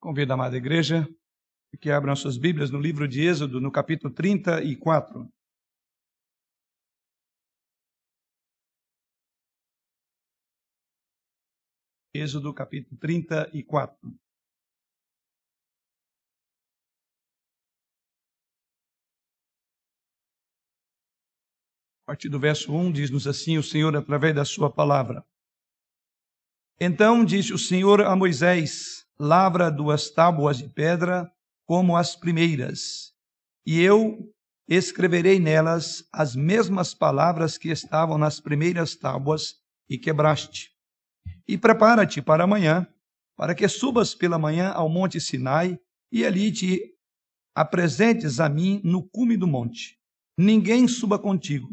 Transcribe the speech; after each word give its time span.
Convido 0.00 0.32
a 0.32 0.34
amada 0.34 0.56
igreja 0.56 1.08
que 1.80 1.90
abram 1.90 2.14
suas 2.14 2.38
Bíblias 2.38 2.70
no 2.70 2.80
livro 2.80 3.06
de 3.08 3.20
Êxodo, 3.20 3.60
no 3.60 3.70
capítulo 3.70 4.14
34. 4.14 5.28
Êxodo, 12.14 12.54
capítulo 12.54 12.96
34. 12.98 13.98
A 22.02 22.06
partir 22.06 22.28
do 22.28 22.38
verso 22.38 22.72
1 22.72 22.92
diz-nos 22.92 23.26
assim 23.26 23.58
o 23.58 23.62
Senhor 23.62 23.94
através 23.96 24.34
da 24.34 24.44
sua 24.44 24.72
palavra. 24.72 25.26
Então 26.80 27.24
disse 27.24 27.52
o 27.52 27.58
Senhor 27.58 28.00
a 28.00 28.14
Moisés: 28.14 29.07
lavra 29.20 29.70
duas 29.70 30.10
tábuas 30.10 30.58
de 30.58 30.68
pedra 30.68 31.30
como 31.66 31.96
as 31.96 32.14
primeiras, 32.14 33.12
e 33.66 33.80
eu 33.80 34.32
escreverei 34.68 35.40
nelas 35.40 36.06
as 36.12 36.36
mesmas 36.36 36.94
palavras 36.94 37.58
que 37.58 37.68
estavam 37.68 38.16
nas 38.16 38.38
primeiras 38.38 38.94
tábuas 38.94 39.56
e 39.88 39.98
quebraste. 39.98 40.70
E 41.46 41.58
prepara-te 41.58 42.22
para 42.22 42.44
amanhã, 42.44 42.86
para 43.36 43.54
que 43.54 43.66
subas 43.66 44.14
pela 44.14 44.38
manhã 44.38 44.70
ao 44.70 44.88
monte 44.88 45.20
Sinai 45.20 45.78
e 46.12 46.24
ali 46.24 46.52
te 46.52 46.94
apresentes 47.54 48.40
a 48.40 48.48
mim 48.48 48.80
no 48.84 49.02
cume 49.02 49.36
do 49.36 49.46
monte. 49.46 49.98
Ninguém 50.36 50.86
suba 50.86 51.18
contigo, 51.18 51.68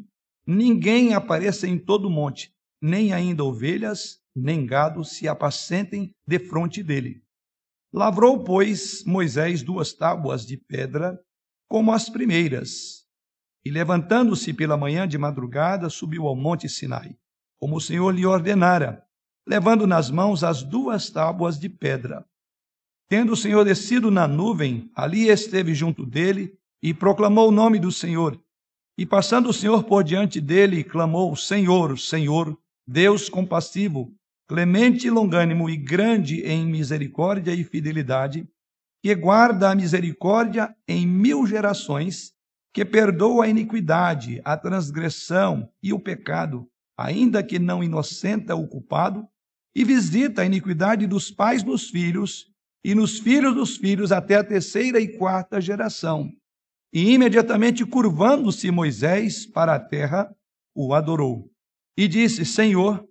ninguém 0.47 1.13
apareça 1.13 1.67
em 1.67 1.77
todo 1.77 2.07
o 2.07 2.11
monte, 2.11 2.53
nem 2.81 3.13
ainda 3.13 3.43
ovelhas, 3.43 4.19
nem 4.35 4.65
gado 4.65 5.03
se 5.03 5.27
apacentem 5.27 6.11
defronte 6.27 6.81
dele. 6.81 7.24
Lavrou, 7.93 8.43
pois, 8.43 9.03
Moisés 9.05 9.63
duas 9.63 9.93
tábuas 9.93 10.45
de 10.45 10.57
pedra, 10.57 11.19
como 11.67 11.91
as 11.91 12.09
primeiras, 12.09 13.05
e 13.65 13.71
levantando-se 13.71 14.53
pela 14.53 14.77
manhã 14.77 15.07
de 15.07 15.17
madrugada, 15.17 15.89
subiu 15.89 16.27
ao 16.27 16.35
monte 16.35 16.69
Sinai, 16.69 17.17
como 17.59 17.77
o 17.77 17.81
Senhor 17.81 18.13
lhe 18.13 18.25
ordenara, 18.25 19.03
levando 19.47 19.87
nas 19.87 20.09
mãos 20.09 20.43
as 20.43 20.61
duas 20.61 21.09
tábuas 21.09 21.57
de 21.57 21.69
pedra. 21.69 22.25
Tendo 23.07 23.33
o 23.33 23.37
Senhor 23.37 23.63
descido 23.63 24.09
na 24.11 24.27
nuvem, 24.27 24.91
ali 24.95 25.29
esteve 25.29 25.73
junto 25.73 26.05
dele 26.05 26.57
e 26.81 26.93
proclamou 26.93 27.49
o 27.49 27.51
nome 27.51 27.79
do 27.79 27.91
Senhor. 27.91 28.39
E 28.97 29.05
passando 29.05 29.49
o 29.49 29.53
Senhor 29.53 29.83
por 29.83 30.03
diante 30.03 30.39
dele, 30.39 30.83
clamou: 30.83 31.35
Senhor, 31.35 31.97
Senhor, 31.99 32.57
Deus 32.87 33.29
compassivo, 33.29 34.13
clemente 34.47 35.07
e 35.07 35.09
longânimo 35.09 35.69
e 35.69 35.75
grande 35.75 36.41
em 36.41 36.65
misericórdia 36.65 37.53
e 37.53 37.63
fidelidade, 37.63 38.47
que 39.03 39.13
guarda 39.15 39.69
a 39.69 39.75
misericórdia 39.75 40.75
em 40.87 41.05
mil 41.05 41.45
gerações, 41.45 42.33
que 42.73 42.83
perdoa 42.83 43.45
a 43.45 43.47
iniquidade, 43.47 44.41
a 44.43 44.57
transgressão 44.57 45.69
e 45.81 45.93
o 45.93 45.99
pecado, 45.99 46.67
ainda 46.97 47.43
que 47.43 47.59
não 47.59 47.83
inocenta 47.83 48.55
o 48.55 48.67
culpado, 48.67 49.27
e 49.75 49.83
visita 49.83 50.41
a 50.41 50.45
iniquidade 50.45 51.05
dos 51.05 51.29
pais 51.29 51.63
nos 51.63 51.89
filhos 51.89 52.47
e 52.83 52.95
nos 52.95 53.19
filhos 53.19 53.53
dos 53.53 53.75
filhos 53.75 54.11
até 54.11 54.35
a 54.35 54.43
terceira 54.43 54.99
e 54.99 55.17
quarta 55.17 55.59
geração. 55.59 56.31
E 56.93 57.11
imediatamente 57.11 57.85
curvando-se 57.85 58.71
Moisés 58.71 59.45
para 59.45 59.75
a 59.75 59.79
terra, 59.79 60.33
o 60.73 60.93
adorou. 60.93 61.51
E 61.97 62.07
disse: 62.07 62.45
Senhor, 62.45 63.05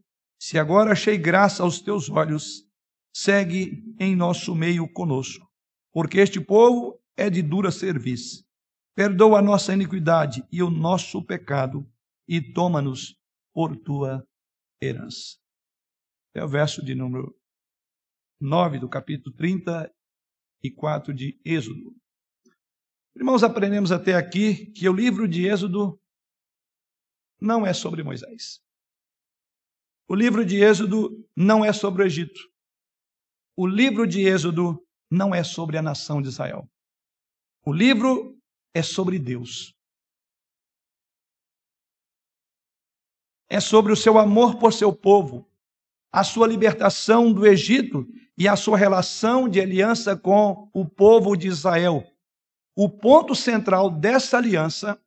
se 0.45 0.59
agora 0.59 0.93
achei 0.93 1.17
graça 1.17 1.63
aos 1.63 1.81
teus 1.81 2.11
olhos, 2.11 2.69
segue 3.17 3.83
em 3.99 4.15
nosso 4.15 4.55
meio 4.55 4.87
conosco, 4.87 5.51
porque 5.91 6.19
este 6.19 6.39
povo 6.39 7.03
é 7.17 7.31
de 7.31 7.41
dura 7.41 7.71
serviço. 7.71 8.45
Perdoa 8.95 9.39
a 9.39 9.43
nossa 9.43 9.73
iniquidade 9.73 10.47
e 10.53 10.63
o 10.63 10.69
nosso 10.69 11.25
pecado, 11.25 11.91
e 12.29 12.43
toma-nos 12.43 13.19
por 13.55 13.75
tua 13.75 14.23
herança. 14.83 15.39
É 16.35 16.45
o 16.45 16.49
verso 16.49 16.85
de 16.85 16.95
número 16.95 17.35
9 18.39 18.81
do 18.81 18.89
capítulo 18.89 19.35
34 19.35 21.15
de 21.15 21.41
Êxodo. 21.43 21.97
Irmãos, 23.17 23.43
aprendemos 23.43 23.91
até 23.91 24.13
aqui 24.15 24.67
que 24.73 24.87
o 24.87 24.93
livro 24.93 25.27
de 25.27 25.47
Êxodo 25.47 25.99
não 27.41 27.67
é 27.67 27.73
sobre 27.73 28.03
Moisés. 28.03 28.63
O 30.07 30.15
livro 30.15 30.45
de 30.45 30.63
Êxodo 30.63 31.27
não 31.35 31.65
é 31.65 31.73
sobre 31.73 32.03
o 32.03 32.07
Egito. 32.07 32.41
O 33.57 33.67
livro 33.67 34.07
de 34.07 34.21
Êxodo 34.21 34.85
não 35.11 35.35
é 35.35 35.43
sobre 35.43 35.79
a 35.79 35.83
nação 35.83 36.21
de 36.21 36.29
Israel. 36.29 36.69
O 37.65 37.73
livro 37.73 38.39
é 38.75 38.83
sobre 38.83 39.19
Deus. 39.19 39.75
É 43.49 43.61
sobre 43.61 43.93
o 43.93 43.97
seu 43.97 44.19
amor 44.19 44.59
por 44.59 44.73
seu 44.73 44.93
povo, 44.93 45.49
a 46.13 46.25
sua 46.25 46.47
libertação 46.47 47.33
do 47.33 47.47
Egito 47.47 48.07
e 48.37 48.49
a 48.49 48.57
sua 48.57 48.77
relação 48.77 49.49
de 49.49 49.61
aliança 49.61 50.17
com 50.17 50.69
o 50.75 50.85
povo 50.85 51.37
de 51.37 51.49
Israel. 51.49 52.05
O 52.77 52.91
ponto 52.91 53.35
central 53.35 53.91
dessa 53.91 54.37
aliança 54.37 55.01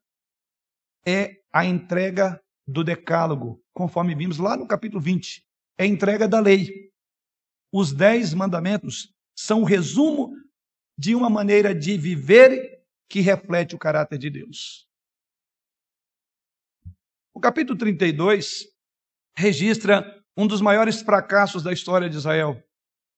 é 1.06 1.42
a 1.52 1.66
entrega 1.66 2.42
do 2.68 2.84
Decálogo, 2.84 3.64
conforme 3.74 4.14
vimos 4.14 4.38
lá 4.38 4.58
no 4.58 4.68
capítulo 4.68 5.02
20. 5.02 5.46
É 5.78 5.86
entrega 5.86 6.28
da 6.28 6.40
lei. 6.40 6.92
Os 7.72 7.94
dez 7.94 8.34
mandamentos 8.34 9.14
são 9.36 9.62
o 9.62 9.66
resumo 9.66 10.34
de 10.98 11.16
uma 11.16 11.30
maneira 11.30 11.74
de 11.74 11.98
viver 11.98 12.84
que 13.10 13.22
reflete 13.22 13.76
o 13.76 13.80
caráter 13.80 14.18
de 14.18 14.30
Deus. 14.30 14.88
O 17.34 17.40
capítulo 17.40 17.78
32 17.78 18.66
registra 19.38 20.24
um 20.36 20.48
dos 20.48 20.60
maiores 20.60 21.02
fracassos 21.02 21.64
da 21.64 21.72
história 21.72 22.10
de 22.10 22.18
Israel. 22.18 22.62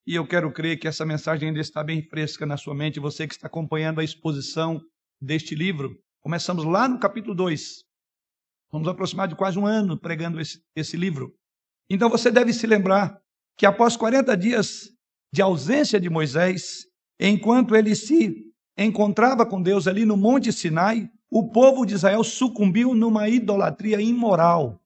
E 0.05 0.16
eu 0.16 0.27
quero 0.27 0.51
crer 0.51 0.77
que 0.77 0.87
essa 0.87 1.05
mensagem 1.05 1.47
ainda 1.47 1.59
está 1.59 1.83
bem 1.83 2.01
fresca 2.01 2.45
na 2.45 2.57
sua 2.57 2.75
mente, 2.75 2.99
você 2.99 3.27
que 3.27 3.33
está 3.33 3.47
acompanhando 3.47 3.99
a 3.99 4.03
exposição 4.03 4.81
deste 5.21 5.55
livro. 5.55 5.97
Começamos 6.21 6.66
lá 6.66 6.87
no 6.87 6.99
capítulo 6.99 7.33
2. 7.33 7.88
Vamos 8.72 8.88
aproximar 8.88 9.28
de 9.28 9.35
quase 9.35 9.57
um 9.57 9.66
ano 9.66 9.97
pregando 9.97 10.40
esse, 10.40 10.62
esse 10.75 10.96
livro. 10.96 11.34
Então 11.90 12.09
você 12.09 12.30
deve 12.30 12.53
se 12.53 12.68
lembrar 12.68 13.19
que 13.57 13.66
após 13.66 13.97
40 13.97 14.35
dias 14.38 14.90
de 15.34 15.41
ausência 15.41 16.00
de 16.00 16.09
Moisés, 16.09 16.85
enquanto 17.19 17.75
ele 17.75 17.96
se 17.96 18.46
encontrava 18.78 19.46
com 19.46 19.62
Deus 19.62 19.88
ali 19.88 20.06
no 20.06 20.16
Monte 20.16 20.53
Sinai, 20.53 21.09
o 21.29 21.50
povo 21.50 21.85
de 21.85 21.96
Israel 21.96 22.24
sucumbiu 22.24 22.94
numa 22.96 23.28
idolatria 23.28 24.02
imoral. 24.02 24.81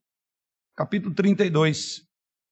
Capítulo 0.75 1.13
32. 1.13 2.05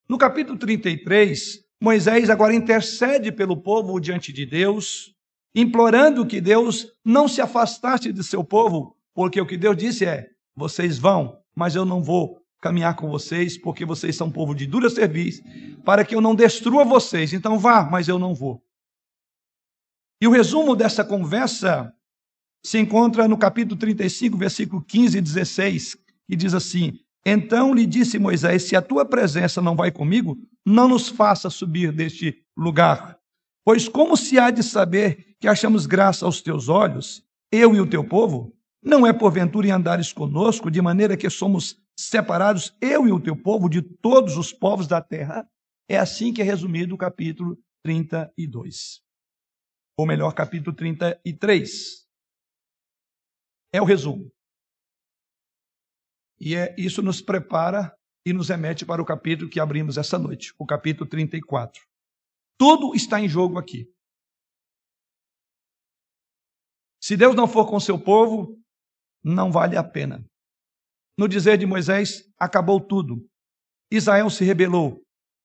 No 0.07 0.17
capítulo 0.17 0.57
33, 0.57 1.65
Moisés 1.81 2.29
agora 2.29 2.53
intercede 2.53 3.31
pelo 3.31 3.57
povo 3.57 3.99
diante 3.99 4.31
de 4.31 4.45
Deus, 4.45 5.15
implorando 5.55 6.25
que 6.25 6.39
Deus 6.39 6.91
não 7.03 7.27
se 7.27 7.41
afastasse 7.41 8.13
de 8.13 8.23
seu 8.23 8.43
povo, 8.43 8.95
porque 9.13 9.41
o 9.41 9.45
que 9.45 9.57
Deus 9.57 9.75
disse 9.75 10.05
é: 10.05 10.30
vocês 10.55 10.97
vão, 10.97 11.37
mas 11.55 11.75
eu 11.75 11.85
não 11.85 12.01
vou 12.01 12.41
caminhar 12.61 12.95
com 12.95 13.09
vocês, 13.09 13.57
porque 13.57 13.83
vocês 13.83 14.15
são 14.15 14.31
povo 14.31 14.53
de 14.53 14.67
dura 14.67 14.89
serviço, 14.89 15.41
para 15.83 16.05
que 16.05 16.13
eu 16.13 16.21
não 16.21 16.35
destrua 16.35 16.85
vocês. 16.85 17.33
Então 17.33 17.57
vá, 17.57 17.83
mas 17.83 18.07
eu 18.07 18.19
não 18.19 18.35
vou. 18.35 18.63
E 20.21 20.27
o 20.27 20.31
resumo 20.31 20.75
dessa 20.75 21.03
conversa 21.03 21.91
se 22.63 22.77
encontra 22.77 23.27
no 23.27 23.37
capítulo 23.37 23.79
35, 23.79 24.37
versículo 24.37 24.81
15 24.83 25.17
e 25.17 25.21
16, 25.21 25.97
que 26.27 26.35
diz 26.35 26.53
assim: 26.53 26.99
Então 27.25 27.73
lhe 27.73 27.87
disse 27.87 28.19
Moisés: 28.19 28.63
Se 28.63 28.75
a 28.75 28.81
tua 28.81 29.03
presença 29.03 29.59
não 29.61 29.75
vai 29.75 29.91
comigo, 29.91 30.37
não 30.63 30.87
nos 30.87 31.09
faça 31.09 31.49
subir 31.49 31.91
deste 31.91 32.45
lugar. 32.55 33.17
Pois 33.65 33.87
como 33.87 34.15
se 34.15 34.37
há 34.37 34.51
de 34.51 34.61
saber 34.61 35.35
que 35.39 35.47
achamos 35.47 35.87
graça 35.87 36.25
aos 36.25 36.41
teus 36.41 36.69
olhos, 36.69 37.23
eu 37.51 37.75
e 37.75 37.81
o 37.81 37.87
teu 37.87 38.03
povo? 38.03 38.55
Não 38.83 39.05
é 39.05 39.13
porventura 39.13 39.67
em 39.67 39.71
andares 39.71 40.11
conosco, 40.11 40.71
de 40.71 40.81
maneira 40.81 41.15
que 41.15 41.29
somos 41.29 41.79
separados, 41.95 42.75
eu 42.81 43.07
e 43.07 43.11
o 43.11 43.21
teu 43.21 43.35
povo, 43.35 43.69
de 43.69 43.81
todos 43.81 44.37
os 44.37 44.51
povos 44.51 44.87
da 44.87 45.01
terra? 45.01 45.47
É 45.87 45.97
assim 45.97 46.33
que 46.33 46.41
é 46.41 46.43
resumido 46.43 46.95
o 46.95 46.97
capítulo 46.97 47.57
32. 47.83 49.01
Ou 49.97 50.07
melhor, 50.07 50.33
capítulo 50.33 50.75
33. 50.75 52.07
É 53.71 53.81
o 53.81 53.85
resumo. 53.85 54.31
E 56.39 56.55
é, 56.55 56.75
isso 56.75 57.03
nos 57.03 57.21
prepara 57.21 57.95
e 58.25 58.33
nos 58.33 58.49
remete 58.49 58.83
para 58.83 59.01
o 59.01 59.05
capítulo 59.05 59.49
que 59.49 59.59
abrimos 59.59 59.97
essa 59.97 60.17
noite, 60.17 60.53
o 60.57 60.65
capítulo 60.65 61.07
34. 61.07 61.83
Tudo 62.57 62.95
está 62.95 63.19
em 63.19 63.29
jogo 63.29 63.59
aqui. 63.59 63.87
Se 67.03 67.15
Deus 67.15 67.35
não 67.35 67.47
for 67.47 67.69
com 67.69 67.79
seu 67.79 67.99
povo, 67.99 68.59
não 69.23 69.51
vale 69.51 69.77
a 69.77 69.83
pena. 69.83 70.25
No 71.17 71.27
dizer 71.27 71.57
de 71.57 71.65
Moisés, 71.65 72.23
acabou 72.37 72.79
tudo. 72.79 73.27
Israel 73.91 74.29
se 74.29 74.43
rebelou. 74.43 75.01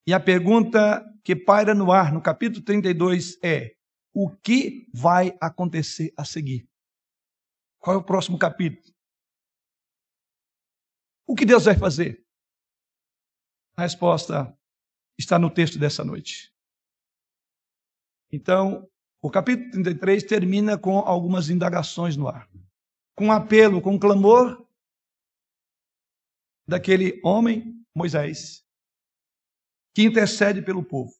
E 0.06 0.14
a 0.14 0.20
pergunta 0.20 1.04
que 1.24 1.34
paira 1.34 1.74
no 1.74 1.90
ar 1.90 2.12
no 2.12 2.22
capítulo 2.22 2.64
32 2.64 3.38
é: 3.42 3.74
o 4.14 4.30
que 4.30 4.88
vai 4.94 5.36
acontecer 5.40 6.12
a 6.16 6.24
seguir. 6.24 6.66
Qual 7.78 7.96
é 7.96 7.98
o 7.98 8.04
próximo 8.04 8.38
capítulo? 8.38 8.94
O 11.26 11.34
que 11.34 11.44
Deus 11.44 11.64
vai 11.64 11.76
fazer? 11.76 12.24
A 13.76 13.82
resposta 13.82 14.56
está 15.18 15.38
no 15.38 15.50
texto 15.50 15.78
dessa 15.78 16.04
noite. 16.04 16.54
Então, 18.32 18.88
o 19.20 19.30
capítulo 19.30 19.70
33 19.70 20.22
termina 20.22 20.78
com 20.78 20.98
algumas 20.98 21.50
indagações 21.50 22.16
no 22.16 22.28
ar. 22.28 22.48
Com 23.16 23.32
apelo, 23.32 23.80
com 23.80 23.98
clamor 23.98 24.64
daquele 26.68 27.20
homem, 27.24 27.82
Moisés, 27.94 28.62
que 29.94 30.02
intercede 30.02 30.60
pelo 30.60 30.84
povo. 30.84 31.12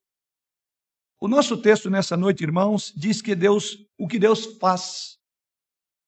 O 1.19 1.28
nosso 1.28 1.56
texto 1.56 1.88
nessa 1.88 2.16
noite, 2.16 2.44
irmãos, 2.44 2.93
diz 2.94 3.22
que 3.22 3.34
Deus, 3.34 3.78
o 3.96 4.06
que 4.06 4.19
Deus 4.19 4.58
faz, 4.58 5.19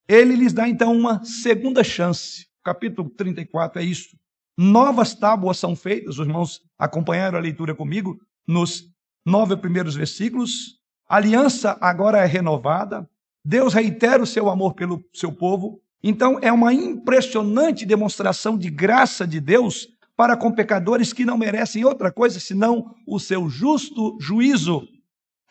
ele 0.07 0.37
lhes 0.37 0.53
dá 0.53 0.69
então 0.69 0.95
uma 0.95 1.25
segunda 1.25 1.83
chance. 1.83 2.47
Capítulo 2.63 3.09
34 3.11 3.81
é 3.81 3.85
isso. 3.85 4.19
Novas 4.57 5.15
tábuas 5.15 5.59
são 5.59 5.75
feitas, 5.77 6.19
os 6.19 6.27
irmãos 6.27 6.61
acompanharam 6.79 7.39
a 7.39 7.41
leitura 7.41 7.75
comigo, 7.75 8.21
nos 8.47 8.93
nove 9.25 9.57
primeiros 9.57 9.95
versículos. 9.95 10.79
A 11.09 11.17
aliança 11.17 11.79
agora 11.81 12.19
é 12.19 12.27
renovada. 12.27 13.09
Deus 13.49 13.73
reitera 13.73 14.23
o 14.23 14.27
seu 14.27 14.51
amor 14.51 14.75
pelo 14.75 15.03
seu 15.11 15.33
povo. 15.33 15.81
Então, 16.03 16.39
é 16.43 16.53
uma 16.53 16.71
impressionante 16.71 17.87
demonstração 17.87 18.59
de 18.59 18.69
graça 18.69 19.27
de 19.27 19.41
Deus 19.41 19.89
para 20.15 20.37
com 20.37 20.53
pecadores 20.53 21.15
que 21.15 21.25
não 21.25 21.39
merecem 21.39 21.83
outra 21.83 22.13
coisa 22.13 22.39
senão 22.39 22.95
o 23.07 23.19
seu 23.19 23.49
justo 23.49 24.19
juízo. 24.21 24.87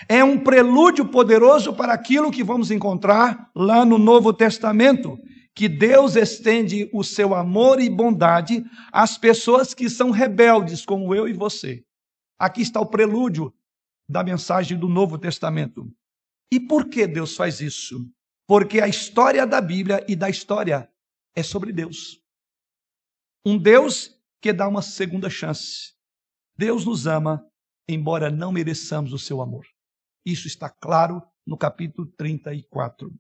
É 0.08 0.24
um 0.24 0.38
prelúdio 0.38 1.06
poderoso 1.06 1.74
para 1.74 1.92
aquilo 1.92 2.30
que 2.30 2.44
vamos 2.44 2.70
encontrar 2.70 3.50
lá 3.56 3.84
no 3.84 3.98
Novo 3.98 4.32
Testamento, 4.32 5.18
que 5.56 5.68
Deus 5.68 6.16
estende 6.16 6.88
o 6.94 7.04
seu 7.04 7.34
amor 7.34 7.82
e 7.82 7.90
bondade 7.90 8.64
às 8.92 9.18
pessoas 9.18 9.74
que 9.74 9.90
são 9.90 10.12
rebeldes, 10.12 10.86
como 10.86 11.16
eu 11.16 11.28
e 11.28 11.34
você. 11.34 11.82
Aqui 12.38 12.62
está 12.62 12.80
o 12.80 12.86
prelúdio 12.86 13.52
da 14.08 14.24
mensagem 14.24 14.78
do 14.78 14.88
Novo 14.88 15.18
Testamento. 15.18 15.92
E 16.52 16.60
por 16.60 16.90
que 16.90 17.06
Deus 17.06 17.36
faz 17.36 17.60
isso? 17.60 18.10
Porque 18.48 18.80
a 18.80 18.88
história 18.88 19.46
da 19.46 19.60
Bíblia 19.60 20.06
e 20.08 20.16
da 20.16 20.30
história 20.30 20.90
é 21.36 21.44
sobre 21.44 21.74
Deus. 21.74 22.22
Um 23.46 23.58
Deus 23.58 24.18
que 24.42 24.54
dá 24.54 24.68
uma 24.68 24.82
segunda 24.82 25.30
chance. 25.30 25.94
Deus 26.58 26.86
nos 26.86 27.06
ama, 27.06 27.46
embora 27.88 28.32
não 28.32 28.52
mereçamos 28.52 29.14
o 29.14 29.20
seu 29.20 29.42
amor. 29.42 29.66
Isso 30.26 30.48
está 30.48 30.70
claro 30.70 31.22
no 31.46 31.58
capítulo 31.58 32.08
34. 32.18 33.14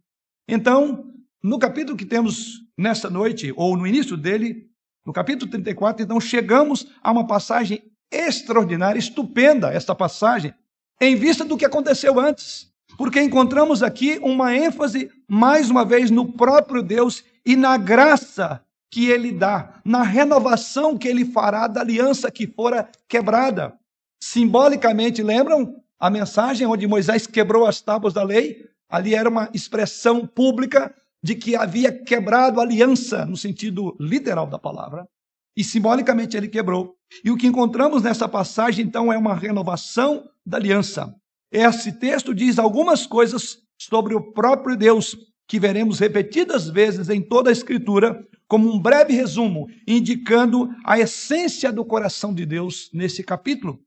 Então, 0.47 1.13
no 1.43 1.59
capítulo 1.59 1.97
que 1.97 2.05
temos 2.05 2.61
nesta 2.77 3.09
noite, 3.09 3.53
ou 3.55 3.77
no 3.77 3.85
início 3.85 4.17
dele, 4.17 4.69
no 5.05 5.13
capítulo 5.13 5.49
34, 5.49 6.03
então 6.03 6.19
chegamos 6.19 6.87
a 7.01 7.11
uma 7.11 7.27
passagem 7.27 7.81
extraordinária, 8.11 8.99
estupenda, 8.99 9.71
esta 9.71 9.93
passagem, 9.93 10.53
em 10.99 11.15
vista 11.15 11.45
do 11.45 11.57
que 11.57 11.65
aconteceu 11.65 12.19
antes. 12.19 12.73
Porque 12.97 13.21
encontramos 13.21 13.83
aqui 13.83 14.19
uma 14.23 14.55
ênfase, 14.55 15.11
mais 15.27 15.69
uma 15.69 15.85
vez, 15.85 16.09
no 16.09 16.33
próprio 16.33 16.81
Deus 16.81 17.23
e 17.45 17.55
na 17.55 17.77
graça 17.77 18.61
que 18.89 19.09
ele 19.09 19.31
dá, 19.31 19.79
na 19.85 20.01
renovação 20.01 20.97
que 20.97 21.07
ele 21.07 21.25
fará 21.25 21.67
da 21.67 21.81
aliança 21.81 22.31
que 22.31 22.47
fora 22.47 22.89
quebrada. 23.07 23.73
Simbolicamente, 24.21 25.21
lembram? 25.21 25.75
A 25.99 26.09
mensagem 26.09 26.65
onde 26.65 26.87
Moisés 26.87 27.27
quebrou 27.27 27.65
as 27.65 27.81
tábuas 27.81 28.13
da 28.13 28.23
lei, 28.23 28.65
ali 28.89 29.13
era 29.13 29.29
uma 29.29 29.49
expressão 29.53 30.25
pública 30.25 30.93
de 31.21 31.35
que 31.35 31.55
havia 31.55 31.91
quebrado 31.91 32.59
a 32.59 32.63
aliança, 32.63 33.25
no 33.25 33.35
sentido 33.35 33.95
literal 33.99 34.47
da 34.47 34.57
palavra, 34.57 35.07
e 35.55 35.63
simbolicamente 35.63 36.37
ele 36.37 36.47
quebrou. 36.47 36.95
E 37.23 37.31
o 37.31 37.37
que 37.37 37.47
encontramos 37.47 38.03
nessa 38.03 38.27
passagem, 38.27 38.85
então, 38.85 39.11
é 39.11 39.17
uma 39.17 39.33
renovação 39.33 40.29
da 40.45 40.57
aliança. 40.57 41.13
Esse 41.51 41.91
texto 41.93 42.33
diz 42.33 42.59
algumas 42.59 43.05
coisas 43.05 43.59
sobre 43.79 44.13
o 44.13 44.33
próprio 44.33 44.75
Deus, 44.75 45.15
que 45.47 45.59
veremos 45.59 45.99
repetidas 45.99 46.69
vezes 46.69 47.09
em 47.09 47.21
toda 47.21 47.49
a 47.49 47.53
Escritura, 47.53 48.25
como 48.47 48.71
um 48.71 48.79
breve 48.79 49.13
resumo, 49.13 49.67
indicando 49.87 50.69
a 50.85 50.99
essência 50.99 51.71
do 51.71 51.85
coração 51.85 52.33
de 52.33 52.45
Deus 52.45 52.89
nesse 52.93 53.23
capítulo. 53.23 53.79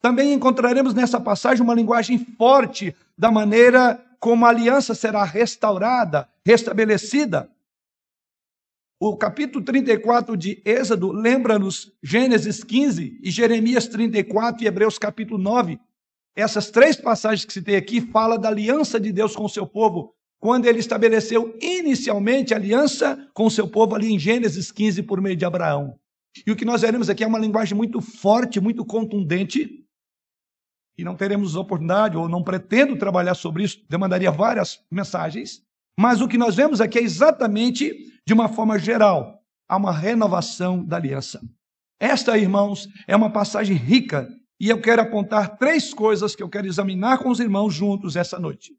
Também 0.00 0.32
encontraremos 0.32 0.94
nessa 0.94 1.20
passagem 1.20 1.62
uma 1.62 1.74
linguagem 1.74 2.18
forte 2.36 2.94
da 3.16 3.30
maneira 3.30 4.02
como 4.20 4.44
a 4.44 4.50
aliança 4.50 4.94
será 4.94 5.24
restaurada, 5.24 6.28
restabelecida. 6.44 7.50
O 9.00 9.16
capítulo 9.16 9.64
34 9.64 10.36
de 10.36 10.62
Êxodo 10.64 11.12
lembra-nos 11.12 11.92
Gênesis 12.02 12.64
15 12.64 13.20
e 13.22 13.30
Jeremias 13.30 13.86
34 13.86 14.64
e 14.64 14.66
Hebreus 14.66 14.98
capítulo 14.98 15.38
9. 15.38 15.78
Essas 16.36 16.70
três 16.70 16.96
passagens 16.96 17.46
que 17.46 17.52
citei 17.52 17.76
aqui 17.76 18.00
falam 18.00 18.38
da 18.38 18.48
aliança 18.48 19.00
de 19.00 19.10
Deus 19.10 19.34
com 19.34 19.46
o 19.46 19.48
seu 19.48 19.66
povo, 19.66 20.14
quando 20.38 20.66
ele 20.66 20.78
estabeleceu 20.78 21.56
inicialmente 21.60 22.52
aliança 22.52 23.28
com 23.32 23.46
o 23.46 23.50
seu 23.50 23.66
povo 23.66 23.94
ali 23.94 24.12
em 24.12 24.18
Gênesis 24.18 24.70
15 24.70 25.02
por 25.04 25.20
meio 25.20 25.34
de 25.34 25.46
Abraão. 25.46 25.98
E 26.46 26.50
o 26.50 26.56
que 26.56 26.66
nós 26.66 26.82
veremos 26.82 27.08
aqui 27.08 27.24
é 27.24 27.26
uma 27.26 27.38
linguagem 27.38 27.74
muito 27.74 28.02
forte, 28.02 28.60
muito 28.60 28.84
contundente, 28.84 29.82
e 30.98 31.04
não 31.04 31.16
teremos 31.16 31.56
oportunidade, 31.56 32.16
ou 32.16 32.28
não 32.28 32.42
pretendo 32.42 32.96
trabalhar 32.96 33.34
sobre 33.34 33.64
isso, 33.64 33.84
demandaria 33.88 34.30
várias 34.30 34.78
mensagens, 34.90 35.62
mas 35.98 36.20
o 36.20 36.28
que 36.28 36.38
nós 36.38 36.54
vemos 36.54 36.80
aqui 36.80 36.98
é 36.98 37.02
exatamente, 37.02 37.94
de 38.26 38.34
uma 38.34 38.48
forma 38.48 38.78
geral, 38.78 39.42
há 39.68 39.76
uma 39.76 39.92
renovação 39.92 40.84
da 40.84 40.96
aliança. 40.96 41.40
Esta, 41.98 42.36
irmãos, 42.36 42.88
é 43.06 43.16
uma 43.16 43.30
passagem 43.30 43.76
rica, 43.76 44.28
e 44.58 44.68
eu 44.68 44.80
quero 44.80 45.02
apontar 45.02 45.56
três 45.58 45.92
coisas 45.92 46.34
que 46.34 46.42
eu 46.42 46.48
quero 46.48 46.66
examinar 46.66 47.18
com 47.18 47.28
os 47.28 47.40
irmãos 47.40 47.74
juntos 47.74 48.16
essa 48.16 48.38
noite. 48.38 48.74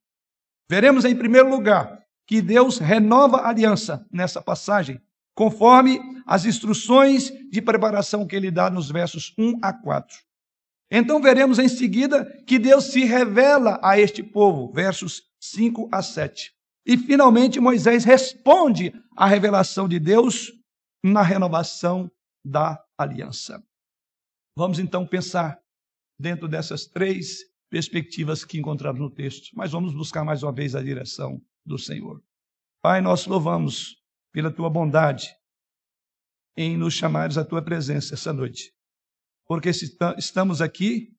Veremos, 0.69 1.05
em 1.05 1.15
primeiro 1.15 1.49
lugar, 1.49 2.03
que 2.25 2.41
Deus 2.41 2.77
renova 2.77 3.37
a 3.37 3.49
aliança 3.49 4.05
nessa 4.11 4.41
passagem, 4.41 5.01
conforme 5.35 5.99
as 6.25 6.45
instruções 6.45 7.31
de 7.49 7.61
preparação 7.61 8.27
que 8.27 8.35
ele 8.35 8.51
dá 8.51 8.69
nos 8.69 8.91
versos 8.91 9.33
1 9.37 9.59
a 9.61 9.71
4. 9.71 10.17
Então 10.89 11.21
veremos 11.21 11.59
em 11.59 11.67
seguida 11.69 12.25
que 12.45 12.57
Deus 12.57 12.85
se 12.85 13.03
revela 13.03 13.79
a 13.83 13.99
este 13.99 14.23
povo, 14.23 14.71
versos 14.73 15.23
5 15.39 15.89
a 15.91 16.01
7. 16.01 16.53
E 16.85 16.97
finalmente 16.97 17.59
Moisés 17.59 18.03
responde 18.03 18.93
à 19.15 19.27
revelação 19.27 19.87
de 19.87 19.99
Deus 19.99 20.51
na 21.03 21.21
renovação 21.21 22.09
da 22.43 22.81
aliança. 22.97 23.63
Vamos 24.57 24.79
então 24.79 25.05
pensar 25.05 25.59
dentro 26.19 26.47
dessas 26.47 26.85
três 26.85 27.39
perspectivas 27.69 28.45
que 28.45 28.57
encontramos 28.57 29.01
no 29.01 29.09
texto, 29.09 29.49
mas 29.55 29.71
vamos 29.71 29.93
buscar 29.93 30.23
mais 30.23 30.43
uma 30.43 30.53
vez 30.53 30.75
a 30.75 30.81
direção 30.81 31.41
do 31.65 31.77
Senhor. 31.77 32.23
Pai, 32.81 33.01
nós 33.01 33.25
louvamos 33.25 33.97
pela 34.31 34.51
tua 34.51 34.69
bondade 34.69 35.27
em 36.55 36.77
nos 36.77 36.93
chamares 36.93 37.37
à 37.37 37.45
tua 37.45 37.61
presença 37.61 38.13
essa 38.13 38.31
noite 38.31 38.77
porque 39.47 39.69
estamos 39.69 40.61
aqui 40.61 41.15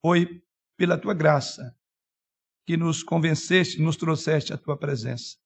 foi 0.00 0.42
pela 0.78 0.96
tua 0.96 1.12
graça 1.12 1.76
que 2.64 2.76
nos 2.76 3.02
convenceste, 3.02 3.82
nos 3.82 3.96
trouxeste 3.96 4.52
à 4.52 4.56
tua 4.56 4.78
presença. 4.78 5.36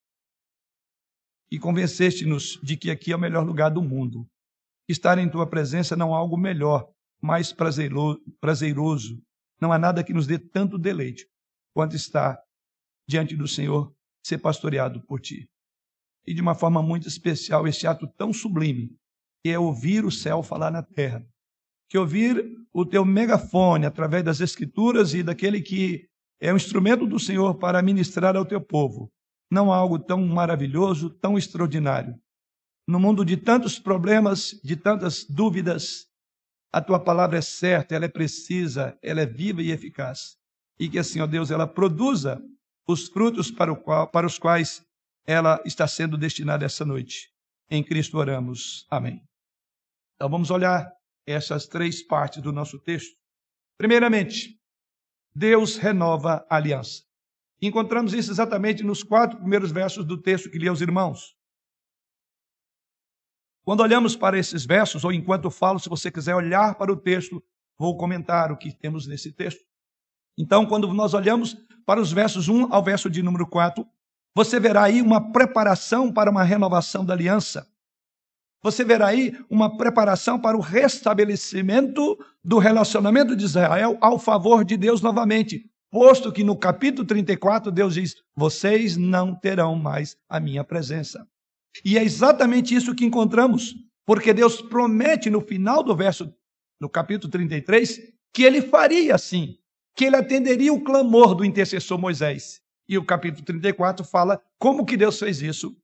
E 1.51 1.59
convenceste-nos 1.59 2.61
de 2.63 2.77
que 2.77 2.91
aqui 2.91 3.13
é 3.13 3.17
o 3.17 3.19
melhor 3.19 3.45
lugar 3.45 3.71
do 3.71 3.81
mundo. 3.81 4.29
Estar 4.87 5.19
em 5.19 5.31
tua 5.31 5.49
presença 5.49 5.97
não 5.97 6.15
há 6.15 6.19
algo 6.19 6.37
melhor, 6.37 6.93
mais 7.21 7.53
prazeroso. 7.53 9.23
Não 9.61 9.73
há 9.73 9.79
nada 9.79 10.05
que 10.05 10.13
nos 10.13 10.27
dê 10.27 10.39
tanto 10.39 10.79
deleite 10.79 11.27
quanto 11.75 11.97
estar 11.97 12.39
diante 13.09 13.37
do 13.37 13.47
Senhor, 13.47 13.95
ser 14.25 14.39
pastoreado 14.39 15.01
por 15.07 15.21
ti. 15.21 15.49
E 16.27 16.35
de 16.35 16.41
uma 16.41 16.55
forma 16.55 16.83
muito 16.83 17.07
especial, 17.07 17.67
este 17.67 17.87
ato 17.87 18.07
tão 18.17 18.33
sublime, 18.33 18.91
que 19.43 19.51
é 19.51 19.59
ouvir 19.59 20.05
o 20.05 20.11
céu 20.11 20.43
falar 20.43 20.71
na 20.71 20.83
terra 20.83 21.25
que 21.89 21.99
ouvir 21.99 22.45
o 22.73 22.85
teu 22.85 23.05
megafone 23.05 23.87
através 23.87 24.25
das 24.25 24.41
Escrituras 24.41 25.15
e 25.15 25.23
daquele 25.23 25.61
que 25.61 26.09
é 26.41 26.53
o 26.53 26.57
instrumento 26.57 27.07
do 27.07 27.19
Senhor 27.19 27.55
para 27.55 27.83
ministrar 27.83 28.37
ao 28.37 28.45
teu 28.45 28.61
povo. 28.61 29.11
Não 29.51 29.73
há 29.73 29.77
algo 29.77 29.99
tão 29.99 30.25
maravilhoso, 30.27 31.11
tão 31.11 31.39
extraordinário. 31.39 32.15
No 32.87 33.01
mundo 33.01 33.25
de 33.25 33.37
tantos 33.37 33.79
problemas, 33.79 34.51
de 34.63 34.77
tantas 34.77 35.25
dúvidas, 35.25 36.06
a 36.77 36.81
tua 36.83 37.01
palavra 37.01 37.39
é 37.39 37.41
certa, 37.41 37.95
ela 37.95 38.05
é 38.05 38.09
precisa, 38.09 38.99
ela 39.03 39.23
é 39.23 39.25
viva 39.25 39.63
e 39.63 39.71
eficaz. 39.71 40.37
E 40.79 40.91
que 40.91 40.99
assim, 40.99 41.23
ó 41.23 41.27
Deus, 41.27 41.51
ela 41.51 41.67
produza 41.67 42.39
os 42.87 43.09
frutos 43.09 43.51
para, 43.51 43.75
qual, 43.75 44.07
para 44.11 44.27
os 44.27 44.39
quais 44.39 44.85
ela 45.27 45.59
está 45.65 45.89
sendo 45.89 46.19
destinada 46.19 46.67
essa 46.67 46.85
noite. 46.85 47.31
Em 47.71 47.83
Cristo 47.83 48.19
oramos. 48.19 48.87
Amém. 48.91 49.23
Então 50.17 50.29
vamos 50.29 50.51
olhar 50.51 50.87
essas 51.27 51.67
três 51.67 52.07
partes 52.07 52.43
do 52.43 52.53
nosso 52.53 52.79
texto. 52.79 53.17
Primeiramente, 53.79 54.61
Deus 55.35 55.79
renova 55.79 56.45
a 56.51 56.57
aliança. 56.57 57.03
Encontramos 57.59 58.13
isso 58.13 58.31
exatamente 58.31 58.83
nos 58.83 59.03
quatro 59.03 59.39
primeiros 59.39 59.73
versos 59.73 60.05
do 60.05 60.21
texto 60.21 60.51
que 60.51 60.59
li 60.59 60.69
aos 60.69 60.83
irmãos. 60.83 61.36
Quando 63.67 63.81
olhamos 63.81 64.15
para 64.15 64.39
esses 64.39 64.65
versos, 64.65 65.05
ou 65.05 65.13
enquanto 65.13 65.51
falo, 65.51 65.81
se 65.81 65.89
você 65.89 66.09
quiser 66.09 66.37
olhar 66.37 66.77
para 66.77 66.93
o 66.93 66.97
texto, 66.97 67.43
vou 67.77 67.97
comentar 67.97 68.53
o 68.53 68.57
que 68.57 68.73
temos 68.73 69.09
nesse 69.09 69.33
texto. 69.33 69.61
Então, 70.39 70.65
quando 70.65 70.87
nós 70.95 71.15
olhamos 71.15 71.57
para 71.85 72.01
os 72.01 72.13
versos 72.13 72.49
1 72.49 72.73
ao 72.73 72.81
verso 72.81 73.11
de 73.11 73.25
número 73.25 73.45
4, 73.45 73.85
você 74.37 74.61
verá 74.61 74.85
aí 74.85 75.03
uma 75.03 75.33
preparação 75.33 76.13
para 76.13 76.31
uma 76.31 76.45
renovação 76.45 77.05
da 77.05 77.13
aliança. 77.13 77.67
Você 78.63 78.85
verá 78.85 79.09
aí 79.09 79.37
uma 79.51 79.77
preparação 79.77 80.41
para 80.41 80.57
o 80.57 80.61
restabelecimento 80.61 82.17
do 82.45 82.59
relacionamento 82.59 83.35
de 83.35 83.45
Israel 83.45 83.99
ao 84.01 84.17
favor 84.17 84.65
de 84.65 84.77
Deus 84.77 85.01
novamente. 85.01 85.69
Posto 85.91 86.31
que 86.31 86.45
no 86.45 86.57
capítulo 86.57 87.05
34 87.05 87.73
Deus 87.73 87.95
diz: 87.95 88.15
Vocês 88.37 88.97
não 88.97 89.35
terão 89.35 89.75
mais 89.75 90.17
a 90.29 90.39
minha 90.39 90.63
presença. 90.63 91.27
E 91.85 91.99
é 91.99 92.03
exatamente 92.03 92.75
isso 92.75 92.95
que 92.95 93.05
encontramos, 93.05 93.75
porque 94.05 94.33
Deus 94.33 94.61
promete 94.61 95.31
no 95.31 95.41
final 95.41 95.83
do 95.83 95.95
verso, 95.95 96.33
no 96.81 96.89
capítulo 96.89 97.31
33, 97.31 98.01
que 98.33 98.43
ele 98.43 98.63
faria 98.63 99.15
assim, 99.15 99.57
que 99.95 100.05
ele 100.05 100.17
atenderia 100.17 100.73
o 100.73 100.83
clamor 100.83 101.35
do 101.35 101.45
intercessor 101.45 101.99
Moisés. 101.99 102.61
E 102.89 102.97
o 102.97 103.05
capítulo 103.05 103.45
34 103.45 104.05
fala 104.05 104.41
como 104.59 104.85
que 104.85 104.97
Deus 104.97 105.19
fez 105.19 105.43
isso, 105.43 105.77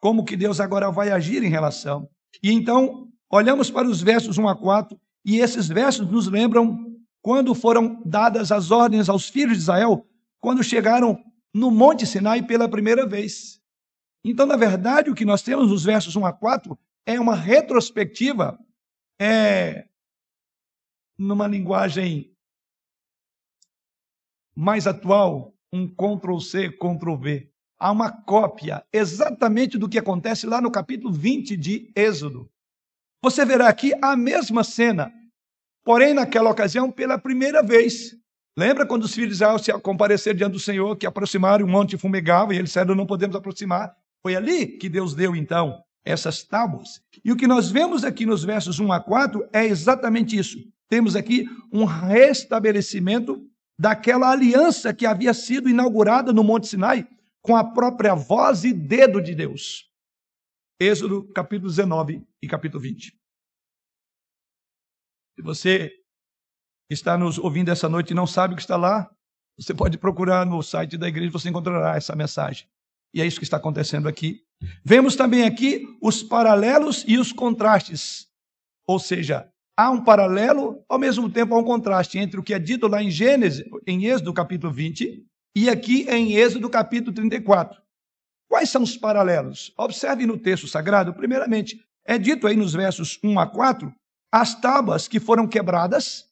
como 0.00 0.24
que 0.24 0.36
Deus 0.36 0.58
agora 0.60 0.90
vai 0.90 1.10
agir 1.10 1.44
em 1.44 1.50
relação. 1.50 2.08
E 2.42 2.50
então, 2.50 3.08
olhamos 3.30 3.70
para 3.70 3.86
os 3.86 4.00
versos 4.00 4.38
1 4.38 4.48
a 4.48 4.56
4, 4.56 4.98
e 5.24 5.38
esses 5.38 5.68
versos 5.68 6.10
nos 6.10 6.26
lembram 6.26 6.90
quando 7.22 7.54
foram 7.54 8.02
dadas 8.04 8.50
as 8.50 8.70
ordens 8.70 9.08
aos 9.08 9.28
filhos 9.28 9.58
de 9.58 9.62
Israel, 9.62 10.06
quando 10.40 10.64
chegaram 10.64 11.18
no 11.54 11.70
Monte 11.70 12.06
Sinai 12.06 12.42
pela 12.42 12.68
primeira 12.68 13.06
vez. 13.06 13.59
Então, 14.24 14.46
na 14.46 14.56
verdade, 14.56 15.10
o 15.10 15.14
que 15.14 15.24
nós 15.24 15.42
temos 15.42 15.70
nos 15.70 15.84
versos 15.84 16.14
1 16.14 16.26
a 16.26 16.32
4 16.32 16.78
é 17.06 17.18
uma 17.18 17.34
retrospectiva, 17.34 18.58
é, 19.20 19.88
numa 21.18 21.46
linguagem 21.46 22.34
mais 24.54 24.86
atual, 24.86 25.54
um 25.72 25.88
Ctrl-C, 25.88 26.70
Ctrl-V. 26.70 27.50
Há 27.78 27.90
uma 27.90 28.10
cópia 28.10 28.84
exatamente 28.92 29.78
do 29.78 29.88
que 29.88 29.98
acontece 29.98 30.46
lá 30.46 30.60
no 30.60 30.70
capítulo 30.70 31.12
20 31.12 31.56
de 31.56 31.90
Êxodo. 31.96 32.50
Você 33.22 33.44
verá 33.44 33.68
aqui 33.68 33.92
a 34.02 34.16
mesma 34.16 34.62
cena, 34.62 35.12
porém, 35.82 36.12
naquela 36.12 36.50
ocasião, 36.50 36.90
pela 36.90 37.18
primeira 37.18 37.62
vez. 37.62 38.16
Lembra 38.56 38.86
quando 38.86 39.04
os 39.04 39.14
filhos 39.14 39.30
de 39.30 39.34
Israel 39.36 39.58
se 39.58 39.72
compareceram 39.80 40.36
diante 40.36 40.52
do 40.52 40.60
Senhor, 40.60 40.96
que 40.96 41.06
aproximaram, 41.06 41.64
o 41.64 41.68
monte 41.68 41.96
fumegava, 41.96 42.52
e 42.52 42.58
eles 42.58 42.70
disseram, 42.70 42.94
não 42.94 43.06
podemos 43.06 43.36
aproximar. 43.36 43.96
Foi 44.22 44.36
ali 44.36 44.66
que 44.78 44.88
Deus 44.88 45.14
deu, 45.14 45.34
então, 45.34 45.82
essas 46.04 46.42
tábuas. 46.42 47.00
E 47.24 47.32
o 47.32 47.36
que 47.36 47.46
nós 47.46 47.70
vemos 47.70 48.04
aqui 48.04 48.26
nos 48.26 48.44
versos 48.44 48.78
1 48.78 48.92
a 48.92 49.00
4 49.00 49.48
é 49.52 49.64
exatamente 49.64 50.36
isso. 50.36 50.58
Temos 50.88 51.16
aqui 51.16 51.46
um 51.72 51.84
restabelecimento 51.84 53.46
daquela 53.78 54.30
aliança 54.30 54.92
que 54.92 55.06
havia 55.06 55.32
sido 55.32 55.68
inaugurada 55.68 56.32
no 56.32 56.44
Monte 56.44 56.66
Sinai 56.66 57.08
com 57.40 57.56
a 57.56 57.64
própria 57.64 58.14
voz 58.14 58.64
e 58.64 58.72
dedo 58.72 59.22
de 59.22 59.34
Deus. 59.34 59.88
Êxodo 60.78 61.30
capítulo 61.32 61.70
19 61.70 62.22
e 62.42 62.48
capítulo 62.48 62.82
20. 62.82 63.18
Se 65.36 65.42
você 65.42 65.90
está 66.90 67.16
nos 67.16 67.38
ouvindo 67.38 67.70
essa 67.70 67.88
noite 67.88 68.10
e 68.10 68.14
não 68.14 68.26
sabe 68.26 68.52
o 68.52 68.56
que 68.56 68.62
está 68.62 68.76
lá, 68.76 69.10
você 69.58 69.72
pode 69.72 69.96
procurar 69.96 70.44
no 70.44 70.62
site 70.62 70.98
da 70.98 71.08
igreja, 71.08 71.30
você 71.30 71.48
encontrará 71.48 71.96
essa 71.96 72.16
mensagem. 72.16 72.68
E 73.14 73.20
é 73.20 73.26
isso 73.26 73.38
que 73.38 73.44
está 73.44 73.56
acontecendo 73.56 74.08
aqui. 74.08 74.42
Vemos 74.84 75.16
também 75.16 75.44
aqui 75.44 75.86
os 76.00 76.22
paralelos 76.22 77.04
e 77.06 77.18
os 77.18 77.32
contrastes. 77.32 78.26
Ou 78.86 78.98
seja, 78.98 79.48
há 79.76 79.90
um 79.90 80.02
paralelo, 80.02 80.84
ao 80.88 80.98
mesmo 80.98 81.30
tempo 81.30 81.54
há 81.54 81.58
um 81.58 81.64
contraste 81.64 82.18
entre 82.18 82.38
o 82.38 82.42
que 82.42 82.54
é 82.54 82.58
dito 82.58 82.86
lá 82.86 83.02
em 83.02 83.10
Gênesis, 83.10 83.64
em 83.86 84.06
Êxodo 84.06 84.32
capítulo 84.32 84.72
20, 84.72 85.24
e 85.56 85.68
aqui 85.68 86.06
em 86.08 86.34
Êxodo 86.34 86.68
capítulo 86.68 87.14
34. 87.14 87.80
Quais 88.48 88.68
são 88.68 88.82
os 88.82 88.96
paralelos? 88.96 89.72
Observe 89.78 90.26
no 90.26 90.36
texto 90.36 90.66
sagrado, 90.66 91.14
primeiramente, 91.14 91.80
é 92.04 92.18
dito 92.18 92.46
aí 92.46 92.56
nos 92.56 92.72
versos 92.72 93.18
1 93.22 93.38
a 93.38 93.46
4, 93.46 93.92
as 94.32 94.60
tábuas 94.60 95.08
que 95.08 95.20
foram 95.20 95.46
quebradas, 95.46 96.26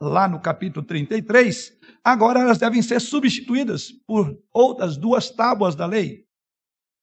lá 0.00 0.26
no 0.26 0.40
capítulo 0.40 0.84
33, 0.84 1.76
agora 2.02 2.40
elas 2.40 2.58
devem 2.58 2.80
ser 2.80 3.00
substituídas 3.00 3.92
por 4.06 4.38
outras 4.52 4.96
duas 4.96 5.30
tábuas 5.30 5.74
da 5.74 5.86
lei. 5.86 6.24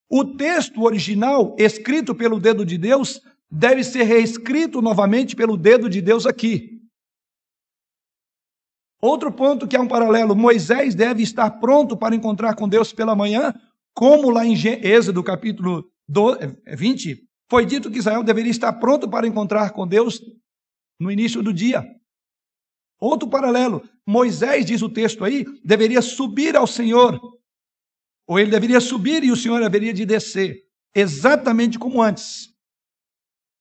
O 0.09 0.23
texto 0.23 0.83
original, 0.83 1.55
escrito 1.59 2.15
pelo 2.15 2.39
dedo 2.39 2.65
de 2.65 2.77
Deus, 2.77 3.21
deve 3.51 3.83
ser 3.83 4.03
reescrito 4.03 4.81
novamente 4.81 5.35
pelo 5.35 5.55
dedo 5.55 5.89
de 5.89 6.01
Deus 6.01 6.25
aqui. 6.25 6.81
Outro 9.01 9.31
ponto 9.31 9.67
que 9.67 9.75
é 9.75 9.79
um 9.79 9.87
paralelo: 9.87 10.35
Moisés 10.35 10.95
deve 10.95 11.21
estar 11.21 11.51
pronto 11.59 11.95
para 11.95 12.15
encontrar 12.15 12.55
com 12.55 12.67
Deus 12.67 12.91
pela 12.91 13.15
manhã, 13.15 13.53
como 13.93 14.29
lá 14.29 14.45
em 14.45 14.55
Êxodo 14.55 15.23
capítulo 15.23 15.91
20, 16.65 17.27
foi 17.49 17.65
dito 17.65 17.91
que 17.91 17.99
Israel 17.99 18.23
deveria 18.23 18.51
estar 18.51 18.73
pronto 18.73 19.09
para 19.09 19.27
encontrar 19.27 19.71
com 19.71 19.87
Deus 19.87 20.21
no 20.99 21.11
início 21.11 21.43
do 21.43 21.53
dia. 21.53 21.85
Outro 22.99 23.29
paralelo: 23.29 23.87
Moisés, 24.05 24.65
diz 24.65 24.81
o 24.81 24.89
texto 24.89 25.23
aí, 25.23 25.45
deveria 25.63 26.01
subir 26.01 26.55
ao 26.55 26.67
Senhor, 26.67 27.19
ou 28.27 28.39
ele 28.39 28.51
deveria 28.51 28.79
subir 28.79 29.23
e 29.23 29.31
o 29.31 29.35
Senhor 29.35 29.61
haveria 29.61 29.93
de 29.93 30.05
descer, 30.05 30.63
exatamente 30.95 31.77
como 31.77 32.01
antes. 32.01 32.53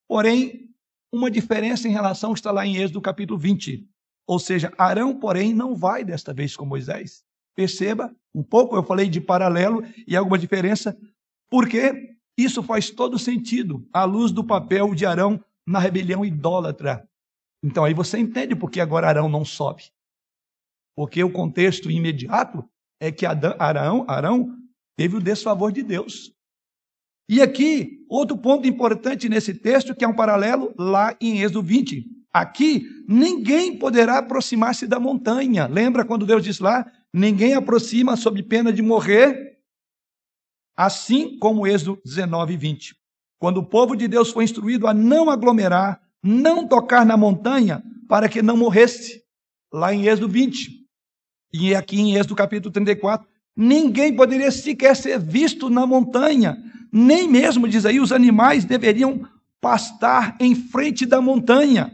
Porém, 0.08 0.70
uma 1.12 1.30
diferença 1.30 1.88
em 1.88 1.92
relação 1.92 2.32
está 2.32 2.50
lá 2.50 2.66
em 2.66 2.76
Êxodo 2.76 3.00
capítulo 3.00 3.38
20. 3.38 3.88
Ou 4.26 4.38
seja, 4.38 4.72
Arão, 4.76 5.18
porém, 5.18 5.54
não 5.54 5.74
vai 5.74 6.04
desta 6.04 6.32
vez 6.32 6.56
com 6.56 6.66
Moisés. 6.66 7.24
Perceba, 7.54 8.14
um 8.34 8.42
pouco 8.42 8.76
eu 8.76 8.82
falei 8.82 9.08
de 9.08 9.20
paralelo 9.20 9.82
e 10.06 10.16
alguma 10.16 10.38
diferença, 10.38 10.96
porque 11.48 12.16
isso 12.36 12.62
faz 12.62 12.90
todo 12.90 13.18
sentido 13.18 13.88
à 13.92 14.04
luz 14.04 14.30
do 14.30 14.44
papel 14.44 14.94
de 14.94 15.06
Arão 15.06 15.42
na 15.66 15.78
rebelião 15.78 16.24
idólatra 16.24 17.08
então 17.62 17.84
aí 17.84 17.94
você 17.94 18.18
entende 18.18 18.54
por 18.54 18.70
que 18.70 18.80
agora 18.80 19.08
Arão 19.08 19.28
não 19.28 19.44
sobe. 19.44 19.84
Porque 20.96 21.22
o 21.22 21.32
contexto 21.32 21.90
imediato 21.90 22.64
é 23.00 23.12
que 23.12 23.26
Arão, 23.26 24.04
Arão 24.08 24.56
teve 24.96 25.16
o 25.16 25.20
desfavor 25.20 25.70
de 25.70 25.82
Deus. 25.82 26.32
E 27.28 27.42
aqui, 27.42 28.06
outro 28.08 28.38
ponto 28.38 28.66
importante 28.68 29.28
nesse 29.28 29.52
texto, 29.52 29.94
que 29.94 30.04
é 30.04 30.08
um 30.08 30.14
paralelo 30.14 30.72
lá 30.78 31.16
em 31.20 31.40
Êxodo 31.40 31.62
20. 31.62 32.06
Aqui, 32.32 32.86
ninguém 33.08 33.78
poderá 33.78 34.18
aproximar-se 34.18 34.86
da 34.86 35.00
montanha. 35.00 35.66
Lembra 35.66 36.04
quando 36.04 36.26
Deus 36.26 36.44
diz 36.44 36.60
lá? 36.60 36.90
Ninguém 37.12 37.54
aproxima 37.54 38.16
sob 38.16 38.42
pena 38.44 38.72
de 38.72 38.80
morrer. 38.80 39.58
Assim 40.76 41.36
como 41.38 41.66
Êxodo 41.66 42.00
19, 42.04 42.56
20. 42.56 42.94
Quando 43.38 43.58
o 43.58 43.66
povo 43.66 43.96
de 43.96 44.06
Deus 44.06 44.30
foi 44.30 44.44
instruído 44.44 44.86
a 44.86 44.94
não 44.94 45.28
aglomerar, 45.28 46.00
não 46.26 46.66
tocar 46.66 47.06
na 47.06 47.16
montanha 47.16 47.82
para 48.08 48.28
que 48.28 48.42
não 48.42 48.56
morresse. 48.56 49.22
Lá 49.72 49.94
em 49.94 50.06
Êxodo 50.06 50.28
20. 50.28 50.70
E 51.52 51.74
aqui 51.74 52.00
em 52.00 52.16
Êxodo 52.16 52.34
capítulo 52.34 52.72
34, 52.72 53.26
ninguém 53.56 54.14
poderia 54.14 54.50
sequer 54.50 54.96
ser 54.96 55.18
visto 55.18 55.70
na 55.70 55.86
montanha, 55.86 56.56
nem 56.92 57.28
mesmo, 57.28 57.68
diz 57.68 57.86
aí, 57.86 58.00
os 58.00 58.12
animais 58.12 58.64
deveriam 58.64 59.20
pastar 59.60 60.36
em 60.40 60.54
frente 60.54 61.06
da 61.06 61.20
montanha. 61.20 61.90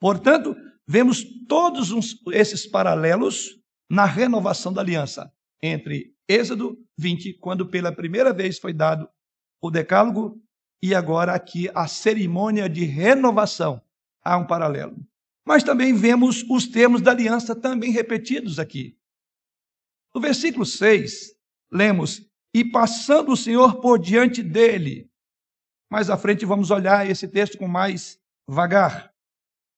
Portanto, 0.00 0.56
vemos 0.86 1.24
todos 1.48 1.92
esses 2.32 2.66
paralelos 2.66 3.50
na 3.90 4.04
renovação 4.04 4.72
da 4.72 4.80
aliança 4.80 5.30
entre 5.62 6.12
Êxodo 6.28 6.76
20, 6.98 7.38
quando 7.38 7.68
pela 7.68 7.92
primeira 7.92 8.32
vez 8.32 8.58
foi 8.58 8.72
dado 8.72 9.08
o 9.62 9.70
decálogo, 9.70 10.40
e 10.84 10.94
agora 10.94 11.32
aqui 11.32 11.70
a 11.74 11.88
cerimônia 11.88 12.68
de 12.68 12.84
renovação. 12.84 13.80
Há 14.22 14.36
um 14.36 14.46
paralelo. 14.46 14.94
Mas 15.42 15.62
também 15.62 15.94
vemos 15.94 16.44
os 16.46 16.66
termos 16.68 17.00
da 17.00 17.10
aliança 17.10 17.56
também 17.56 17.90
repetidos 17.90 18.58
aqui. 18.58 18.94
No 20.14 20.20
versículo 20.20 20.66
6, 20.66 21.34
lemos: 21.72 22.28
E 22.52 22.62
passando 22.62 23.32
o 23.32 23.36
Senhor 23.36 23.80
por 23.80 23.98
diante 23.98 24.42
dele. 24.42 25.10
Mais 25.90 26.10
à 26.10 26.18
frente 26.18 26.44
vamos 26.44 26.70
olhar 26.70 27.08
esse 27.08 27.26
texto 27.28 27.56
com 27.56 27.66
mais 27.66 28.20
vagar. 28.46 29.10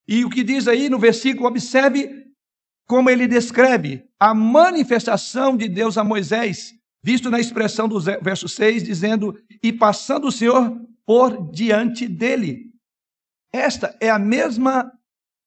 E 0.09 0.25
o 0.25 0.29
que 0.29 0.43
diz 0.43 0.67
aí 0.67 0.89
no 0.89 0.99
versículo, 0.99 1.47
observe 1.47 2.27
como 2.85 3.09
ele 3.09 3.29
descreve 3.29 4.05
a 4.19 4.35
manifestação 4.35 5.57
de 5.57 5.69
Deus 5.69 5.97
a 5.97 6.03
Moisés, 6.03 6.75
visto 7.01 7.31
na 7.31 7.39
expressão 7.39 7.89
do 7.89 8.01
verso 8.01 8.49
6, 8.49 8.83
dizendo: 8.83 9.41
E 9.63 9.73
passando 9.73 10.27
o 10.27 10.33
Senhor 10.33 10.77
por 11.07 11.51
diante 11.53 12.09
dele. 12.09 12.73
Esta 13.53 13.97
é 14.01 14.11
a 14.11 14.19
mesma 14.19 14.91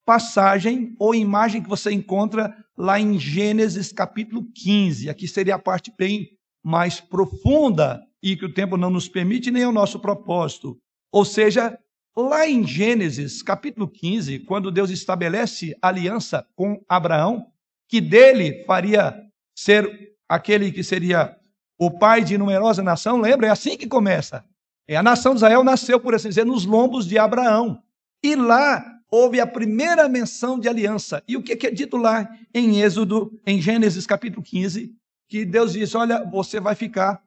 passagem 0.06 0.96
ou 0.98 1.14
imagem 1.14 1.62
que 1.62 1.70
você 1.70 1.92
encontra 1.92 2.56
lá 2.78 3.00
em 3.00 3.20
Gênesis 3.20 3.92
capítulo 3.92 4.48
15. 4.56 5.10
Aqui 5.10 5.28
seria 5.28 5.56
a 5.56 5.60
parte 5.60 5.92
bem 5.96 6.30
mais 6.64 7.00
profunda 7.00 8.02
e 8.24 8.36
que 8.36 8.46
o 8.46 8.54
tempo 8.54 8.78
não 8.78 8.90
nos 8.90 9.08
permite, 9.08 9.52
nem 9.52 9.64
é 9.64 9.68
o 9.68 9.72
nosso 9.72 10.00
propósito. 10.00 10.78
Ou 11.12 11.24
seja, 11.24 11.78
lá 12.18 12.48
em 12.48 12.66
Gênesis 12.66 13.44
capítulo 13.44 13.88
15, 13.88 14.40
quando 14.40 14.72
Deus 14.72 14.90
estabelece 14.90 15.76
aliança 15.82 16.46
com 16.56 16.82
Abraão, 16.88 17.46
que 17.88 18.00
dele 18.00 18.64
faria 18.66 19.16
ser 19.58 20.16
aquele 20.28 20.72
que 20.72 20.84
seria 20.84 21.36
o 21.78 21.92
pai 21.92 22.24
de 22.24 22.38
numerosa 22.38 22.84
nação, 22.84 23.20
lembra? 23.20 23.48
É 23.48 23.50
assim 23.50 23.78
que 23.78 23.88
começa. 23.88 24.44
É, 24.90 24.96
a 24.96 25.04
nação 25.04 25.34
de 25.34 25.38
Israel 25.38 25.64
nasceu, 25.64 26.00
por 26.00 26.16
assim 26.16 26.30
dizer, 26.30 26.48
nos 26.48 26.66
lombos 26.66 27.06
de 27.06 27.16
Abraão. 27.16 27.80
E 28.24 28.36
lá 28.36 28.84
houve 29.12 29.40
a 29.40 29.46
primeira 29.46 30.10
menção 30.10 30.60
de 30.60 30.68
aliança. 30.68 31.24
E 31.28 31.38
o 31.38 31.44
que 31.44 31.68
é 31.68 31.70
dito 31.70 31.96
lá 31.96 32.28
em 32.52 32.82
Êxodo, 32.82 33.40
em 33.46 33.62
Gênesis 33.62 34.08
capítulo 34.08 34.42
15? 34.42 34.92
Que 35.30 35.46
Deus 35.46 35.74
disse: 35.74 35.96
Olha, 35.96 36.26
você 36.26 36.60
vai 36.60 36.74
ficar, 36.74 37.22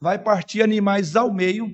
vai 0.00 0.18
partir 0.18 0.60
animais 0.60 1.14
ao 1.14 1.32
meio, 1.32 1.72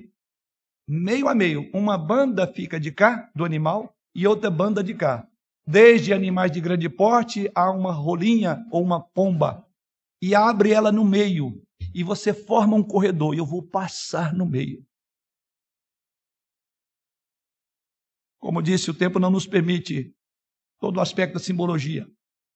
meio 0.87 1.27
a 1.27 1.33
meio. 1.33 1.71
Uma 1.73 1.97
banda 1.97 2.45
fica 2.45 2.79
de 2.79 2.91
cá, 2.91 3.27
do 3.33 3.43
animal, 3.43 3.95
e 4.13 4.27
outra 4.27 4.51
banda 4.51 4.83
de 4.83 4.93
cá. 4.93 5.27
Desde 5.65 6.13
animais 6.13 6.51
de 6.51 6.61
grande 6.61 6.87
porte 6.87 7.49
a 7.55 7.71
uma 7.71 7.91
rolinha 7.91 8.63
ou 8.69 8.83
uma 8.83 9.01
pomba. 9.01 9.65
E 10.21 10.35
abre 10.35 10.71
ela 10.71 10.91
no 10.91 11.03
meio. 11.03 11.59
E 11.95 12.03
você 12.03 12.31
forma 12.31 12.75
um 12.75 12.83
corredor. 12.83 13.33
E 13.33 13.39
eu 13.39 13.45
vou 13.45 13.63
passar 13.63 14.35
no 14.35 14.45
meio. 14.45 14.85
Como 18.41 18.61
disse, 18.61 18.89
o 18.89 18.93
tempo 18.93 19.19
não 19.19 19.29
nos 19.29 19.45
permite 19.45 20.13
todo 20.79 20.97
o 20.97 20.99
aspecto 20.99 21.35
da 21.35 21.39
simbologia. 21.39 22.07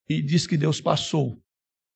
E 0.10 0.22
diz 0.22 0.48
que 0.48 0.58
Deus 0.58 0.82
passou. 0.82 1.40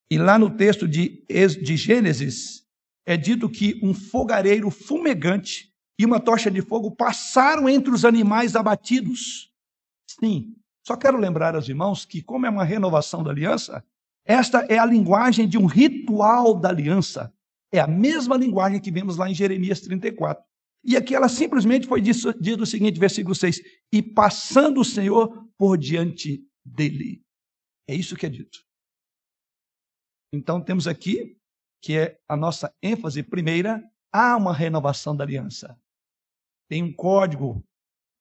E 0.09 0.17
lá 0.17 0.37
no 0.37 0.55
texto 0.55 0.87
de, 0.87 1.25
de 1.27 1.75
Gênesis, 1.75 2.63
é 3.05 3.17
dito 3.17 3.49
que 3.49 3.79
um 3.83 3.93
fogareiro 3.93 4.69
fumegante 4.69 5.73
e 5.97 6.05
uma 6.05 6.19
tocha 6.19 6.49
de 6.51 6.61
fogo 6.61 6.91
passaram 6.91 7.67
entre 7.67 7.91
os 7.91 8.05
animais 8.05 8.55
abatidos. 8.55 9.51
Sim, 10.07 10.55
só 10.85 10.95
quero 10.95 11.17
lembrar 11.17 11.55
aos 11.55 11.67
irmãos 11.67 12.05
que, 12.05 12.21
como 12.21 12.45
é 12.45 12.49
uma 12.49 12.63
renovação 12.63 13.23
da 13.23 13.31
aliança, 13.31 13.83
esta 14.23 14.59
é 14.69 14.77
a 14.77 14.85
linguagem 14.85 15.47
de 15.47 15.57
um 15.57 15.65
ritual 15.65 16.53
da 16.59 16.69
aliança. 16.69 17.33
É 17.71 17.79
a 17.79 17.87
mesma 17.87 18.37
linguagem 18.37 18.79
que 18.79 18.91
vemos 18.91 19.17
lá 19.17 19.29
em 19.29 19.33
Jeremias 19.33 19.81
34. 19.81 20.43
E 20.83 20.95
aqui 20.95 21.13
ela 21.13 21.27
simplesmente 21.27 21.87
foi 21.87 22.01
dito, 22.01 22.63
o 22.63 22.65
seguinte, 22.65 22.99
versículo 22.99 23.35
6: 23.35 23.61
E 23.91 24.01
passando 24.01 24.81
o 24.81 24.85
Senhor 24.85 25.47
por 25.57 25.77
diante 25.77 26.43
dele. 26.63 27.23
É 27.87 27.93
isso 27.93 28.15
que 28.15 28.25
é 28.25 28.29
dito. 28.29 28.59
Então 30.33 30.63
temos 30.63 30.87
aqui, 30.87 31.37
que 31.81 31.97
é 31.97 32.19
a 32.27 32.37
nossa 32.37 32.73
ênfase 32.81 33.23
primeira, 33.23 33.83
há 34.11 34.37
uma 34.37 34.53
renovação 34.53 35.15
da 35.15 35.23
aliança. 35.23 35.77
Tem 36.69 36.83
um 36.83 36.93
código, 36.93 37.63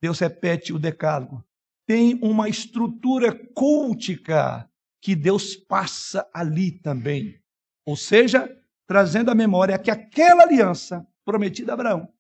Deus 0.01 0.19
repete 0.19 0.73
o 0.73 0.79
decálogo. 0.79 1.45
Tem 1.87 2.19
uma 2.23 2.49
estrutura 2.49 3.35
cultica 3.55 4.71
que 5.01 5.15
Deus 5.15 5.55
passa 5.55 6.29
ali 6.35 6.73
também. 6.73 7.41
Ou 7.87 7.97
seja, 7.97 8.51
trazendo 8.87 9.31
à 9.31 9.35
memória 9.35 9.79
que 9.79 9.91
aquela 9.91 10.43
aliança 10.43 11.07
prometida 11.25 11.73
a 11.73 11.75
Abraão 11.75 12.13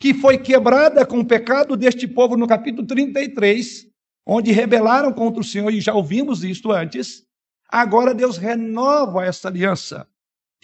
que 0.00 0.14
foi 0.14 0.38
quebrada 0.38 1.04
com 1.04 1.20
o 1.20 1.24
pecado 1.24 1.76
deste 1.76 2.08
povo 2.08 2.34
no 2.34 2.46
capítulo 2.46 2.86
33, 2.86 3.86
onde 4.26 4.50
rebelaram 4.50 5.12
contra 5.12 5.42
o 5.42 5.44
Senhor, 5.44 5.70
e 5.70 5.80
já 5.80 5.92
ouvimos 5.92 6.42
isto 6.42 6.72
antes. 6.72 7.22
Agora 7.68 8.14
Deus 8.14 8.38
renova 8.38 9.26
essa 9.26 9.48
aliança. 9.48 10.08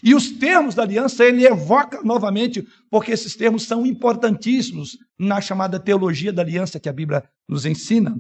E 0.03 0.15
os 0.15 0.31
termos 0.31 0.75
da 0.75 0.83
aliança 0.83 1.25
ele 1.25 1.47
evoca 1.47 2.03
novamente, 2.03 2.67
porque 2.91 3.13
esses 3.13 3.37
termos 3.37 3.65
são 3.65 3.85
importantíssimos 3.85 4.99
na 5.19 5.41
chamada 5.41 5.79
teologia 5.79 6.33
da 6.33 6.43
aliança 6.43 6.81
que 6.81 6.89
a 6.89 6.93
Bíblia 6.93 7.23
nos 7.47 7.67
ensina. 7.67 8.17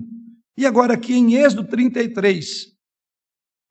E 0.57 0.66
agora, 0.66 0.94
aqui 0.94 1.14
em 1.14 1.35
Êxodo 1.35 1.64
33, 1.64 2.74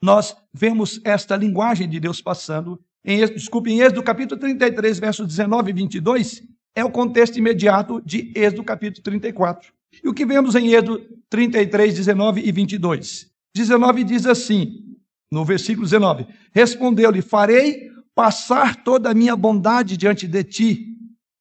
nós 0.01 0.35
vemos 0.53 0.99
esta 1.03 1.35
linguagem 1.35 1.87
de 1.87 1.99
Deus 1.99 2.21
passando. 2.21 2.79
Em, 3.03 3.25
desculpe, 3.27 3.71
em 3.71 3.81
Êxodo 3.81 4.03
capítulo 4.03 4.39
33, 4.39 4.99
versos 4.99 5.27
19 5.27 5.69
e 5.69 5.73
22, 5.73 6.54
é 6.75 6.83
o 6.83 6.91
contexto 6.91 7.37
imediato 7.37 8.01
de 8.05 8.31
Êxodo 8.35 8.63
capítulo 8.63 9.01
34. 9.01 9.71
E 10.03 10.09
o 10.09 10.13
que 10.13 10.25
vemos 10.25 10.55
em 10.55 10.73
Êxodo 10.73 11.01
33, 11.29 11.95
19 11.95 12.41
e 12.41 12.51
22? 12.51 13.31
19 13.55 14.03
diz 14.03 14.25
assim, 14.25 14.97
no 15.31 15.45
versículo 15.45 15.85
19: 15.85 16.27
Respondeu-lhe: 16.51 17.21
Farei 17.21 17.89
passar 18.13 18.83
toda 18.83 19.09
a 19.09 19.13
minha 19.13 19.35
bondade 19.35 19.97
diante 19.97 20.27
de 20.27 20.43
ti, 20.43 20.97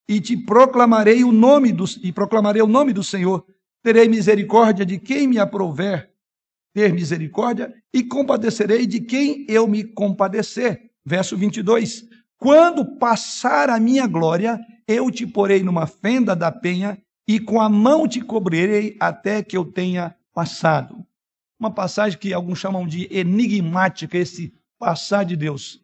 e 0.07 0.21
te 0.21 0.37
proclamarei 0.37 1.23
o 1.23 1.31
nome 1.31 1.71
do, 1.71 1.85
e 2.01 2.11
proclamarei 2.11 2.61
o 2.61 2.67
nome 2.67 2.93
do 2.93 3.03
Senhor. 3.03 3.45
Terei 3.83 4.07
misericórdia 4.07 4.85
de 4.85 4.97
quem 4.97 5.27
me 5.27 5.37
aprouver 5.37 6.09
ter 6.73 6.91
misericórdia, 6.91 7.73
e 7.93 8.03
compadecerei 8.03 8.85
de 8.85 8.99
quem 8.99 9.45
eu 9.47 9.65
me 9.65 9.81
compadecer. 9.81 10.91
Verso 11.05 11.37
22. 11.37 12.03
Quando 12.37 12.97
passar 12.97 13.69
a 13.69 13.79
minha 13.79 14.05
glória, 14.05 14.59
eu 14.87 15.09
te 15.11 15.25
porei 15.25 15.63
numa 15.63 15.87
fenda 15.87 16.35
da 16.35 16.51
penha 16.51 17.01
e 17.27 17.39
com 17.39 17.59
a 17.59 17.67
mão 17.69 18.07
te 18.07 18.21
cobrirei 18.21 18.95
até 18.99 19.43
que 19.43 19.57
eu 19.57 19.65
tenha 19.65 20.15
passado. 20.33 21.05
Uma 21.59 21.73
passagem 21.73 22.19
que 22.19 22.33
alguns 22.33 22.59
chamam 22.59 22.85
de 22.85 23.07
enigmática, 23.11 24.17
esse 24.17 24.53
passar 24.77 25.23
de 25.23 25.35
Deus. 25.35 25.81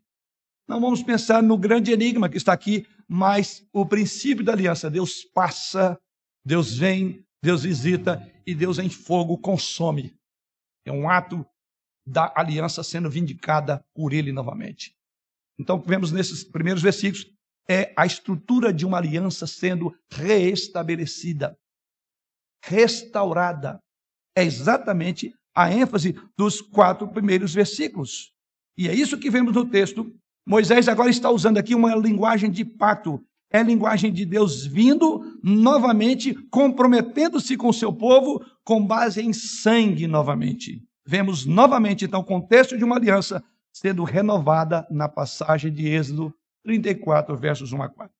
Não 0.67 0.79
vamos 0.79 1.01
pensar 1.01 1.41
no 1.41 1.57
grande 1.57 1.91
enigma 1.91 2.29
que 2.29 2.37
está 2.37 2.53
aqui, 2.53 2.85
mas 3.07 3.65
o 3.73 3.85
princípio 3.85 4.43
da 4.43 4.53
aliança. 4.53 4.89
Deus 4.89 5.23
passa, 5.23 5.99
Deus 6.45 6.77
vem, 6.77 7.25
Deus 7.43 7.63
visita 7.63 8.31
e 8.45 8.53
Deus 8.53 8.77
em 8.77 8.89
fogo 8.89 9.37
consome. 9.37 10.15
É 10.85 10.91
um 10.91 11.09
ato 11.09 11.45
da 12.05 12.31
aliança 12.35 12.83
sendo 12.83 13.09
vindicada 13.09 13.83
por 13.93 14.13
ele 14.13 14.31
novamente. 14.31 14.95
Então, 15.59 15.79
vemos 15.79 16.11
nesses 16.11 16.43
primeiros 16.43 16.81
versículos 16.81 17.25
é 17.71 17.93
a 17.95 18.05
estrutura 18.05 18.73
de 18.73 18.85
uma 18.85 18.97
aliança 18.97 19.47
sendo 19.47 19.95
reestabelecida, 20.11 21.55
restaurada. 22.65 23.79
É 24.35 24.43
exatamente 24.43 25.33
a 25.55 25.71
ênfase 25.71 26.19
dos 26.37 26.59
quatro 26.59 27.07
primeiros 27.07 27.53
versículos. 27.53 28.33
E 28.77 28.89
é 28.89 28.93
isso 28.93 29.17
que 29.17 29.29
vemos 29.29 29.53
no 29.53 29.69
texto. 29.69 30.13
Moisés 30.45 30.89
agora 30.89 31.09
está 31.09 31.31
usando 31.31 31.59
aqui 31.59 31.73
uma 31.73 31.95
linguagem 31.95 32.51
de 32.51 32.65
pacto. 32.65 33.23
É 33.49 33.63
linguagem 33.63 34.11
de 34.11 34.25
Deus 34.25 34.65
vindo 34.65 35.39
novamente, 35.41 36.33
comprometendo-se 36.49 37.55
com 37.55 37.69
o 37.69 37.73
seu 37.73 37.93
povo 37.93 38.43
com 38.65 38.85
base 38.85 39.21
em 39.21 39.31
sangue 39.31 40.07
novamente. 40.07 40.83
Vemos 41.07 41.45
novamente, 41.45 42.03
então, 42.03 42.19
o 42.19 42.25
contexto 42.25 42.77
de 42.77 42.83
uma 42.83 42.97
aliança 42.97 43.41
sendo 43.73 44.03
renovada 44.03 44.85
na 44.91 45.07
passagem 45.07 45.71
de 45.71 45.87
Êxodo 45.87 46.33
34, 46.63 47.35
versos 47.37 47.71
1 47.73 47.81
a 47.81 47.89
4. 47.89 48.15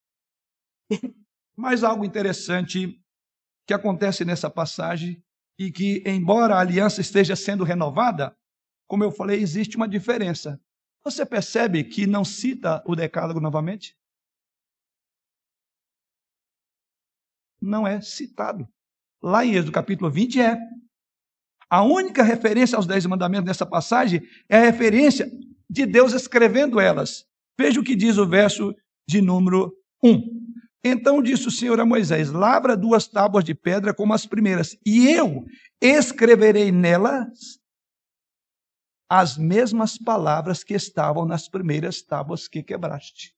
Mas 1.56 1.84
algo 1.84 2.06
interessante 2.06 3.00
que 3.68 3.74
acontece 3.74 4.26
nessa 4.26 4.50
passagem 4.50 5.24
e 5.58 5.72
que, 5.72 6.04
embora 6.06 6.56
a 6.56 6.60
aliança 6.60 7.02
esteja 7.02 7.36
sendo 7.36 7.64
renovada, 7.64 8.36
como 8.88 9.04
eu 9.04 9.12
falei, 9.12 9.40
existe 9.40 9.78
uma 9.78 9.88
diferença. 9.88 10.60
Você 11.04 11.26
percebe 11.26 11.84
que 11.84 12.06
não 12.06 12.26
cita 12.26 12.84
o 12.86 12.96
decálogo 12.96 13.40
novamente? 13.40 13.98
Não 17.62 17.88
é 17.88 18.02
citado. 18.02 18.68
Lá 19.22 19.46
em 19.46 19.54
Êxodo 19.54 19.72
capítulo 19.72 20.10
20 20.10 20.42
é. 20.42 20.58
A 21.70 21.84
única 21.84 22.24
referência 22.24 22.76
aos 22.76 22.88
dez 22.88 23.06
mandamentos 23.06 23.46
nessa 23.46 23.66
passagem 23.66 24.22
é 24.50 24.58
a 24.58 24.62
referência 24.62 25.32
de 25.70 25.86
Deus 25.86 26.12
escrevendo 26.14 26.80
elas. 26.80 27.26
Veja 27.60 27.80
o 27.80 27.84
que 27.84 27.96
diz 27.96 28.18
o 28.18 28.28
verso 28.28 28.74
de 29.08 29.22
número 29.22 29.72
1. 30.04 30.42
Então 30.84 31.22
disse 31.22 31.48
o 31.48 31.52
Senhor 31.52 31.80
a 31.80 31.86
Moisés: 31.86 32.32
Lavra 32.32 32.76
duas 32.76 33.08
tábuas 33.08 33.44
de 33.44 33.54
pedra 33.54 33.94
como 33.94 34.14
as 34.14 34.26
primeiras, 34.26 34.76
e 34.86 35.10
eu 35.10 35.46
escreverei 35.80 36.72
nelas 36.72 37.60
as 39.10 39.38
mesmas 39.38 39.98
palavras 39.98 40.64
que 40.64 40.74
estavam 40.74 41.26
nas 41.26 41.50
primeiras 41.50 42.02
tábuas 42.02 42.48
que 42.48 42.64
quebraste. 42.64 43.36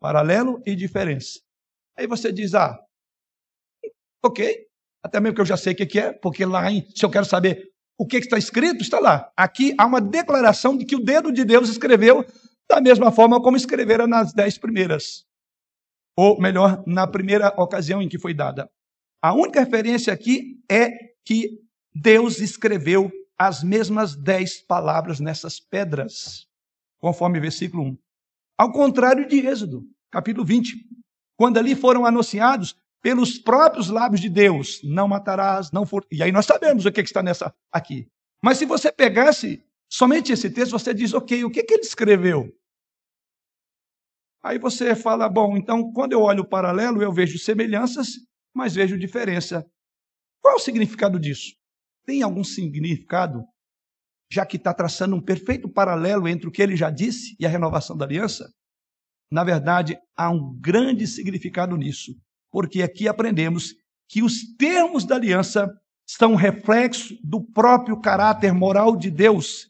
Paralelo 0.00 0.62
e 0.66 0.74
diferença. 0.74 1.40
Aí 1.96 2.06
você 2.06 2.32
diz: 2.32 2.54
Ah, 2.54 2.76
ok, 4.24 4.66
até 5.02 5.20
mesmo 5.20 5.34
que 5.34 5.40
eu 5.42 5.46
já 5.46 5.56
sei 5.56 5.74
o 5.74 5.76
que 5.76 5.98
é, 5.98 6.12
porque 6.12 6.44
lá, 6.44 6.72
em, 6.72 6.90
se 6.90 7.04
eu 7.04 7.10
quero 7.10 7.26
saber 7.26 7.73
o 7.98 8.06
que 8.06 8.16
está 8.16 8.36
escrito, 8.36 8.82
está 8.82 8.98
lá. 8.98 9.30
Aqui 9.36 9.74
há 9.78 9.86
uma 9.86 10.00
declaração 10.00 10.76
de 10.76 10.84
que 10.84 10.96
o 10.96 11.04
dedo 11.04 11.32
de 11.32 11.44
Deus 11.44 11.68
escreveu 11.68 12.24
da 12.68 12.80
mesma 12.80 13.12
forma 13.12 13.40
como 13.40 13.56
escrevera 13.56 14.06
nas 14.06 14.32
dez 14.32 14.58
primeiras. 14.58 15.24
Ou 16.16 16.40
melhor, 16.40 16.82
na 16.86 17.06
primeira 17.06 17.48
ocasião 17.60 18.00
em 18.00 18.08
que 18.08 18.18
foi 18.18 18.34
dada. 18.34 18.70
A 19.22 19.32
única 19.32 19.60
referência 19.60 20.12
aqui 20.12 20.60
é 20.70 20.90
que 21.24 21.60
Deus 21.94 22.40
escreveu 22.40 23.10
as 23.38 23.62
mesmas 23.62 24.14
dez 24.14 24.60
palavras 24.60 25.18
nessas 25.20 25.58
pedras, 25.58 26.46
conforme 27.00 27.40
versículo 27.40 27.84
1. 27.84 27.98
Ao 28.58 28.72
contrário 28.72 29.26
de 29.26 29.46
Êxodo, 29.46 29.82
capítulo 30.10 30.46
20, 30.46 30.76
quando 31.36 31.58
ali 31.58 31.74
foram 31.74 32.06
anunciados 32.06 32.76
pelos 33.04 33.38
próprios 33.38 33.90
lábios 33.90 34.18
de 34.18 34.30
Deus, 34.30 34.80
não 34.82 35.06
matarás, 35.06 35.70
não 35.70 35.84
for... 35.84 36.06
E 36.10 36.22
aí 36.22 36.32
nós 36.32 36.46
sabemos 36.46 36.86
o 36.86 36.90
que 36.90 37.02
está 37.02 37.22
nessa 37.22 37.54
aqui. 37.70 38.08
Mas 38.42 38.56
se 38.56 38.64
você 38.64 38.90
pegasse 38.90 39.62
somente 39.92 40.32
esse 40.32 40.48
texto, 40.48 40.72
você 40.72 40.94
diz, 40.94 41.12
ok, 41.12 41.44
o 41.44 41.50
que, 41.50 41.62
que 41.64 41.74
ele 41.74 41.82
escreveu? 41.82 42.50
Aí 44.42 44.58
você 44.58 44.96
fala, 44.96 45.28
bom, 45.28 45.54
então 45.54 45.92
quando 45.92 46.14
eu 46.14 46.22
olho 46.22 46.44
o 46.44 46.48
paralelo, 46.48 47.02
eu 47.02 47.12
vejo 47.12 47.38
semelhanças, 47.38 48.06
mas 48.54 48.74
vejo 48.74 48.98
diferença. 48.98 49.66
Qual 50.40 50.54
é 50.54 50.56
o 50.56 50.60
significado 50.60 51.20
disso? 51.20 51.52
Tem 52.06 52.22
algum 52.22 52.42
significado, 52.42 53.44
já 54.32 54.46
que 54.46 54.56
está 54.56 54.72
traçando 54.72 55.14
um 55.14 55.22
perfeito 55.22 55.68
paralelo 55.68 56.26
entre 56.26 56.48
o 56.48 56.50
que 56.50 56.62
ele 56.62 56.74
já 56.74 56.88
disse 56.88 57.36
e 57.38 57.44
a 57.44 57.50
renovação 57.50 57.98
da 57.98 58.06
aliança? 58.06 58.50
Na 59.30 59.44
verdade, 59.44 59.94
há 60.16 60.30
um 60.30 60.58
grande 60.58 61.06
significado 61.06 61.76
nisso, 61.76 62.14
porque 62.54 62.82
aqui 62.82 63.08
aprendemos 63.08 63.74
que 64.08 64.22
os 64.22 64.54
termos 64.56 65.04
da 65.04 65.16
aliança 65.16 65.68
são 66.06 66.36
reflexo 66.36 67.18
do 67.20 67.42
próprio 67.42 68.00
caráter 68.00 68.54
moral 68.54 68.96
de 68.96 69.10
Deus. 69.10 69.66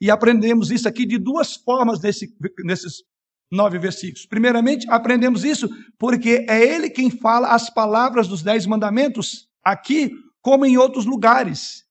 E 0.00 0.10
aprendemos 0.10 0.72
isso 0.72 0.88
aqui 0.88 1.06
de 1.06 1.16
duas 1.16 1.54
formas 1.54 2.00
nesse, 2.00 2.34
nesses 2.64 3.04
nove 3.52 3.78
versículos. 3.78 4.26
Primeiramente, 4.26 4.84
aprendemos 4.90 5.44
isso 5.44 5.68
porque 5.96 6.44
é 6.48 6.60
ele 6.60 6.90
quem 6.90 7.08
fala 7.08 7.54
as 7.54 7.70
palavras 7.70 8.26
dos 8.26 8.42
dez 8.42 8.66
mandamentos, 8.66 9.48
aqui 9.62 10.10
como 10.42 10.66
em 10.66 10.76
outros 10.76 11.06
lugares. 11.06 11.84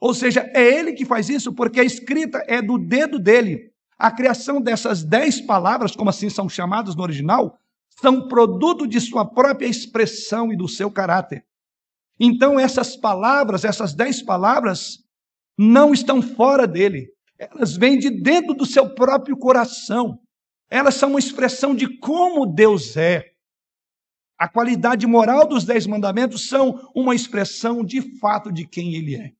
Ou 0.00 0.14
seja, 0.14 0.48
é 0.54 0.62
ele 0.62 0.92
que 0.92 1.04
faz 1.04 1.28
isso 1.28 1.52
porque 1.52 1.80
a 1.80 1.84
escrita 1.84 2.40
é 2.46 2.62
do 2.62 2.78
dedo 2.78 3.18
dele. 3.18 3.72
A 3.98 4.12
criação 4.12 4.60
dessas 4.60 5.02
dez 5.02 5.40
palavras, 5.40 5.96
como 5.96 6.08
assim 6.08 6.30
são 6.30 6.48
chamadas 6.48 6.94
no 6.94 7.02
original, 7.02 7.58
são 8.00 8.28
produto 8.28 8.86
de 8.86 9.00
sua 9.00 9.24
própria 9.28 9.66
expressão 9.66 10.52
e 10.52 10.56
do 10.56 10.68
seu 10.68 10.90
caráter. 10.90 11.44
Então, 12.18 12.58
essas 12.58 12.96
palavras, 12.96 13.64
essas 13.64 13.94
dez 13.94 14.22
palavras, 14.22 14.98
não 15.56 15.92
estão 15.92 16.22
fora 16.22 16.66
dele. 16.66 17.08
Elas 17.38 17.76
vêm 17.76 17.98
de 17.98 18.10
dentro 18.10 18.54
do 18.54 18.66
seu 18.66 18.94
próprio 18.94 19.36
coração. 19.36 20.18
Elas 20.70 20.94
são 20.94 21.10
uma 21.10 21.18
expressão 21.18 21.74
de 21.74 21.98
como 21.98 22.46
Deus 22.46 22.96
é. 22.96 23.24
A 24.38 24.48
qualidade 24.48 25.06
moral 25.06 25.48
dos 25.48 25.64
Dez 25.64 25.86
Mandamentos 25.86 26.48
são 26.48 26.80
uma 26.94 27.14
expressão 27.14 27.84
de 27.84 28.18
fato 28.18 28.52
de 28.52 28.66
quem 28.66 28.94
Ele 28.94 29.16
é. 29.16 29.32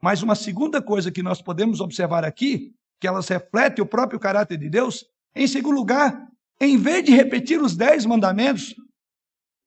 Mas 0.00 0.22
uma 0.22 0.36
segunda 0.36 0.80
coisa 0.80 1.10
que 1.10 1.22
nós 1.22 1.42
podemos 1.42 1.80
observar 1.80 2.24
aqui, 2.24 2.72
que 3.00 3.08
elas 3.08 3.28
refletem 3.28 3.82
o 3.82 3.88
próprio 3.88 4.20
caráter 4.20 4.56
de 4.56 4.70
Deus, 4.70 5.04
em 5.34 5.46
segundo 5.46 5.74
lugar, 5.74 6.29
em 6.60 6.76
vez 6.76 7.04
de 7.04 7.12
repetir 7.12 7.60
os 7.60 7.76
Dez 7.76 8.04
Mandamentos, 8.04 8.74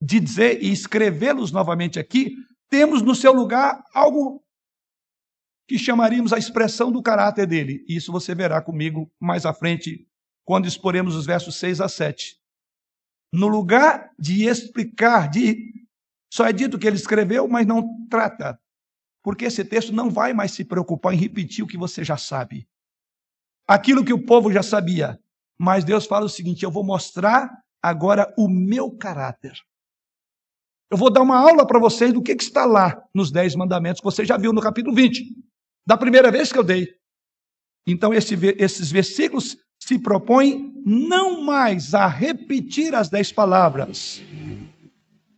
de 0.02 0.20
dizer 0.20 0.62
e 0.62 0.72
escrevê-los 0.72 1.52
novamente 1.52 2.00
aqui, 2.00 2.36
temos 2.70 3.02
no 3.02 3.16
seu 3.16 3.34
lugar 3.34 3.84
algo 3.94 4.44
que 5.68 5.78
chamaríamos 5.78 6.34
a 6.34 6.38
expressão 6.38 6.92
do 6.92 7.02
caráter 7.02 7.48
dele. 7.48 7.84
Isso 7.88 8.12
você 8.12 8.36
verá 8.36 8.62
comigo 8.62 9.12
mais 9.20 9.46
à 9.46 9.54
frente 9.54 10.08
quando 10.46 10.68
exporemos 10.68 11.16
os 11.16 11.26
versos 11.26 11.56
6 11.56 11.82
a 11.82 11.88
7. 11.88 12.38
No 13.32 13.48
lugar 13.48 14.12
de 14.20 14.46
explicar, 14.46 15.30
de 15.30 15.72
só 16.32 16.46
é 16.46 16.54
dito 16.54 16.78
que 16.78 16.86
ele 16.86 16.96
escreveu, 16.96 17.48
mas 17.48 17.66
não 17.66 18.08
trata. 18.08 18.60
Porque 19.24 19.46
esse 19.46 19.64
texto 19.64 19.94
não 19.94 20.10
vai 20.10 20.34
mais 20.34 20.52
se 20.52 20.66
preocupar 20.66 21.14
em 21.14 21.18
repetir 21.18 21.64
o 21.64 21.68
que 21.68 21.78
você 21.78 22.04
já 22.04 22.18
sabe. 22.18 22.68
Aquilo 23.68 24.04
que 24.04 24.14
o 24.14 24.24
povo 24.24 24.52
já 24.52 24.62
sabia. 24.62 25.23
Mas 25.64 25.86
Deus 25.86 26.06
fala 26.06 26.26
o 26.26 26.30
seguinte: 26.30 26.64
eu 26.64 26.70
vou 26.70 26.84
mostrar 26.84 27.50
agora 27.82 28.34
o 28.38 28.50
meu 28.50 28.92
caráter. 28.92 29.54
Eu 30.92 30.98
vou 30.98 31.10
dar 31.10 31.22
uma 31.22 31.38
aula 31.38 31.66
para 31.66 31.80
vocês 31.80 32.12
do 32.12 32.22
que, 32.22 32.36
que, 32.36 32.44
está 32.44 32.66
lá 32.66 33.02
nos 33.16 33.32
Dez 33.32 33.56
Mandamentos, 33.56 34.02
que 34.02 34.06
você 34.06 34.26
já 34.26 34.36
viu 34.36 34.52
no 34.52 34.62
capítulo 34.62 34.94
20, 34.94 35.24
da 35.88 35.98
primeira 35.98 36.30
vez 36.30 36.52
que 36.52 36.60
eu 36.60 36.66
dei. 36.66 36.90
Então, 37.88 38.14
esse, 38.14 38.36
esses 38.58 38.92
versículos 38.92 39.58
se 39.82 39.98
propõe 39.98 40.74
não 40.86 41.42
mais 41.42 41.94
a 41.94 42.08
repetir 42.08 42.94
as 42.94 43.10
dez 43.10 43.32
palavras, 43.32 44.22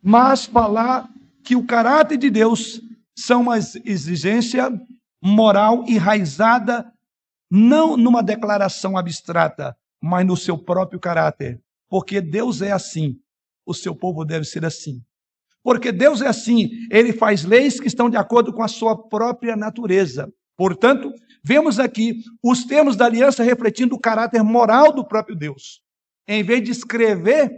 mas 0.01 0.45
falar 0.45 1.07
que 1.43 1.55
o 1.55 1.67
caráter 1.67 2.17
de 2.17 2.31
Deus 2.31 2.81
são 3.15 3.43
uma 3.43 3.57
exigência 3.57 4.71
moral 5.23 5.85
enraizada 5.87 6.91
não 7.49 7.95
numa 7.95 8.23
declaração 8.23 8.97
abstrata, 8.97 9.77
mas 10.05 10.25
no 10.25 10.37
seu 10.37 10.55
próprio 10.55 10.99
caráter. 10.99 11.59
Porque 11.89 12.21
Deus 12.21 12.61
é 12.61 12.71
assim, 12.71 13.19
o 13.65 13.73
seu 13.73 13.95
povo 13.95 14.23
deve 14.23 14.45
ser 14.45 14.63
assim. 14.63 15.03
Porque 15.63 15.91
Deus 15.91 16.21
é 16.21 16.27
assim, 16.27 16.69
ele 16.91 17.11
faz 17.11 17.43
leis 17.43 17.79
que 17.79 17.87
estão 17.87 18.07
de 18.07 18.15
acordo 18.15 18.53
com 18.53 18.61
a 18.61 18.67
sua 18.67 19.07
própria 19.09 19.55
natureza. 19.55 20.31
Portanto, 20.55 21.11
vemos 21.43 21.79
aqui 21.79 22.21
os 22.43 22.65
termos 22.65 22.95
da 22.95 23.05
aliança 23.05 23.43
refletindo 23.43 23.95
o 23.95 23.99
caráter 23.99 24.43
moral 24.43 24.93
do 24.93 25.03
próprio 25.03 25.35
Deus. 25.35 25.81
Em 26.27 26.43
vez 26.43 26.63
de 26.63 26.69
escrever, 26.69 27.51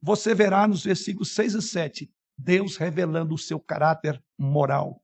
você 0.00 0.32
verá 0.32 0.68
nos 0.68 0.84
versículos 0.84 1.34
6 1.34 1.54
e 1.54 1.62
7 1.62 2.10
Deus 2.38 2.76
revelando 2.76 3.34
o 3.34 3.38
seu 3.38 3.58
caráter 3.58 4.22
moral. 4.38 5.02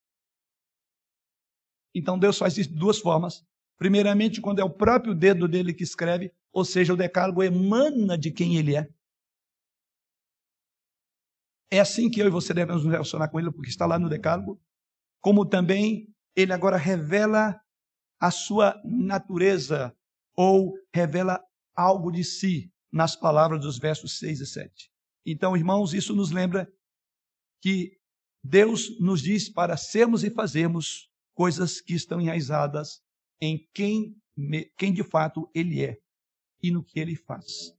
Então 1.92 2.16
Deus 2.16 2.38
faz 2.38 2.56
isso 2.56 2.70
de 2.70 2.76
duas 2.76 2.98
formas. 2.98 3.44
Primeiramente, 3.76 4.40
quando 4.40 4.60
é 4.60 4.64
o 4.64 4.70
próprio 4.70 5.14
dedo 5.14 5.46
dele 5.46 5.74
que 5.74 5.82
escreve, 5.82 6.32
ou 6.56 6.64
seja, 6.64 6.94
o 6.94 6.96
decálogo 6.96 7.42
emana 7.42 8.16
de 8.16 8.32
quem 8.32 8.56
ele 8.56 8.74
é. 8.74 8.88
É 11.70 11.80
assim 11.80 12.08
que 12.08 12.18
eu 12.18 12.26
e 12.26 12.30
você 12.30 12.54
devemos 12.54 12.82
nos 12.82 12.90
relacionar 12.90 13.28
com 13.28 13.38
ele, 13.38 13.52
porque 13.52 13.68
está 13.68 13.84
lá 13.84 13.98
no 13.98 14.08
decálogo. 14.08 14.58
Como 15.20 15.44
também 15.44 16.08
ele 16.34 16.54
agora 16.54 16.78
revela 16.78 17.60
a 18.18 18.30
sua 18.30 18.80
natureza 18.86 19.94
ou 20.34 20.72
revela 20.94 21.44
algo 21.74 22.10
de 22.10 22.24
si 22.24 22.72
nas 22.90 23.14
palavras 23.14 23.60
dos 23.60 23.78
versos 23.78 24.18
6 24.18 24.40
e 24.40 24.46
7. 24.46 24.90
Então, 25.26 25.54
irmãos, 25.54 25.92
isso 25.92 26.16
nos 26.16 26.30
lembra 26.30 26.66
que 27.60 27.98
Deus 28.42 28.98
nos 28.98 29.20
diz 29.20 29.52
para 29.52 29.76
sermos 29.76 30.24
e 30.24 30.30
fazermos 30.30 31.10
coisas 31.34 31.82
que 31.82 31.92
estão 31.92 32.18
enraizadas 32.18 33.02
em 33.42 33.68
quem, 33.74 34.16
quem 34.78 34.94
de 34.94 35.04
fato 35.04 35.50
Ele 35.54 35.84
é 35.84 36.05
e 36.66 36.70
no 36.70 36.82
que 36.82 36.98
Ele 36.98 37.14
faz. 37.14 37.74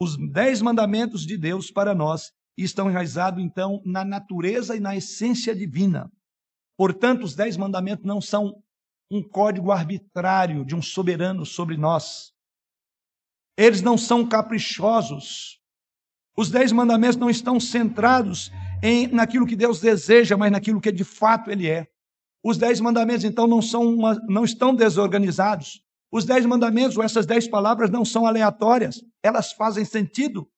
Os 0.00 0.16
dez 0.16 0.62
mandamentos 0.62 1.26
de 1.26 1.36
Deus 1.36 1.70
para 1.70 1.94
nós 1.94 2.32
estão 2.56 2.90
enraizados, 2.90 3.42
então, 3.42 3.82
na 3.84 4.04
natureza 4.04 4.76
e 4.76 4.80
na 4.80 4.96
essência 4.96 5.54
divina. 5.54 6.10
Portanto, 6.76 7.24
os 7.24 7.34
dez 7.34 7.56
mandamentos 7.56 8.04
não 8.04 8.20
são 8.20 8.62
um 9.10 9.22
código 9.22 9.72
arbitrário 9.72 10.64
de 10.64 10.74
um 10.74 10.82
soberano 10.82 11.44
sobre 11.44 11.76
nós. 11.76 12.32
Eles 13.56 13.82
não 13.82 13.98
são 13.98 14.26
caprichosos. 14.28 15.60
Os 16.36 16.50
dez 16.50 16.70
mandamentos 16.70 17.16
não 17.16 17.28
estão 17.28 17.58
centrados 17.58 18.52
em 18.82 19.08
naquilo 19.08 19.46
que 19.46 19.56
Deus 19.56 19.80
deseja, 19.80 20.36
mas 20.36 20.52
naquilo 20.52 20.80
que 20.80 20.92
de 20.92 21.02
fato 21.02 21.50
Ele 21.50 21.68
é. 21.68 21.88
Os 22.44 22.56
dez 22.56 22.80
mandamentos, 22.80 23.24
então, 23.24 23.48
não, 23.48 23.60
são 23.60 23.82
uma, 23.82 24.14
não 24.28 24.44
estão 24.44 24.72
desorganizados. 24.72 25.82
Os 26.10 26.24
dez 26.24 26.46
mandamentos, 26.46 26.96
ou 26.96 27.02
essas 27.02 27.26
dez 27.26 27.46
palavras, 27.46 27.90
não 27.90 28.04
são 28.04 28.26
aleatórias. 28.26 29.02
Elas 29.22 29.52
fazem 29.52 29.84
sentido. 29.84 30.48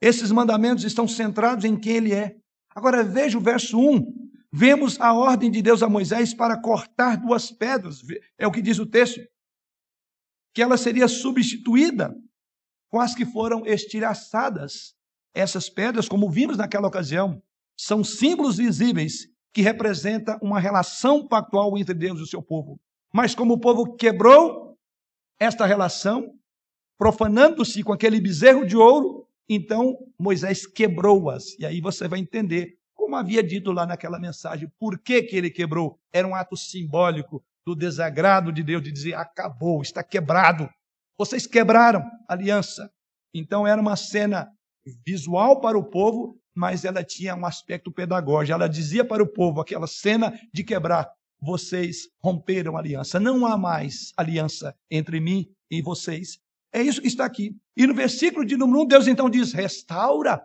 Esses 0.00 0.30
mandamentos 0.30 0.84
estão 0.84 1.08
centrados 1.08 1.64
em 1.64 1.78
quem 1.78 1.96
Ele 1.96 2.14
é. 2.14 2.36
Agora 2.74 3.02
veja 3.02 3.36
o 3.36 3.40
verso 3.40 3.78
1 3.78 4.28
vemos 4.52 5.00
a 5.00 5.12
ordem 5.12 5.50
de 5.50 5.62
Deus 5.62 5.82
a 5.82 5.88
Moisés 5.88 6.34
para 6.34 6.60
cortar 6.60 7.16
duas 7.16 7.50
pedras, 7.50 8.00
é 8.38 8.46
o 8.46 8.50
que 8.50 8.62
diz 8.62 8.78
o 8.78 8.86
texto, 8.86 9.20
que 10.54 10.62
ela 10.62 10.76
seria 10.76 11.06
substituída 11.06 12.14
com 12.90 13.00
as 13.00 13.14
que 13.14 13.26
foram 13.26 13.66
estilhaçadas. 13.66 14.94
Essas 15.34 15.68
pedras, 15.68 16.08
como 16.08 16.30
vimos 16.30 16.56
naquela 16.56 16.88
ocasião, 16.88 17.40
são 17.78 18.02
símbolos 18.02 18.56
visíveis 18.56 19.28
que 19.52 19.62
representam 19.62 20.38
uma 20.42 20.58
relação 20.58 21.26
pactual 21.26 21.76
entre 21.78 21.94
Deus 21.94 22.18
e 22.18 22.22
o 22.22 22.26
seu 22.26 22.42
povo. 22.42 22.80
Mas 23.12 23.34
como 23.34 23.54
o 23.54 23.60
povo 23.60 23.94
quebrou 23.94 24.67
esta 25.38 25.66
relação, 25.66 26.34
profanando-se 26.98 27.82
com 27.82 27.92
aquele 27.92 28.20
bezerro 28.20 28.66
de 28.66 28.76
ouro, 28.76 29.26
então 29.48 29.96
Moisés 30.18 30.66
quebrou-as. 30.66 31.58
E 31.58 31.64
aí 31.64 31.80
você 31.80 32.08
vai 32.08 32.18
entender 32.18 32.78
como 32.94 33.16
havia 33.16 33.42
dito 33.42 33.72
lá 33.72 33.86
naquela 33.86 34.18
mensagem, 34.18 34.70
por 34.78 34.98
que, 34.98 35.22
que 35.22 35.34
ele 35.34 35.50
quebrou? 35.50 35.98
Era 36.12 36.28
um 36.28 36.34
ato 36.34 36.56
simbólico 36.56 37.42
do 37.64 37.74
desagrado 37.74 38.52
de 38.52 38.62
Deus, 38.62 38.82
de 38.82 38.92
dizer: 38.92 39.14
acabou, 39.14 39.80
está 39.80 40.02
quebrado. 40.02 40.68
Vocês 41.16 41.46
quebraram 41.46 42.00
a 42.28 42.34
aliança. 42.34 42.90
Então 43.32 43.66
era 43.66 43.80
uma 43.80 43.96
cena 43.96 44.50
visual 45.06 45.60
para 45.60 45.78
o 45.78 45.84
povo, 45.84 46.38
mas 46.54 46.84
ela 46.84 47.02
tinha 47.02 47.34
um 47.34 47.46
aspecto 47.46 47.90
pedagógico. 47.90 48.52
Ela 48.52 48.68
dizia 48.68 49.04
para 49.04 49.22
o 49.22 49.26
povo 49.26 49.60
aquela 49.60 49.86
cena 49.86 50.38
de 50.52 50.62
quebrar. 50.62 51.10
Vocês 51.40 52.08
romperam 52.22 52.76
a 52.76 52.80
aliança. 52.80 53.20
Não 53.20 53.46
há 53.46 53.56
mais 53.56 54.12
aliança 54.16 54.74
entre 54.90 55.20
mim 55.20 55.46
e 55.70 55.82
vocês. 55.82 56.38
É 56.72 56.82
isso 56.82 57.00
que 57.00 57.08
está 57.08 57.24
aqui. 57.24 57.56
E 57.76 57.86
no 57.86 57.94
versículo 57.94 58.44
de 58.44 58.56
número 58.56 58.82
1, 58.82 58.86
Deus 58.86 59.06
então 59.06 59.30
diz: 59.30 59.52
restaura. 59.52 60.40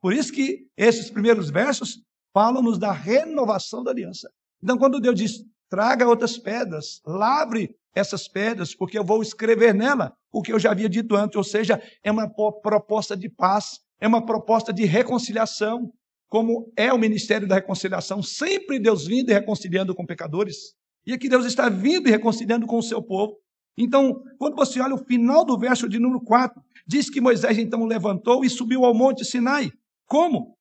Por 0.00 0.12
isso 0.12 0.32
que 0.32 0.66
esses 0.76 1.10
primeiros 1.10 1.50
versos 1.50 2.02
falam-nos 2.32 2.78
da 2.78 2.92
renovação 2.92 3.82
da 3.82 3.90
aliança. 3.90 4.28
Então, 4.62 4.76
quando 4.76 5.00
Deus 5.00 5.14
diz: 5.14 5.44
traga 5.70 6.06
outras 6.06 6.36
pedras, 6.36 7.00
lavre 7.06 7.74
essas 7.94 8.26
pedras, 8.28 8.74
porque 8.74 8.98
eu 8.98 9.04
vou 9.04 9.22
escrever 9.22 9.72
nela 9.72 10.12
o 10.32 10.42
que 10.42 10.52
eu 10.52 10.58
já 10.58 10.72
havia 10.72 10.88
dito 10.88 11.14
antes, 11.14 11.36
ou 11.36 11.44
seja, 11.44 11.80
é 12.02 12.10
uma 12.10 12.28
proposta 12.28 13.16
de 13.16 13.28
paz, 13.28 13.78
é 14.00 14.08
uma 14.08 14.24
proposta 14.24 14.72
de 14.72 14.84
reconciliação, 14.84 15.92
como 16.28 16.72
é 16.76 16.92
o 16.92 16.98
ministério 16.98 17.46
da 17.46 17.56
reconciliação, 17.56 18.22
sempre 18.22 18.78
Deus 18.78 19.06
vindo 19.06 19.30
e 19.30 19.34
reconciliando 19.34 19.94
com 19.94 20.06
pecadores. 20.06 20.74
E 21.06 21.12
aqui 21.12 21.28
Deus 21.28 21.44
está 21.44 21.68
vindo 21.68 22.08
e 22.08 22.10
reconciliando 22.10 22.66
com 22.66 22.78
o 22.78 22.82
seu 22.82 23.02
povo. 23.02 23.36
Então, 23.76 24.22
quando 24.38 24.54
você 24.54 24.80
olha 24.80 24.94
o 24.94 25.04
final 25.04 25.44
do 25.44 25.58
verso 25.58 25.88
de 25.88 25.98
número 25.98 26.20
4, 26.22 26.62
diz 26.86 27.10
que 27.10 27.20
Moisés 27.20 27.58
então 27.58 27.84
levantou 27.84 28.44
e 28.44 28.50
subiu 28.50 28.84
ao 28.84 28.94
monte 28.94 29.24
Sinai. 29.24 29.70
Como? 30.06 30.56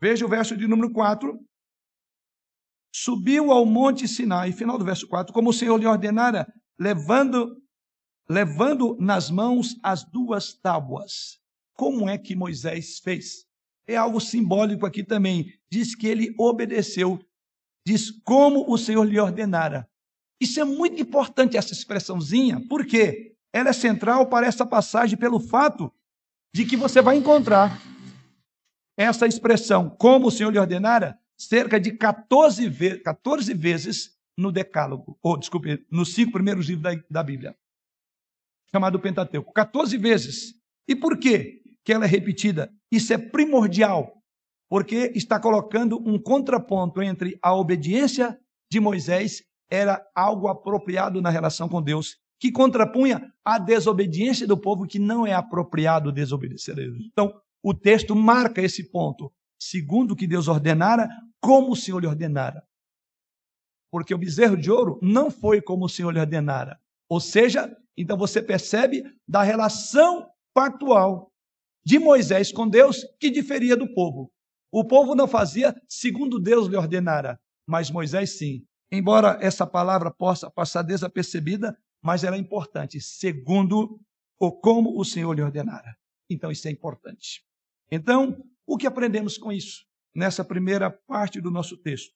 Veja 0.00 0.24
o 0.24 0.28
verso 0.28 0.56
de 0.56 0.66
número 0.66 0.92
4. 0.92 1.38
Subiu 2.92 3.52
ao 3.52 3.64
monte 3.64 4.08
Sinai, 4.08 4.52
final 4.52 4.78
do 4.78 4.84
verso 4.84 5.06
4, 5.06 5.32
como 5.32 5.50
o 5.50 5.52
Senhor 5.52 5.78
lhe 5.78 5.86
ordenara, 5.86 6.46
levando 6.78 7.56
levando 8.28 8.94
nas 9.00 9.30
mãos 9.30 9.76
as 9.82 10.04
duas 10.04 10.52
tábuas. 10.52 11.38
Como 11.74 12.08
é 12.08 12.18
que 12.18 12.36
Moisés 12.36 12.98
fez? 12.98 13.47
É 13.88 13.96
algo 13.96 14.20
simbólico 14.20 14.84
aqui 14.84 15.02
também. 15.02 15.54
Diz 15.70 15.94
que 15.94 16.06
ele 16.06 16.34
obedeceu. 16.38 17.18
Diz 17.86 18.10
como 18.10 18.70
o 18.70 18.76
Senhor 18.76 19.02
lhe 19.04 19.18
ordenara. 19.18 19.88
Isso 20.38 20.60
é 20.60 20.64
muito 20.64 21.00
importante, 21.00 21.56
essa 21.56 21.72
expressãozinha, 21.72 22.62
porque 22.68 23.34
ela 23.52 23.70
é 23.70 23.72
central 23.72 24.26
para 24.26 24.46
essa 24.46 24.66
passagem 24.66 25.18
pelo 25.18 25.40
fato 25.40 25.92
de 26.54 26.66
que 26.66 26.76
você 26.76 27.00
vai 27.00 27.16
encontrar 27.16 27.80
essa 28.96 29.26
expressão, 29.26 29.88
como 29.88 30.28
o 30.28 30.30
Senhor 30.30 30.50
lhe 30.50 30.58
ordenara, 30.58 31.18
cerca 31.36 31.80
de 31.80 31.92
14, 31.92 32.68
ve 32.68 32.98
14 32.98 33.54
vezes 33.54 34.18
no 34.36 34.52
Decálogo, 34.52 35.18
ou 35.22 35.36
desculpe, 35.36 35.86
nos 35.90 36.14
cinco 36.14 36.32
primeiros 36.32 36.66
livros 36.68 36.82
da, 36.82 37.02
da 37.10 37.22
Bíblia, 37.22 37.56
chamado 38.70 39.00
Pentateuco. 39.00 39.52
14 39.52 39.96
vezes. 39.96 40.54
E 40.86 40.94
por 40.94 41.18
quê 41.18 41.62
que 41.84 41.92
ela 41.92 42.04
é 42.04 42.08
repetida? 42.08 42.70
Isso 42.90 43.12
é 43.12 43.18
primordial, 43.18 44.12
porque 44.68 45.12
está 45.14 45.40
colocando 45.40 45.98
um 46.06 46.20
contraponto 46.20 47.02
entre 47.02 47.38
a 47.42 47.54
obediência 47.54 48.38
de 48.70 48.80
Moisés 48.80 49.42
era 49.70 50.02
algo 50.14 50.48
apropriado 50.48 51.20
na 51.20 51.30
relação 51.30 51.68
com 51.68 51.82
Deus, 51.82 52.16
que 52.40 52.52
contrapunha 52.52 53.20
a 53.44 53.58
desobediência 53.58 54.46
do 54.46 54.58
povo, 54.58 54.86
que 54.86 54.98
não 54.98 55.26
é 55.26 55.32
apropriado 55.32 56.12
desobedecer 56.12 56.74
a 56.74 56.76
Deus. 56.76 56.98
Então, 57.10 57.34
o 57.62 57.74
texto 57.74 58.14
marca 58.14 58.62
esse 58.62 58.90
ponto, 58.90 59.32
segundo 59.60 60.12
o 60.12 60.16
que 60.16 60.26
Deus 60.26 60.48
ordenara, 60.48 61.08
como 61.40 61.72
o 61.72 61.76
Senhor 61.76 62.00
lhe 62.00 62.06
ordenara. 62.06 62.62
Porque 63.90 64.14
o 64.14 64.18
bezerro 64.18 64.56
de 64.56 64.70
ouro 64.70 64.98
não 65.02 65.30
foi 65.30 65.60
como 65.60 65.86
o 65.86 65.88
Senhor 65.88 66.12
lhe 66.12 66.20
ordenara. 66.20 66.78
Ou 67.10 67.20
seja, 67.20 67.74
então 67.96 68.16
você 68.16 68.40
percebe 68.40 69.02
da 69.26 69.42
relação 69.42 70.28
pactual 70.54 71.27
de 71.88 71.98
Moisés 71.98 72.52
com 72.52 72.68
Deus 72.68 73.02
que 73.18 73.30
diferia 73.30 73.74
do 73.74 73.90
povo. 73.94 74.30
O 74.70 74.84
povo 74.84 75.14
não 75.14 75.26
fazia 75.26 75.74
segundo 75.88 76.38
Deus 76.38 76.68
lhe 76.68 76.76
ordenara, 76.76 77.40
mas 77.66 77.90
Moisés 77.90 78.36
sim. 78.36 78.62
Embora 78.92 79.38
essa 79.40 79.66
palavra 79.66 80.10
possa 80.10 80.50
passar 80.50 80.82
desapercebida, 80.82 81.74
mas 82.04 82.24
ela 82.24 82.36
é 82.36 82.38
importante, 82.38 83.00
segundo 83.00 83.98
ou 84.38 84.60
como 84.60 85.00
o 85.00 85.02
Senhor 85.02 85.32
lhe 85.32 85.40
ordenara. 85.40 85.96
Então 86.28 86.50
isso 86.50 86.68
é 86.68 86.70
importante. 86.70 87.42
Então, 87.90 88.36
o 88.66 88.76
que 88.76 88.86
aprendemos 88.86 89.38
com 89.38 89.50
isso? 89.50 89.86
Nessa 90.14 90.44
primeira 90.44 90.90
parte 90.90 91.40
do 91.40 91.50
nosso 91.50 91.74
texto. 91.78 92.12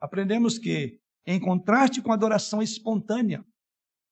Aprendemos 0.00 0.56
que, 0.56 1.00
em 1.26 1.40
contraste 1.40 2.00
com 2.00 2.12
a 2.12 2.14
adoração 2.14 2.62
espontânea 2.62 3.44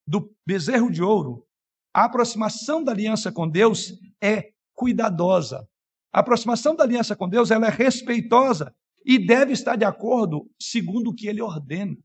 do 0.05 0.35
bezerro 0.45 0.91
de 0.91 1.05
ouro, 1.05 1.47
a 1.95 2.07
aproximação 2.07 2.83
da 2.83 2.91
aliança 2.91 3.31
com 3.31 3.49
Deus 3.49 3.93
é 4.21 4.58
cuidadosa. 4.79 5.69
A 6.13 6.21
aproximação 6.21 6.77
da 6.77 6.85
aliança 6.85 7.17
com 7.17 7.29
Deus 7.29 7.51
ela 7.51 7.67
é 7.67 7.71
respeitosa 7.71 8.73
e 9.05 9.19
deve 9.19 9.53
estar 9.53 9.75
de 9.75 9.85
acordo 9.85 10.49
segundo 10.59 11.11
o 11.11 11.15
que 11.15 11.27
ele 11.27 11.43
ordena. 11.43 11.97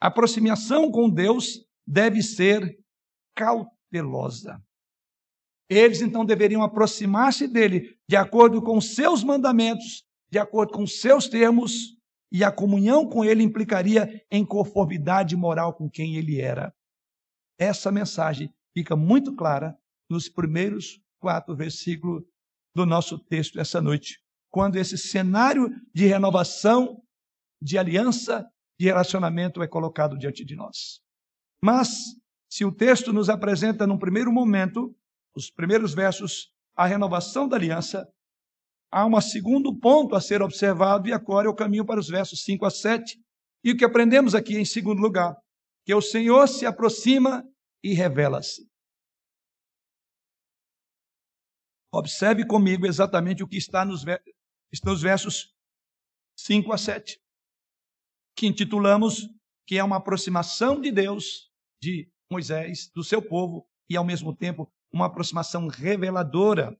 A 0.00 0.06
aproximação 0.06 0.90
com 0.90 1.08
Deus 1.10 1.64
deve 1.86 2.22
ser 2.22 2.78
cautelosa. 3.36 4.60
Eles 5.68 6.00
então 6.00 6.24
deveriam 6.24 6.62
aproximar-se 6.62 7.46
dele 7.46 7.96
de 8.08 8.16
acordo 8.16 8.62
com 8.62 8.80
seus 8.80 9.22
mandamentos, 9.22 10.04
de 10.30 10.38
acordo 10.38 10.72
com 10.72 10.86
seus 10.86 11.28
termos, 11.28 11.96
e 12.32 12.42
a 12.42 12.50
comunhão 12.50 13.06
com 13.06 13.22
ele 13.22 13.42
implicaria 13.42 14.24
em 14.30 14.44
conformidade 14.46 15.36
moral 15.36 15.74
com 15.74 15.90
quem 15.90 16.16
ele 16.16 16.40
era. 16.40 16.74
Essa 17.58 17.92
mensagem 17.92 18.52
fica 18.74 18.96
muito 18.96 19.36
clara 19.36 19.76
nos 20.08 20.28
primeiros 20.28 21.01
quatro 21.22 21.54
versículos 21.54 22.24
do 22.74 22.84
nosso 22.84 23.16
texto 23.16 23.60
essa 23.60 23.80
noite 23.80 24.18
quando 24.52 24.76
esse 24.76 24.98
cenário 24.98 25.70
de 25.94 26.06
renovação, 26.06 27.02
de 27.60 27.78
aliança, 27.78 28.44
de 28.78 28.84
relacionamento 28.84 29.62
é 29.62 29.66
colocado 29.66 30.18
diante 30.18 30.44
de 30.44 30.54
nós. 30.54 31.00
Mas, 31.64 31.88
se 32.50 32.62
o 32.62 32.70
texto 32.70 33.14
nos 33.14 33.30
apresenta 33.30 33.86
num 33.86 33.98
primeiro 33.98 34.30
momento, 34.30 34.94
os 35.34 35.50
primeiros 35.50 35.94
versos, 35.94 36.50
a 36.76 36.84
renovação 36.84 37.48
da 37.48 37.56
aliança, 37.56 38.06
há 38.92 39.06
um 39.06 39.20
segundo 39.22 39.74
ponto 39.78 40.14
a 40.14 40.20
ser 40.20 40.42
observado, 40.42 41.08
e 41.08 41.14
agora 41.14 41.48
eu 41.48 41.54
caminho 41.54 41.86
para 41.86 41.98
os 41.98 42.08
versos 42.08 42.42
5 42.42 42.66
a 42.66 42.70
7. 42.70 43.18
E 43.64 43.72
o 43.72 43.76
que 43.76 43.86
aprendemos 43.86 44.34
aqui 44.34 44.58
em 44.58 44.66
segundo 44.66 45.00
lugar? 45.00 45.34
Que 45.86 45.94
o 45.94 46.02
Senhor 46.02 46.46
se 46.46 46.66
aproxima 46.66 47.42
e 47.82 47.94
revela-se. 47.94 48.71
Observe 51.92 52.46
comigo 52.46 52.86
exatamente 52.86 53.42
o 53.42 53.48
que 53.48 53.58
está 53.58 53.84
nos, 53.84 54.02
estão 54.72 54.94
os 54.94 55.02
versos 55.02 55.54
5 56.38 56.72
a 56.72 56.78
7, 56.78 57.20
que 58.34 58.46
intitulamos 58.46 59.28
que 59.66 59.78
é 59.78 59.84
uma 59.84 59.96
aproximação 59.96 60.80
de 60.80 60.90
Deus, 60.90 61.50
de 61.80 62.10
Moisés, 62.30 62.90
do 62.94 63.04
seu 63.04 63.20
povo, 63.20 63.68
e 63.88 63.96
ao 63.96 64.04
mesmo 64.04 64.34
tempo 64.34 64.72
uma 64.92 65.06
aproximação 65.06 65.68
reveladora. 65.68 66.78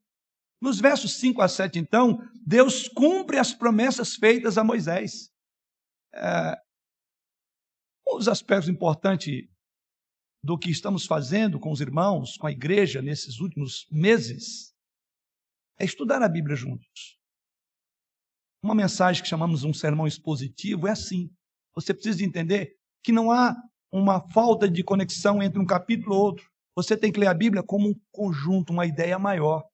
Nos 0.60 0.80
versos 0.80 1.14
5 1.14 1.42
a 1.42 1.48
7, 1.48 1.78
então, 1.78 2.18
Deus 2.46 2.88
cumpre 2.88 3.38
as 3.38 3.52
promessas 3.52 4.14
feitas 4.14 4.56
a 4.56 4.64
Moisés. 4.64 5.30
É, 6.14 6.60
um 8.08 8.16
dos 8.16 8.28
aspectos 8.28 8.68
importantes 8.68 9.48
do 10.44 10.58
que 10.58 10.70
estamos 10.70 11.06
fazendo 11.06 11.58
com 11.58 11.70
os 11.70 11.80
irmãos, 11.80 12.36
com 12.36 12.46
a 12.46 12.52
igreja 12.52 13.00
nesses 13.00 13.40
últimos 13.40 13.86
meses, 13.90 14.71
é 15.78 15.84
estudar 15.84 16.22
a 16.22 16.28
Bíblia 16.28 16.56
juntos. 16.56 17.18
Uma 18.62 18.74
mensagem 18.74 19.22
que 19.22 19.28
chamamos 19.28 19.64
um 19.64 19.74
sermão 19.74 20.06
expositivo 20.06 20.86
é 20.86 20.92
assim. 20.92 21.30
Você 21.74 21.92
precisa 21.92 22.24
entender 22.24 22.76
que 23.02 23.10
não 23.10 23.32
há 23.32 23.56
uma 23.90 24.20
falta 24.30 24.68
de 24.68 24.84
conexão 24.84 25.42
entre 25.42 25.58
um 25.58 25.66
capítulo 25.66 26.14
e 26.14 26.18
outro. 26.18 26.50
Você 26.74 26.96
tem 26.96 27.12
que 27.12 27.18
ler 27.20 27.26
a 27.26 27.34
Bíblia 27.34 27.62
como 27.62 27.88
um 27.88 27.94
conjunto, 28.10 28.72
uma 28.72 28.86
ideia 28.86 29.18
maior. 29.18 29.64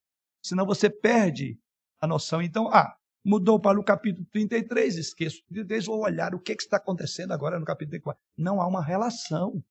Senão 0.42 0.64
você 0.64 0.88
perde 0.88 1.58
a 2.00 2.06
noção. 2.06 2.40
Então, 2.40 2.68
ah, 2.68 2.96
mudou 3.24 3.60
para 3.60 3.78
o 3.78 3.84
capítulo 3.84 4.26
33, 4.32 4.96
esqueço. 4.96 5.42
33, 5.48 5.86
vou 5.86 6.00
olhar 6.00 6.34
o 6.34 6.40
que, 6.40 6.56
que 6.56 6.62
está 6.62 6.78
acontecendo 6.78 7.32
agora 7.32 7.58
no 7.58 7.64
capítulo 7.64 7.90
34. 7.90 8.22
Não 8.36 8.60
há 8.60 8.66
uma 8.66 8.82
relação. 8.82 9.62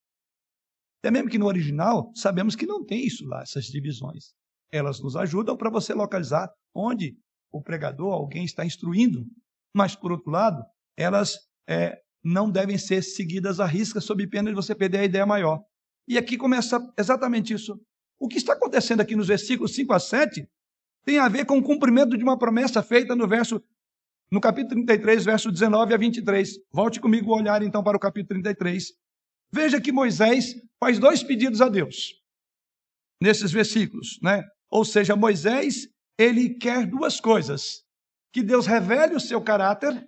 Até 1.00 1.10
mesmo 1.10 1.28
que 1.28 1.38
no 1.38 1.46
original, 1.46 2.10
sabemos 2.14 2.56
que 2.56 2.66
não 2.66 2.84
tem 2.84 3.04
isso 3.04 3.26
lá, 3.26 3.42
essas 3.42 3.66
divisões. 3.66 4.34
Elas 4.72 5.00
nos 5.00 5.16
ajudam 5.16 5.56
para 5.56 5.70
você 5.70 5.94
localizar 5.94 6.50
onde 6.74 7.16
o 7.50 7.62
pregador, 7.62 8.12
alguém 8.12 8.44
está 8.44 8.64
instruindo, 8.64 9.24
mas, 9.74 9.94
por 9.94 10.12
outro 10.12 10.30
lado, 10.30 10.62
elas 10.96 11.38
é, 11.68 11.98
não 12.22 12.50
devem 12.50 12.76
ser 12.76 13.02
seguidas 13.02 13.60
à 13.60 13.66
risca 13.66 14.00
sob 14.00 14.26
pena 14.26 14.50
de 14.50 14.56
você 14.56 14.74
perder 14.74 14.98
a 14.98 15.04
ideia 15.04 15.26
maior. 15.26 15.60
E 16.06 16.18
aqui 16.18 16.36
começa 16.36 16.80
exatamente 16.98 17.54
isso. 17.54 17.80
O 18.18 18.28
que 18.28 18.38
está 18.38 18.54
acontecendo 18.54 19.00
aqui 19.00 19.14
nos 19.14 19.28
versículos 19.28 19.74
5 19.74 19.92
a 19.92 19.98
7 19.98 20.46
tem 21.04 21.18
a 21.18 21.28
ver 21.28 21.46
com 21.46 21.58
o 21.58 21.62
cumprimento 21.62 22.16
de 22.16 22.24
uma 22.24 22.38
promessa 22.38 22.82
feita 22.82 23.14
no 23.14 23.28
verso 23.28 23.62
no 24.30 24.40
capítulo 24.40 24.84
33, 24.84 25.24
verso 25.24 25.50
19 25.50 25.94
a 25.94 25.96
23. 25.96 26.50
Volte 26.72 27.00
comigo 27.00 27.34
olhar 27.34 27.62
então 27.62 27.82
para 27.82 27.96
o 27.96 28.00
capítulo 28.00 28.42
33. 28.42 28.92
Veja 29.50 29.80
que 29.80 29.92
Moisés 29.92 30.54
faz 30.78 30.98
dois 30.98 31.22
pedidos 31.22 31.62
a 31.62 31.68
Deus 31.68 32.14
nesses 33.20 33.50
versículos, 33.50 34.18
né? 34.22 34.44
Ou 34.70 34.84
seja, 34.84 35.16
Moisés 35.16 35.88
ele 36.18 36.54
quer 36.54 36.86
duas 36.86 37.20
coisas: 37.20 37.84
que 38.32 38.42
Deus 38.42 38.66
revele 38.66 39.14
o 39.14 39.20
seu 39.20 39.40
caráter 39.42 40.06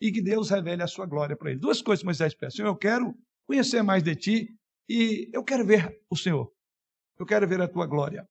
e 0.00 0.10
que 0.12 0.22
Deus 0.22 0.50
revele 0.50 0.82
a 0.82 0.86
sua 0.86 1.06
glória 1.06 1.36
para 1.36 1.50
ele. 1.50 1.60
Duas 1.60 1.82
coisas 1.82 2.04
Moisés 2.04 2.34
pede. 2.34 2.54
Senhor, 2.54 2.68
eu 2.68 2.76
quero 2.76 3.14
conhecer 3.46 3.82
mais 3.82 4.02
de 4.02 4.14
ti 4.16 4.56
e 4.88 5.30
eu 5.32 5.44
quero 5.44 5.64
ver 5.64 6.00
o 6.08 6.16
Senhor. 6.16 6.50
Eu 7.18 7.26
quero 7.26 7.46
ver 7.46 7.60
a 7.60 7.68
tua 7.68 7.86
glória. 7.86 8.26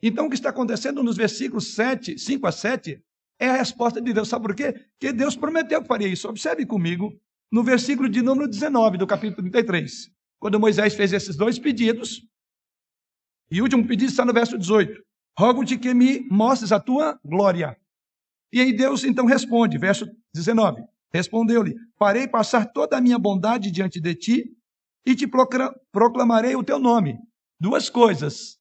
Então, 0.00 0.26
o 0.26 0.28
que 0.28 0.36
está 0.36 0.50
acontecendo 0.50 1.02
nos 1.02 1.16
versículos 1.16 1.74
7, 1.74 2.18
5 2.18 2.46
a 2.46 2.52
7 2.52 3.02
é 3.40 3.48
a 3.48 3.56
resposta 3.56 4.00
de 4.00 4.12
Deus. 4.12 4.28
Sabe 4.28 4.44
por 4.44 4.54
quê? 4.54 4.72
Porque 4.72 5.12
Deus 5.12 5.34
prometeu 5.34 5.80
que 5.80 5.88
faria 5.88 6.06
isso. 6.06 6.28
Observe 6.28 6.66
comigo 6.66 7.18
no 7.50 7.64
versículo 7.64 8.08
de 8.08 8.22
número 8.22 8.48
19 8.48 8.98
do 8.98 9.06
capítulo 9.06 9.42
33. 9.50 10.10
Quando 10.38 10.60
Moisés 10.60 10.94
fez 10.94 11.12
esses 11.12 11.36
dois 11.36 11.58
pedidos, 11.58 12.22
e 13.50 13.60
o 13.60 13.64
último 13.64 13.86
pedido 13.86 14.10
está 14.10 14.24
no 14.24 14.32
verso 14.32 14.58
18: 14.58 15.00
Rogo-te 15.38 15.78
que 15.78 15.92
me 15.94 16.26
mostres 16.30 16.72
a 16.72 16.80
tua 16.80 17.18
glória. 17.24 17.76
E 18.52 18.60
aí 18.60 18.72
Deus 18.72 19.04
então 19.04 19.26
responde, 19.26 19.78
verso 19.78 20.06
19: 20.34 20.82
Respondeu-lhe: 21.12 21.74
Farei 21.98 22.26
passar 22.28 22.66
toda 22.66 22.96
a 22.96 23.00
minha 23.00 23.18
bondade 23.18 23.70
diante 23.70 24.00
de 24.00 24.14
ti 24.14 24.44
e 25.06 25.14
te 25.14 25.26
proclamarei 25.92 26.56
o 26.56 26.64
teu 26.64 26.78
nome. 26.78 27.18
Duas 27.60 27.88
coisas. 27.88 28.58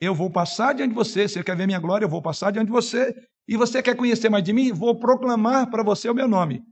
Eu 0.00 0.14
vou 0.14 0.30
passar 0.30 0.74
diante 0.74 0.90
de 0.90 0.96
você. 0.96 1.28
Você 1.28 1.44
quer 1.44 1.56
ver 1.56 1.66
minha 1.66 1.78
glória? 1.78 2.04
Eu 2.04 2.10
vou 2.10 2.20
passar 2.20 2.50
diante 2.50 2.66
de 2.66 2.72
você. 2.72 3.14
E 3.46 3.56
você 3.56 3.82
quer 3.82 3.96
conhecer 3.96 4.28
mais 4.28 4.42
de 4.42 4.52
mim? 4.52 4.72
Vou 4.72 4.98
proclamar 4.98 5.70
para 5.70 5.82
você 5.82 6.08
o 6.08 6.14
meu 6.14 6.26
nome. 6.26 6.62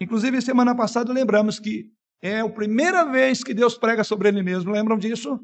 Inclusive, 0.00 0.40
semana 0.42 0.74
passada 0.74 1.12
lembramos 1.12 1.60
que 1.60 1.86
é 2.20 2.40
a 2.40 2.48
primeira 2.48 3.04
vez 3.04 3.44
que 3.44 3.54
Deus 3.54 3.76
prega 3.76 4.02
sobre 4.02 4.28
ele 4.28 4.42
mesmo. 4.42 4.72
Lembram 4.72 4.98
disso? 4.98 5.38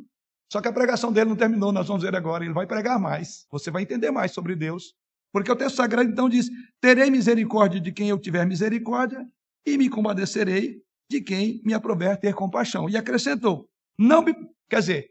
Só 0.51 0.61
que 0.61 0.69
a 0.69 0.73
pregação 0.73 1.13
dele 1.13 1.29
não 1.29 1.37
terminou, 1.37 1.73
nós 1.73 1.87
vamos 1.87 2.03
ver 2.03 2.15
agora. 2.17 2.45
Ele 2.45 2.55
vai 2.55 2.67
pregar 2.67 2.99
mais. 2.99 3.47
Você 3.51 3.71
vai 3.71 3.83
entender 3.83 4.11
mais 4.11 4.33
sobre 4.33 4.57
Deus. 4.57 4.95
Porque 5.33 5.53
o 5.53 5.57
texto 5.57 5.77
sagrado 5.77 6.11
então 6.11 6.29
diz: 6.29 6.49
Terei 6.81 7.11
misericórdia 7.11 7.81
de 7.81 7.93
quem 7.93 8.09
eu 8.09 8.19
tiver 8.19 8.47
misericórdia, 8.47 9.27
e 9.67 9.77
me 9.77 9.91
compadecerei 9.91 10.83
de 11.11 11.21
quem 11.21 11.61
me 11.65 11.75
aprover 11.75 12.19
ter 12.19 12.35
compaixão. 12.35 12.89
E 12.89 12.97
acrescentou: 12.97 13.69
Não 13.99 14.23
me. 14.23 14.35
Quer 14.71 14.81
dizer, 14.81 15.11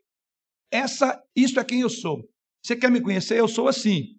essa, 0.71 1.21
isso 1.35 1.59
é 1.59 1.63
quem 1.63 1.81
eu 1.81 1.89
sou. 1.89 2.23
Você 2.63 2.75
quer 2.75 2.91
me 2.91 3.01
conhecer? 3.01 3.39
Eu 3.39 3.47
sou 3.47 3.67
assim. 3.67 4.17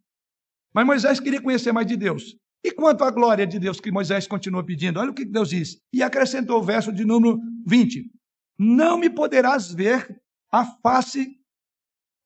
Mas 0.75 0.87
Moisés 0.87 1.21
queria 1.21 1.43
conhecer 1.43 1.73
mais 1.73 1.87
de 1.87 1.97
Deus. 1.97 2.37
E 2.65 2.73
quanto 2.73 3.05
à 3.05 3.11
glória 3.11 3.47
de 3.47 3.59
Deus 3.59 3.81
que 3.81 3.91
Moisés 3.91 4.27
continua 4.27 4.65
pedindo? 4.65 4.99
Olha 4.99 5.11
o 5.11 5.15
que 5.15 5.25
Deus 5.25 5.51
diz. 5.51 5.79
E 5.93 6.03
acrescentou 6.03 6.61
o 6.61 6.65
verso 6.65 6.93
de 6.93 7.05
número 7.05 7.39
20: 7.67 8.11
Não 8.59 8.99
me 8.99 9.11
poderás 9.11 9.73
ver 9.73 10.21
a 10.51 10.65
face, 10.65 11.39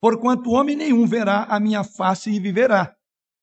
porquanto 0.01 0.51
homem 0.51 0.77
nenhum 0.77 1.07
verá 1.07 1.45
a 1.45 1.59
minha 1.61 1.85
face 1.85 2.31
e 2.31 2.41
viverá. 2.41 2.97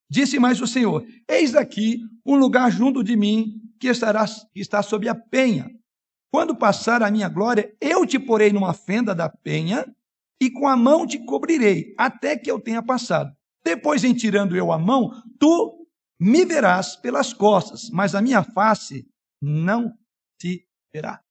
Disse 0.09 0.39
mais 0.39 0.61
o 0.61 0.67
Senhor: 0.67 1.05
Eis 1.27 1.55
aqui 1.55 1.99
um 2.25 2.35
lugar 2.35 2.71
junto 2.71 3.03
de 3.03 3.15
mim 3.15 3.61
que 3.79 3.87
estará, 3.87 4.25
que 4.25 4.59
está 4.59 4.81
sob 4.81 5.07
a 5.07 5.15
penha. 5.15 5.69
Quando 6.31 6.55
passar 6.55 7.01
a 7.01 7.09
minha 7.09 7.27
glória, 7.27 7.75
eu 7.81 8.05
te 8.05 8.19
porei 8.19 8.51
numa 8.51 8.73
fenda 8.73 9.15
da 9.15 9.29
penha 9.29 9.85
e 10.41 10.49
com 10.49 10.67
a 10.67 10.75
mão 10.75 11.05
te 11.05 11.19
cobrirei, 11.19 11.93
até 11.97 12.37
que 12.37 12.49
eu 12.49 12.59
tenha 12.59 12.81
passado. 12.81 13.35
Depois, 13.63 14.03
em 14.03 14.13
tirando 14.13 14.55
eu 14.55 14.71
a 14.71 14.77
mão, 14.77 15.11
tu 15.39 15.87
me 16.19 16.45
verás 16.45 16.95
pelas 16.95 17.33
costas, 17.33 17.89
mas 17.89 18.13
a 18.13 18.21
minha 18.21 18.43
face 18.43 19.07
não 19.41 19.93
te 20.39 20.67
verá. 20.93 21.21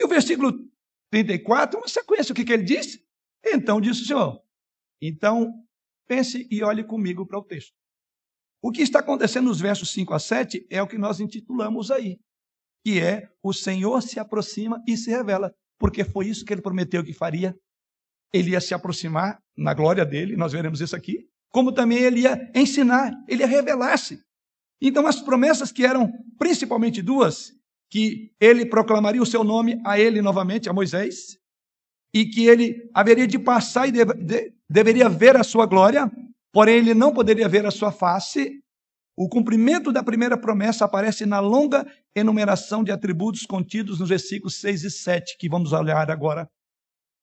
E 0.00 0.04
o 0.04 0.08
versículo 0.08 0.63
34, 1.14 1.78
uma 1.78 1.86
sequência, 1.86 2.32
o 2.32 2.34
que, 2.34 2.44
que 2.44 2.52
ele 2.52 2.64
disse? 2.64 3.00
Então 3.44 3.80
disse 3.80 4.02
o 4.02 4.04
Senhor. 4.04 4.42
Então, 5.00 5.52
pense 6.08 6.48
e 6.50 6.64
olhe 6.64 6.82
comigo 6.82 7.24
para 7.24 7.38
o 7.38 7.44
texto. 7.44 7.72
O 8.60 8.72
que 8.72 8.82
está 8.82 8.98
acontecendo 8.98 9.44
nos 9.44 9.60
versos 9.60 9.92
5 9.92 10.12
a 10.12 10.18
7 10.18 10.66
é 10.68 10.82
o 10.82 10.88
que 10.88 10.98
nós 10.98 11.20
intitulamos 11.20 11.92
aí, 11.92 12.18
que 12.84 12.98
é 12.98 13.28
o 13.40 13.52
Senhor 13.52 14.02
se 14.02 14.18
aproxima 14.18 14.82
e 14.88 14.96
se 14.96 15.08
revela, 15.08 15.54
porque 15.78 16.02
foi 16.02 16.26
isso 16.26 16.44
que 16.44 16.52
ele 16.52 16.62
prometeu 16.62 17.04
que 17.04 17.12
faria. 17.12 17.56
Ele 18.32 18.50
ia 18.50 18.60
se 18.60 18.74
aproximar 18.74 19.40
na 19.56 19.72
glória 19.72 20.04
dele, 20.04 20.34
nós 20.34 20.50
veremos 20.50 20.80
isso 20.80 20.96
aqui, 20.96 21.28
como 21.50 21.70
também 21.70 21.98
ele 21.98 22.22
ia 22.22 22.50
ensinar, 22.56 23.12
ele 23.28 23.42
ia 23.44 23.46
revelar-se. 23.46 24.20
Então, 24.80 25.06
as 25.06 25.20
promessas 25.20 25.70
que 25.70 25.86
eram 25.86 26.12
principalmente 26.36 27.00
duas, 27.00 27.52
que 27.94 28.34
ele 28.40 28.66
proclamaria 28.66 29.22
o 29.22 29.26
seu 29.26 29.44
nome 29.44 29.80
a 29.86 29.96
ele 29.96 30.20
novamente, 30.20 30.68
a 30.68 30.72
Moisés, 30.72 31.38
e 32.12 32.26
que 32.26 32.48
ele 32.48 32.90
haveria 32.92 33.24
de 33.24 33.38
passar 33.38 33.86
e 33.86 33.92
deve, 33.92 34.14
de, 34.14 34.52
deveria 34.68 35.08
ver 35.08 35.36
a 35.36 35.44
sua 35.44 35.64
glória, 35.64 36.10
porém 36.52 36.78
ele 36.78 36.92
não 36.92 37.14
poderia 37.14 37.48
ver 37.48 37.64
a 37.64 37.70
sua 37.70 37.92
face. 37.92 38.60
O 39.16 39.28
cumprimento 39.28 39.92
da 39.92 40.02
primeira 40.02 40.36
promessa 40.36 40.84
aparece 40.84 41.24
na 41.24 41.38
longa 41.38 41.86
enumeração 42.16 42.82
de 42.82 42.90
atributos 42.90 43.46
contidos 43.46 44.00
nos 44.00 44.08
versículos 44.08 44.56
6 44.56 44.82
e 44.82 44.90
7, 44.90 45.36
que 45.38 45.48
vamos 45.48 45.72
olhar 45.72 46.10
agora. 46.10 46.50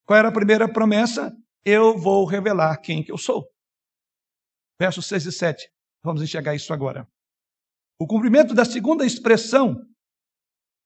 Qual 0.05 0.17
era 0.17 0.29
a 0.29 0.34
primeira 0.34 0.71
promessa? 0.71 1.36
Eu 1.65 1.97
vou 1.97 2.23
revelar 2.23 2.77
quem 2.77 3.03
que 3.03 3.12
eu 3.12 3.17
sou. 3.17 3.45
Versos 4.79 5.05
6 5.05 5.25
e 5.25 5.31
7. 5.34 5.69
Vamos 6.01 6.21
enxergar 6.21 6.55
isso 6.55 6.71
agora. 6.71 7.05
O 7.99 8.07
cumprimento 8.07 8.53
da 8.53 8.63
segunda 8.63 9.05
expressão, 9.05 9.75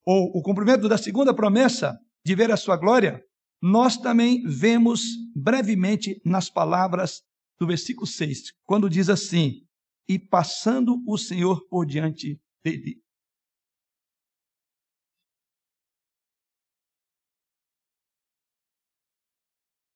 ou 0.06 0.32
o 0.38 0.41
cumprimento 0.41 0.88
da 0.88 0.98
segunda 0.98 1.34
promessa 1.34 1.98
de 2.24 2.36
ver 2.36 2.52
a 2.52 2.58
sua 2.58 2.78
glória, 2.78 3.24
nós 3.62 3.98
também 3.98 4.44
vemos 4.44 5.02
brevemente 5.36 6.22
nas 6.24 6.50
palavras 6.50 7.24
do 7.60 7.65
versículo 7.65 8.06
6, 8.06 8.52
quando 8.63 8.89
diz 8.89 9.10
assim: 9.10 9.65
E 10.08 10.20
passando 10.20 11.02
o 11.08 11.18
Senhor 11.18 11.68
por 11.68 11.86
diante 11.86 12.39
dele. 12.63 13.02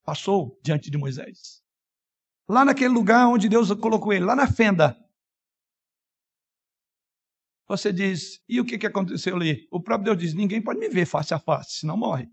Passou 0.04 0.60
diante 0.64 0.90
de 0.90 0.98
Moisés. 0.98 1.62
Lá 2.50 2.66
naquele 2.66 2.90
lugar 2.90 3.28
onde 3.28 3.48
Deus 3.48 3.72
colocou 3.76 4.12
ele, 4.12 4.26
lá 4.26 4.36
na 4.36 4.52
fenda. 4.52 4.98
Você 7.70 7.94
diz, 7.94 8.42
e 8.50 8.60
o 8.60 8.66
que 8.66 8.84
aconteceu 8.84 9.36
ali? 9.36 9.68
O 9.72 9.80
próprio 9.80 10.06
Deus 10.06 10.18
diz: 10.18 10.34
ninguém 10.34 10.60
pode 10.60 10.80
me 10.80 10.90
ver 10.90 11.06
face 11.06 11.36
a 11.36 11.40
face, 11.40 11.82
senão 11.82 11.96
morre. 11.96 12.28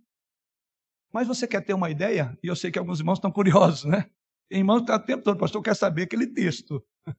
Mas 1.12 1.28
você 1.28 1.46
quer 1.46 1.60
ter 1.60 1.74
uma 1.74 1.90
ideia? 1.90 2.36
E 2.42 2.46
eu 2.46 2.56
sei 2.56 2.70
que 2.70 2.78
alguns 2.78 3.00
irmãos 3.00 3.18
estão 3.18 3.30
curiosos, 3.30 3.84
né? 3.84 4.10
Irmão 4.50 4.78
está 4.78 4.96
o 4.96 4.98
tempo 4.98 5.22
todo, 5.22 5.38
pastor, 5.38 5.62
quer 5.62 5.76
saber 5.76 6.02
aquele 6.02 6.26
texto. 6.26 6.82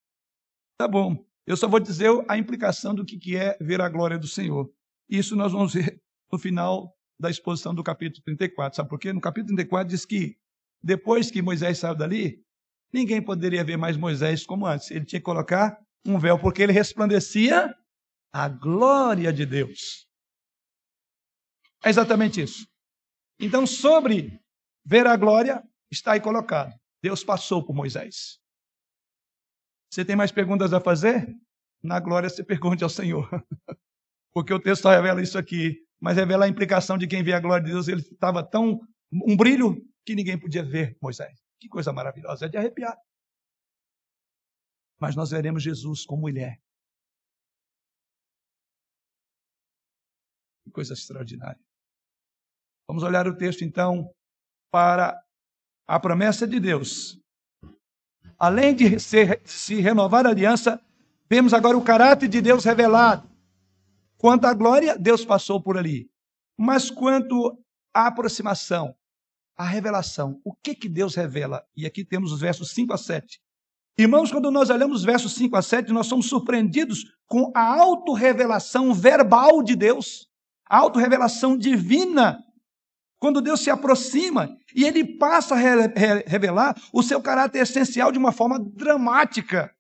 Tá 0.80 0.88
bom. 0.88 1.26
Eu 1.48 1.58
só 1.58 1.68
vou 1.68 1.80
dizer 1.80 2.12
a 2.28 2.38
implicação 2.38 2.94
do 2.94 3.04
que 3.04 3.36
é 3.36 3.58
ver 3.60 3.82
a 3.82 3.90
glória 3.90 4.20
do 4.20 4.28
Senhor. 4.28 4.72
Isso 5.10 5.36
nós 5.36 5.52
vamos 5.52 5.74
ver 5.74 6.00
no 6.32 6.38
final 6.38 6.96
da 7.20 7.32
exposição 7.32 7.74
do 7.74 7.82
capítulo 7.82 8.22
34. 8.24 8.76
Sabe 8.76 8.88
por 8.88 9.00
quê? 9.00 9.12
No 9.12 9.20
capítulo 9.20 9.56
34 9.56 9.90
diz 9.90 10.06
que 10.06 10.38
depois 10.84 11.32
que 11.32 11.42
Moisés 11.42 11.80
saiu 11.80 11.96
dali, 11.96 12.44
ninguém 12.94 13.20
poderia 13.20 13.64
ver 13.64 13.76
mais 13.76 13.98
Moisés 13.98 14.46
como 14.46 14.68
antes. 14.68 14.92
Ele 14.92 15.04
tinha 15.04 15.20
que 15.20 15.26
colocar 15.26 15.80
um 16.06 16.20
véu, 16.20 16.38
porque 16.38 16.62
ele 16.62 16.74
resplandecia 16.74 17.76
a 18.38 18.48
glória 18.48 19.34
de 19.34 19.48
Deus. 19.48 20.08
É 21.84 21.90
exatamente 21.90 22.40
isso. 22.40 22.68
Então, 23.40 23.66
sobre 23.66 24.40
ver 24.86 25.08
a 25.08 25.18
glória, 25.18 25.64
está 25.92 26.12
aí 26.12 26.22
colocado. 26.22 26.72
Deus 27.02 27.24
passou 27.24 27.66
por 27.66 27.74
Moisés. 27.74 28.40
Você 29.92 30.06
tem 30.06 30.16
mais 30.16 30.32
perguntas 30.32 30.72
a 30.72 30.80
fazer? 30.80 31.36
Na 31.82 32.00
glória 32.00 32.30
você 32.30 32.44
pergunte 32.44 32.84
ao 32.84 32.90
Senhor. 32.92 33.28
Porque 34.32 34.54
o 34.54 34.60
texto 34.60 34.88
revela 34.88 35.20
isso 35.20 35.40
aqui, 35.40 35.84
mas 36.00 36.16
revela 36.16 36.46
a 36.46 36.50
implicação 36.50 36.96
de 36.96 37.08
quem 37.08 37.24
vê 37.24 37.34
a 37.34 37.40
glória 37.40 37.66
de 37.66 37.72
Deus. 37.72 37.88
Ele 37.88 38.02
estava 38.02 38.44
tão 38.44 38.80
um 39.12 39.36
brilho 39.36 39.84
que 40.06 40.14
ninguém 40.14 40.38
podia 40.38 40.64
ver 40.64 40.96
Moisés. 41.02 41.42
Que 41.60 41.68
coisa 41.68 41.92
maravilhosa, 41.92 42.46
é 42.46 42.50
de 42.50 42.58
arrepiar. 42.58 42.96
Mas 45.00 45.16
nós 45.16 45.32
veremos 45.32 45.64
Jesus 45.64 46.06
como 46.06 46.22
mulher. 46.22 46.62
Que 50.68 50.72
coisa 50.72 50.94
extraordinária. 50.94 51.60
Vamos 52.88 53.02
olhar 53.04 53.26
o 53.26 53.38
texto 53.38 53.64
então 53.64 54.12
para 54.70 55.18
a 55.88 55.98
promessa 55.98 56.46
de 56.46 56.60
Deus. 56.60 57.18
Além 58.38 58.76
de 58.76 59.00
ser, 59.00 59.42
se 59.46 59.76
renovar 59.76 60.28
a 60.28 60.30
aliança, 60.30 60.80
vemos 61.30 61.54
agora 61.54 61.78
o 61.78 61.84
caráter 61.84 62.28
de 62.28 62.42
Deus 62.42 62.66
revelado. 62.66 63.30
Quanto 64.18 64.46
à 64.46 64.54
glória, 64.54 64.98
Deus 64.98 65.24
passou 65.24 65.62
por 65.64 65.78
ali. 65.78 66.10
Mas 66.58 66.92
quanto 66.92 67.58
à 67.94 68.08
aproximação, 68.08 68.94
à 69.56 69.64
revelação, 69.64 70.42
o 70.44 70.54
que 70.54 70.76
que 70.76 70.90
Deus 70.90 71.16
revela? 71.16 71.64
E 71.78 71.86
aqui 71.86 72.04
temos 72.04 72.34
os 72.34 72.42
versos 72.42 72.72
5 72.72 72.94
a 72.94 72.98
7. 72.98 73.40
Irmãos, 73.98 74.32
quando 74.32 74.52
nós 74.52 74.70
olhamos 74.70 75.00
os 75.00 75.06
versos 75.06 75.34
5 75.34 75.56
a 75.56 75.62
7, 75.62 75.94
nós 75.94 76.08
somos 76.08 76.28
surpreendidos 76.28 77.06
com 77.26 77.52
a 77.56 77.80
autorrevelação 77.80 78.94
verbal 78.94 79.64
de 79.64 79.76
Deus, 79.76 80.28
autorrevelação 80.70 81.58
divina 81.58 82.44
quando 83.20 83.42
Deus 83.42 83.62
se 83.62 83.70
aproxima 83.70 84.56
e 84.76 84.84
ele 84.84 85.04
passa 85.04 85.56
a 85.56 85.58
revelar 85.58 86.80
o 86.94 87.02
seu 87.02 87.22
caráter 87.22 87.60
essencial 87.60 88.12
de 88.12 88.18
uma 88.18 88.32
forma 88.32 88.60
dramática. 88.60 89.72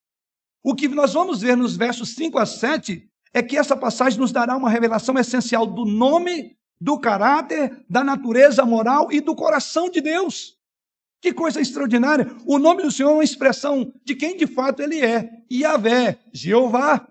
O 0.63 0.75
que 0.75 0.87
nós 0.87 1.13
vamos 1.13 1.41
ver 1.41 1.55
nos 1.55 1.77
versos 1.77 2.15
5 2.15 2.37
a 2.39 2.45
7 2.45 3.07
é 3.33 3.43
que 3.43 3.57
essa 3.57 3.75
passagem 3.75 4.19
nos 4.19 4.31
dará 4.31 4.57
uma 4.57 4.69
revelação 4.69 5.17
essencial 5.17 5.65
do 5.65 5.85
nome, 5.85 6.57
do 6.81 6.99
caráter, 6.99 7.85
da 7.89 8.03
natureza 8.03 8.65
moral 8.65 9.11
e 9.11 9.21
do 9.21 9.35
coração 9.35 9.89
de 9.89 10.01
Deus. 10.01 10.57
Que 11.21 11.33
coisa 11.33 11.59
extraordinária! 11.59 12.27
O 12.45 12.59
nome 12.59 12.83
do 12.83 12.91
Senhor 12.91 13.09
é 13.09 13.13
uma 13.13 13.23
expressão 13.23 13.91
de 14.03 14.15
quem 14.15 14.37
de 14.37 14.45
fato 14.45 14.81
ele 14.81 14.99
é. 14.99 15.29
Yahvé, 15.51 16.19
Jeová. 16.31 17.07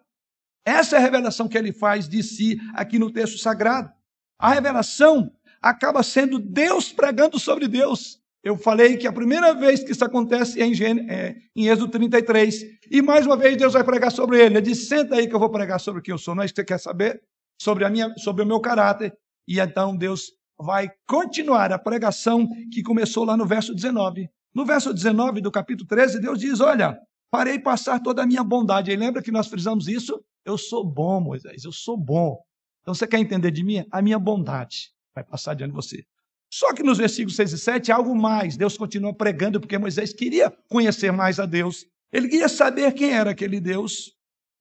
Essa 0.67 0.97
é 0.97 0.99
a 0.99 1.03
revelação 1.03 1.47
que 1.47 1.57
ele 1.57 1.73
faz 1.73 2.09
de 2.09 2.25
si 2.25 2.59
aqui 2.75 2.99
no 2.99 3.13
texto 3.13 3.39
sagrado. 3.39 3.89
A 4.37 4.53
revelação 4.53 5.31
acaba 5.63 6.03
sendo 6.03 6.41
Deus 6.41 6.93
pregando 6.93 7.39
sobre 7.39 7.69
Deus. 7.69 8.19
Eu 8.43 8.57
falei 8.57 8.97
que 8.97 9.07
a 9.07 9.13
primeira 9.13 9.55
vez 9.55 9.85
que 9.85 9.93
isso 9.93 10.05
acontece 10.05 10.61
é 10.61 10.67
em, 10.67 11.11
é, 11.11 11.37
em 11.55 11.69
Êxodo 11.69 11.93
33. 11.93 12.65
E 12.91 13.01
mais 13.01 13.27
uma 13.27 13.37
vez 13.37 13.57
Deus 13.57 13.75
vai 13.75 13.85
pregar 13.85 14.11
sobre 14.11 14.39
ele. 14.39 14.57
Ele 14.57 14.61
diz: 14.61 14.89
senta 14.89 15.15
aí 15.15 15.29
que 15.29 15.35
eu 15.35 15.39
vou 15.39 15.51
pregar 15.51 15.79
sobre 15.79 16.03
quem 16.03 16.13
eu 16.13 16.19
sou. 16.19 16.35
Não 16.35 16.43
é 16.43 16.47
isso 16.47 16.55
que 16.55 16.61
você 16.61 16.67
quer 16.67 16.79
saber? 16.79 17.23
Sobre, 17.61 17.85
a 17.85 17.91
minha, 17.91 18.13
sobre 18.19 18.43
o 18.43 18.47
meu 18.47 18.61
caráter. 18.61 19.17
E 19.49 19.61
então 19.61 19.97
Deus 19.97 20.33
vai 20.59 20.91
continuar 21.07 21.73
a 21.73 21.79
pregação 21.79 22.49
que 22.73 22.83
começou 22.83 23.25
lá 23.25 23.37
no 23.37 23.47
verso 23.47 23.73
19. 23.73 24.29
No 24.53 24.65
verso 24.65 24.93
19 24.93 25.41
do 25.41 25.51
capítulo 25.51 25.89
13, 25.89 26.21
Deus 26.21 26.41
diz: 26.41 26.61
Olha, 26.61 26.99
farei 27.31 27.59
passar 27.59 28.01
toda 28.01 28.23
a 28.23 28.27
minha 28.27 28.43
bondade. 28.43 28.91
E 28.91 28.97
lembra 28.97 29.23
que 29.23 29.31
nós 29.31 29.47
frisamos 29.47 29.87
isso? 29.87 30.21
Eu 30.47 30.57
sou 30.57 30.85
bom, 30.85 31.21
Moisés, 31.21 31.65
eu 31.65 31.73
sou 31.73 31.97
bom. 31.97 32.39
Então 32.81 32.95
você 32.95 33.05
quer 33.05 33.19
entender 33.19 33.51
de 33.51 33.65
mim? 33.65 33.85
A 33.91 34.01
minha 34.01 34.19
bondade 34.19 34.93
vai 35.13 35.25
passar 35.25 35.55
diante 35.55 35.71
de 35.71 35.77
você. 35.77 36.05
Só 36.49 36.73
que 36.73 36.85
nos 36.85 36.99
versículos 36.99 37.35
6 37.35 37.53
e 37.53 37.59
7, 37.59 37.91
algo 37.91 38.15
mais. 38.15 38.57
Deus 38.57 38.79
continua 38.79 39.13
pregando, 39.13 39.61
porque 39.61 39.77
Moisés 39.77 40.13
queria 40.13 40.49
conhecer 40.71 41.11
mais 41.11 41.41
a 41.41 41.47
Deus. 41.47 41.85
Ele 42.13 42.29
queria 42.29 42.49
saber 42.49 42.93
quem 42.93 43.13
era 43.13 43.33
aquele 43.33 43.61
Deus. 43.61 44.13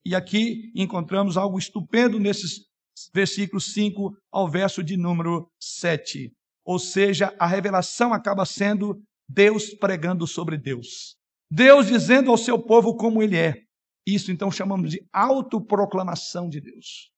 E 0.04 0.12
aqui 0.12 0.72
encontramos 0.74 1.36
algo 1.36 1.56
estupendo 1.56 2.18
nesses 2.18 2.66
versículos 3.14 3.72
5 3.72 4.12
ao 4.32 4.50
verso 4.50 4.82
de 4.82 4.96
número 4.96 5.48
7. 5.60 6.32
Ou 6.64 6.80
seja, 6.80 7.32
a 7.38 7.46
revelação 7.46 8.12
acaba 8.12 8.44
sendo 8.44 9.00
Deus 9.28 9.72
pregando 9.72 10.26
sobre 10.26 10.58
Deus. 10.58 11.16
Deus 11.48 11.86
dizendo 11.86 12.32
ao 12.32 12.36
seu 12.36 12.58
povo 12.58 12.96
como 12.96 13.22
ele 13.22 13.36
é. 13.36 13.65
Isso 14.06 14.30
então 14.30 14.50
chamamos 14.50 14.92
de 14.92 15.04
autoproclamação 15.12 16.48
de 16.48 16.60
Deus. 16.60 17.10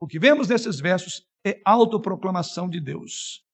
O 0.00 0.06
que 0.06 0.18
vemos 0.18 0.48
nesses 0.48 0.80
versos 0.80 1.24
é 1.46 1.60
autoproclamação 1.64 2.68
de 2.68 2.80
Deus. 2.80 3.44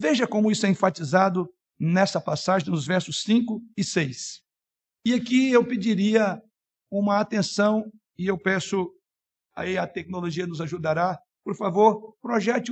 Veja 0.00 0.26
como 0.26 0.50
isso 0.50 0.64
é 0.64 0.70
enfatizado 0.70 1.46
nessa 1.78 2.20
passagem, 2.20 2.70
nos 2.70 2.86
versos 2.86 3.22
5 3.22 3.60
e 3.76 3.84
6. 3.84 4.40
E 5.04 5.12
aqui 5.12 5.50
eu 5.50 5.66
pediria 5.66 6.40
uma 6.90 7.20
atenção, 7.20 7.90
e 8.18 8.26
eu 8.26 8.38
peço, 8.38 8.90
aí 9.54 9.76
a 9.76 9.86
tecnologia 9.86 10.46
nos 10.46 10.60
ajudará, 10.60 11.18
por 11.44 11.56
favor, 11.56 12.16
projete 12.20 12.70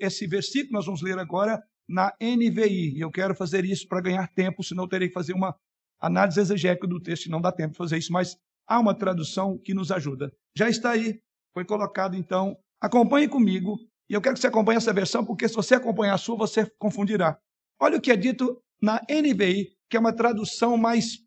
esse 0.00 0.26
versículo, 0.26 0.72
nós 0.74 0.86
vamos 0.86 1.02
ler 1.02 1.18
agora 1.18 1.62
na 1.88 2.12
NVI. 2.20 3.00
Eu 3.00 3.10
quero 3.10 3.34
fazer 3.34 3.64
isso 3.64 3.86
para 3.86 4.00
ganhar 4.00 4.28
tempo, 4.28 4.62
senão 4.62 4.84
eu 4.84 4.88
terei 4.88 5.08
que 5.08 5.14
fazer 5.14 5.32
uma 5.32 5.54
análise 6.00 6.40
exegética 6.40 6.86
do 6.86 7.00
texto, 7.00 7.26
e 7.26 7.30
não 7.30 7.40
dá 7.40 7.52
tempo 7.52 7.72
de 7.72 7.78
fazer 7.78 7.98
isso, 7.98 8.12
mas 8.12 8.36
há 8.66 8.78
uma 8.78 8.94
tradução 8.94 9.58
que 9.58 9.74
nos 9.74 9.90
ajuda. 9.90 10.32
Já 10.56 10.68
está 10.68 10.90
aí, 10.90 11.20
foi 11.54 11.64
colocado 11.64 12.16
então. 12.16 12.56
Acompanhe 12.80 13.28
comigo, 13.28 13.76
e 14.08 14.14
eu 14.14 14.20
quero 14.20 14.34
que 14.34 14.40
você 14.40 14.46
acompanhe 14.46 14.76
essa 14.76 14.92
versão, 14.92 15.24
porque 15.24 15.48
se 15.48 15.54
você 15.54 15.74
acompanhar 15.74 16.14
a 16.14 16.18
sua, 16.18 16.36
você 16.36 16.70
confundirá. 16.78 17.38
Olha 17.80 17.98
o 17.98 18.00
que 18.00 18.10
é 18.10 18.16
dito 18.16 18.60
na 18.80 19.00
NVI, 19.08 19.68
que 19.88 19.96
é 19.96 20.00
uma 20.00 20.12
tradução 20.12 20.76
mais 20.76 21.18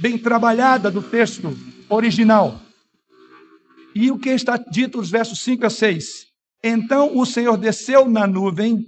bem 0.00 0.16
trabalhada 0.16 0.90
do 0.90 1.02
texto 1.02 1.48
original. 1.88 2.60
E 3.94 4.10
o 4.10 4.18
que 4.18 4.30
está 4.30 4.56
dito 4.56 4.98
nos 4.98 5.10
versos 5.10 5.40
5 5.40 5.66
a 5.66 5.70
6? 5.70 6.26
Então 6.62 7.18
o 7.18 7.26
Senhor 7.26 7.56
desceu 7.56 8.08
na 8.08 8.26
nuvem, 8.26 8.84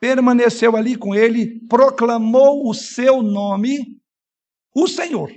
permaneceu 0.00 0.74
ali 0.76 0.96
com 0.96 1.14
ele, 1.14 1.60
proclamou 1.68 2.68
o 2.68 2.74
seu 2.74 3.22
nome, 3.22 3.97
o 4.82 4.86
Senhor. 4.86 5.30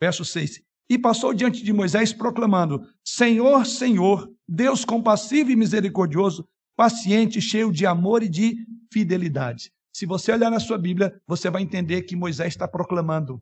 Verso 0.00 0.24
6. 0.24 0.60
E 0.90 0.98
passou 0.98 1.32
diante 1.32 1.62
de 1.62 1.72
Moisés 1.72 2.12
proclamando: 2.12 2.86
Senhor, 3.04 3.64
Senhor, 3.64 4.30
Deus 4.46 4.84
compassivo 4.84 5.50
e 5.50 5.56
misericordioso, 5.56 6.46
paciente, 6.76 7.40
cheio 7.40 7.72
de 7.72 7.86
amor 7.86 8.22
e 8.22 8.28
de 8.28 8.54
fidelidade. 8.92 9.70
Se 9.94 10.06
você 10.06 10.32
olhar 10.32 10.50
na 10.50 10.60
sua 10.60 10.76
Bíblia, 10.76 11.18
você 11.26 11.48
vai 11.48 11.62
entender 11.62 12.02
que 12.02 12.16
Moisés 12.16 12.48
está 12.48 12.68
proclamando. 12.68 13.40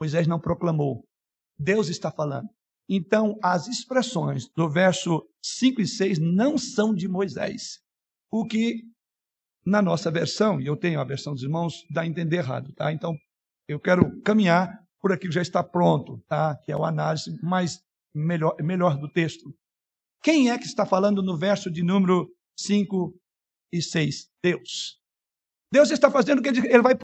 Moisés 0.00 0.26
não 0.26 0.40
proclamou. 0.40 1.04
Deus 1.58 1.88
está 1.88 2.10
falando. 2.10 2.48
Então, 2.88 3.38
as 3.42 3.68
expressões 3.68 4.48
do 4.56 4.68
verso 4.68 5.22
5 5.42 5.80
e 5.80 5.86
6 5.86 6.18
não 6.18 6.58
são 6.58 6.94
de 6.94 7.06
Moisés. 7.06 7.78
O 8.30 8.46
que, 8.46 8.82
na 9.64 9.80
nossa 9.80 10.10
versão, 10.10 10.60
e 10.60 10.66
eu 10.66 10.76
tenho 10.76 11.00
a 11.00 11.04
versão 11.04 11.34
dos 11.34 11.42
irmãos, 11.42 11.84
dá 11.90 12.02
a 12.02 12.06
entender 12.06 12.38
errado, 12.38 12.72
tá? 12.74 12.92
Então, 12.92 13.14
eu 13.68 13.80
quero 13.80 14.20
caminhar 14.22 14.84
por 15.00 15.12
aquilo 15.12 15.30
que 15.30 15.34
já 15.34 15.42
está 15.42 15.62
pronto, 15.62 16.22
tá? 16.28 16.56
que 16.56 16.72
é 16.72 16.76
o 16.76 16.84
análise 16.84 17.38
mais 17.42 17.82
melhor, 18.14 18.56
melhor 18.60 18.98
do 18.98 19.08
texto. 19.08 19.54
Quem 20.22 20.50
é 20.50 20.58
que 20.58 20.64
está 20.64 20.86
falando 20.86 21.22
no 21.22 21.36
verso 21.36 21.70
de 21.70 21.82
número 21.82 22.30
5 22.58 23.14
e 23.72 23.82
6? 23.82 24.30
Deus. 24.42 24.98
Deus 25.72 25.90
está 25.90 26.10
fazendo 26.10 26.38
o 26.38 26.42
que 26.42 26.48
ele 26.48 26.82
vai 26.82 26.96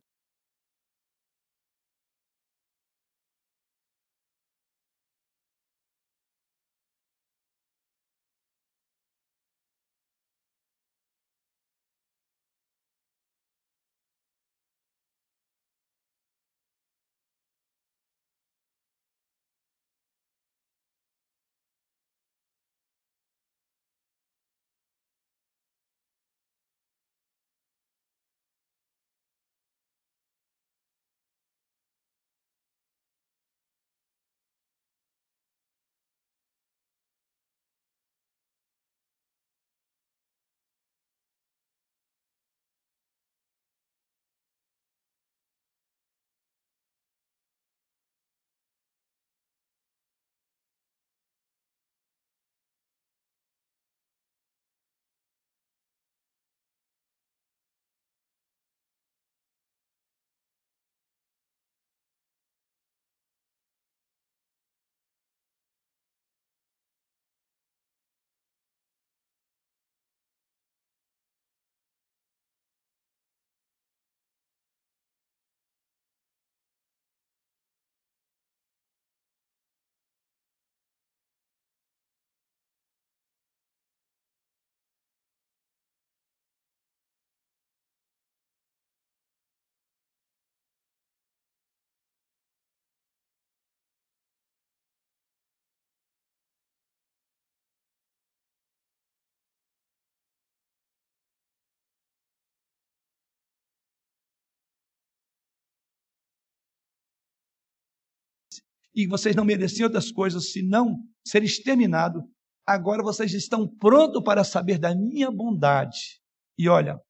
e 108.95 109.07
vocês 109.07 109.35
não 109.37 109.45
mereciam 109.45 109.87
outras 109.87 110.11
coisas 110.11 110.53
senão 110.53 110.99
ser 111.27 111.43
exterminado. 111.43 112.23
Agora 112.67 113.03
vocês 113.03 113.33
estão 113.33 113.67
prontos 113.67 114.23
para 114.23 114.45
saber 114.45 114.79
da 114.79 114.95
minha 114.95 115.31
bondade. 115.31 116.21
E 116.59 116.69
olha, 116.69 117.01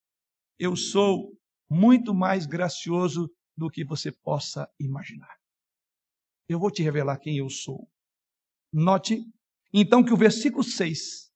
eu 0.59 0.77
sou 0.77 1.33
muito 1.71 2.15
mais 2.15 2.47
gracioso 2.47 3.31
do 3.57 3.71
que 3.71 3.85
você 3.85 4.11
possa 4.11 4.69
imaginar. 4.79 5.37
Eu 6.49 6.59
vou 6.59 6.71
te 6.71 6.83
revelar 6.83 7.19
quem 7.19 7.39
eu 7.39 7.49
sou. 7.49 7.89
Note, 8.73 9.25
então, 9.73 10.05
que 10.05 10.13
o 10.13 10.17
versículo 10.17 10.65
6, 10.65 11.31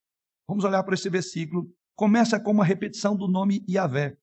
vamos 0.48 0.64
olhar 0.64 0.82
para 0.82 0.94
esse 0.94 1.08
versículo, 1.08 1.72
começa 1.96 2.40
com 2.40 2.50
uma 2.50 2.64
repetição 2.64 3.16
do 3.16 3.28
nome 3.28 3.64
Yahvé. 3.68 4.16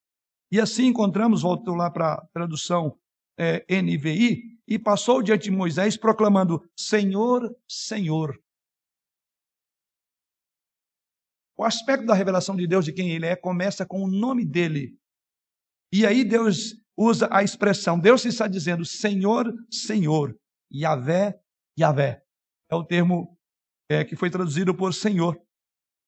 E 0.52 0.60
assim 0.60 0.88
encontramos, 0.88 1.44
volto 1.44 1.72
lá 1.72 1.90
para 1.90 2.14
a 2.14 2.26
tradução 2.34 2.98
é, 3.38 3.66
NVI, 3.82 4.60
e 4.68 4.80
passou 4.80 5.22
diante 5.22 5.44
de 5.44 5.52
Moisés 5.52 5.98
proclamando: 5.98 6.64
Senhor, 6.78 7.54
Senhor. 7.68 8.40
O 11.58 11.64
aspecto 11.64 12.06
da 12.06 12.14
revelação 12.14 12.56
de 12.56 12.66
Deus, 12.66 12.86
de 12.86 12.94
quem 12.94 13.12
ele 13.12 13.26
é, 13.26 13.36
começa 13.36 13.86
com 13.86 14.04
o 14.04 14.08
nome 14.08 14.46
dele. 14.46 14.98
E 15.94 16.06
aí 16.06 16.24
Deus 16.24 16.76
usa 16.98 17.28
a 17.32 17.44
expressão, 17.44 18.00
Deus 18.00 18.26
está 18.26 18.48
dizendo 18.48 18.86
Senhor, 18.86 19.54
Senhor, 19.70 20.36
Yahvé, 20.74 21.40
Yahvé. 21.78 22.24
É 22.70 22.76
o 22.76 22.84
termo 22.84 23.38
é, 23.90 24.06
que 24.06 24.16
foi 24.16 24.30
traduzido 24.30 24.74
por 24.74 24.94
Senhor. 24.94 25.40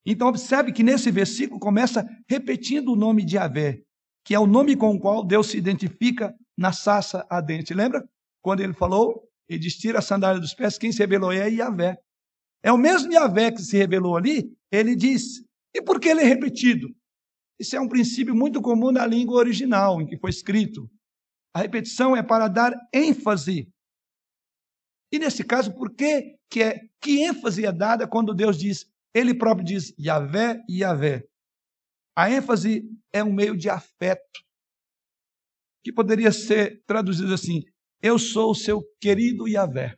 Então 0.05 0.27
observe 0.27 0.71
que 0.71 0.83
nesse 0.83 1.11
versículo 1.11 1.59
começa 1.59 2.05
repetindo 2.29 2.93
o 2.93 2.95
nome 2.95 3.25
de 3.25 3.35
Yahvé, 3.35 3.83
que 4.23 4.33
é 4.33 4.39
o 4.39 4.47
nome 4.47 4.75
com 4.75 4.95
o 4.95 4.99
qual 4.99 5.25
Deus 5.25 5.47
se 5.47 5.57
identifica 5.57 6.33
na 6.57 6.71
saça 6.71 7.25
ardente. 7.29 7.73
Lembra 7.73 8.03
quando 8.41 8.61
ele 8.61 8.73
falou? 8.73 9.27
Ele 9.49 9.59
diz, 9.59 9.75
tira 9.75 9.99
a 9.99 10.01
sandália 10.01 10.39
dos 10.39 10.53
pés, 10.53 10.77
quem 10.77 10.91
se 10.91 10.99
revelou 10.99 11.31
é 11.31 11.49
Yahvé. 11.49 11.97
É 12.63 12.71
o 12.71 12.77
mesmo 12.77 13.11
Yahvé 13.11 13.51
que 13.51 13.61
se 13.61 13.77
revelou 13.77 14.15
ali, 14.15 14.55
ele 14.71 14.95
diz. 14.95 15.43
E 15.75 15.81
por 15.81 15.99
que 15.99 16.09
ele 16.09 16.21
é 16.21 16.25
repetido? 16.25 16.87
Isso 17.59 17.75
é 17.75 17.81
um 17.81 17.87
princípio 17.87 18.33
muito 18.33 18.61
comum 18.61 18.91
na 18.91 19.05
língua 19.05 19.37
original 19.37 20.01
em 20.01 20.05
que 20.05 20.17
foi 20.17 20.29
escrito. 20.29 20.89
A 21.53 21.59
repetição 21.59 22.15
é 22.15 22.23
para 22.23 22.47
dar 22.47 22.73
ênfase. 22.93 23.69
E 25.11 25.19
nesse 25.19 25.43
caso, 25.43 25.73
por 25.75 25.93
que 25.93 26.35
que, 26.49 26.63
é, 26.63 26.79
que 26.99 27.23
ênfase 27.23 27.65
é 27.65 27.71
dada 27.71 28.07
quando 28.07 28.33
Deus 28.33 28.57
diz, 28.57 28.85
ele 29.13 29.33
próprio 29.35 29.65
diz 29.65 29.93
Yahvé 29.99 30.61
Yahvé? 30.69 31.23
A 32.15 32.29
ênfase 32.29 32.83
é 33.11 33.23
um 33.23 33.33
meio 33.33 33.57
de 33.57 33.69
afeto, 33.69 34.43
que 35.83 35.91
poderia 35.91 36.31
ser 36.31 36.83
traduzido 36.85 37.33
assim: 37.33 37.61
Eu 38.01 38.19
sou 38.19 38.51
o 38.51 38.55
seu 38.55 38.81
querido 39.01 39.47
Yahvé. 39.47 39.97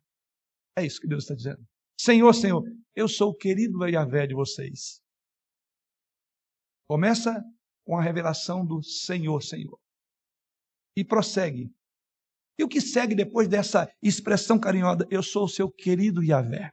É 0.77 0.85
isso 0.85 0.99
que 0.99 1.07
Deus 1.07 1.23
está 1.23 1.35
dizendo. 1.35 1.63
Senhor, 1.99 2.33
Senhor, 2.33 2.63
eu 2.95 3.07
sou 3.07 3.31
o 3.31 3.35
querido 3.35 3.85
Yahvé 3.87 4.27
de 4.27 4.33
vocês. 4.33 5.01
Começa 6.87 7.43
com 7.85 7.97
a 7.97 8.01
revelação 8.01 8.65
do 8.65 8.81
Senhor, 8.83 9.41
Senhor. 9.41 9.79
E 10.95 11.03
prossegue. 11.03 11.73
E 12.57 12.63
o 12.63 12.69
que 12.69 12.79
segue 12.79 13.15
depois 13.15 13.47
dessa 13.47 13.91
expressão 14.01 14.59
carinhosa, 14.59 15.05
eu 15.11 15.21
sou 15.21 15.45
o 15.45 15.49
seu 15.49 15.69
querido 15.69 16.23
Yahvé? 16.23 16.71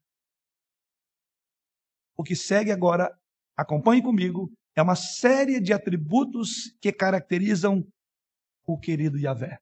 O 2.16 2.22
que 2.22 2.36
segue 2.36 2.70
agora, 2.70 3.10
acompanhe 3.56 4.00
comigo, 4.00 4.52
é 4.76 4.82
uma 4.82 4.96
série 4.96 5.60
de 5.60 5.72
atributos 5.72 6.74
que 6.80 6.92
caracterizam 6.92 7.86
o 8.66 8.78
querido 8.78 9.18
Yahvé. 9.18 9.58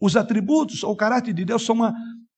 Os 0.00 0.16
atributos 0.16 0.82
ou 0.84 0.96
caráter 0.96 1.32
de 1.32 1.44
Deus 1.44 1.64
são 1.64 1.74
uma 1.74 1.94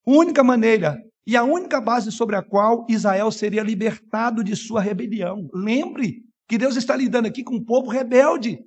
única 0.06 0.42
maneira 0.42 0.96
e 1.26 1.36
a 1.36 1.42
única 1.44 1.80
base 1.80 2.10
sobre 2.10 2.36
a 2.36 2.42
qual 2.42 2.86
Israel 2.88 3.30
seria 3.30 3.62
libertado 3.62 4.42
de 4.42 4.56
sua 4.56 4.80
rebelião. 4.80 5.48
Lembre 5.52 6.24
que 6.48 6.56
Deus 6.56 6.76
está 6.76 6.96
lidando 6.96 7.28
aqui 7.28 7.44
com 7.44 7.56
um 7.56 7.64
povo 7.64 7.90
rebelde. 7.90 8.58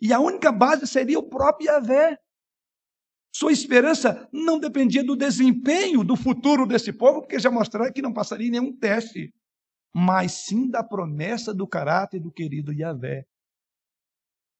E 0.00 0.12
a 0.12 0.18
única 0.18 0.50
base 0.50 0.86
seria 0.86 1.18
o 1.18 1.28
próprio 1.28 1.66
Yahvé. 1.66 2.18
Sua 3.32 3.52
esperança 3.52 4.28
não 4.32 4.58
dependia 4.58 5.04
do 5.04 5.14
desempenho 5.14 6.02
do 6.02 6.16
futuro 6.16 6.66
desse 6.66 6.92
povo, 6.92 7.20
porque 7.20 7.38
já 7.38 7.50
mostraram 7.50 7.92
que 7.92 8.02
não 8.02 8.12
passaria 8.12 8.50
nenhum 8.50 8.76
teste 8.76 9.32
mas 9.94 10.44
sim 10.44 10.68
da 10.68 10.82
promessa 10.82 11.54
do 11.54 11.66
caráter 11.66 12.20
do 12.20 12.30
querido 12.30 12.72
Yahvé. 12.72 13.24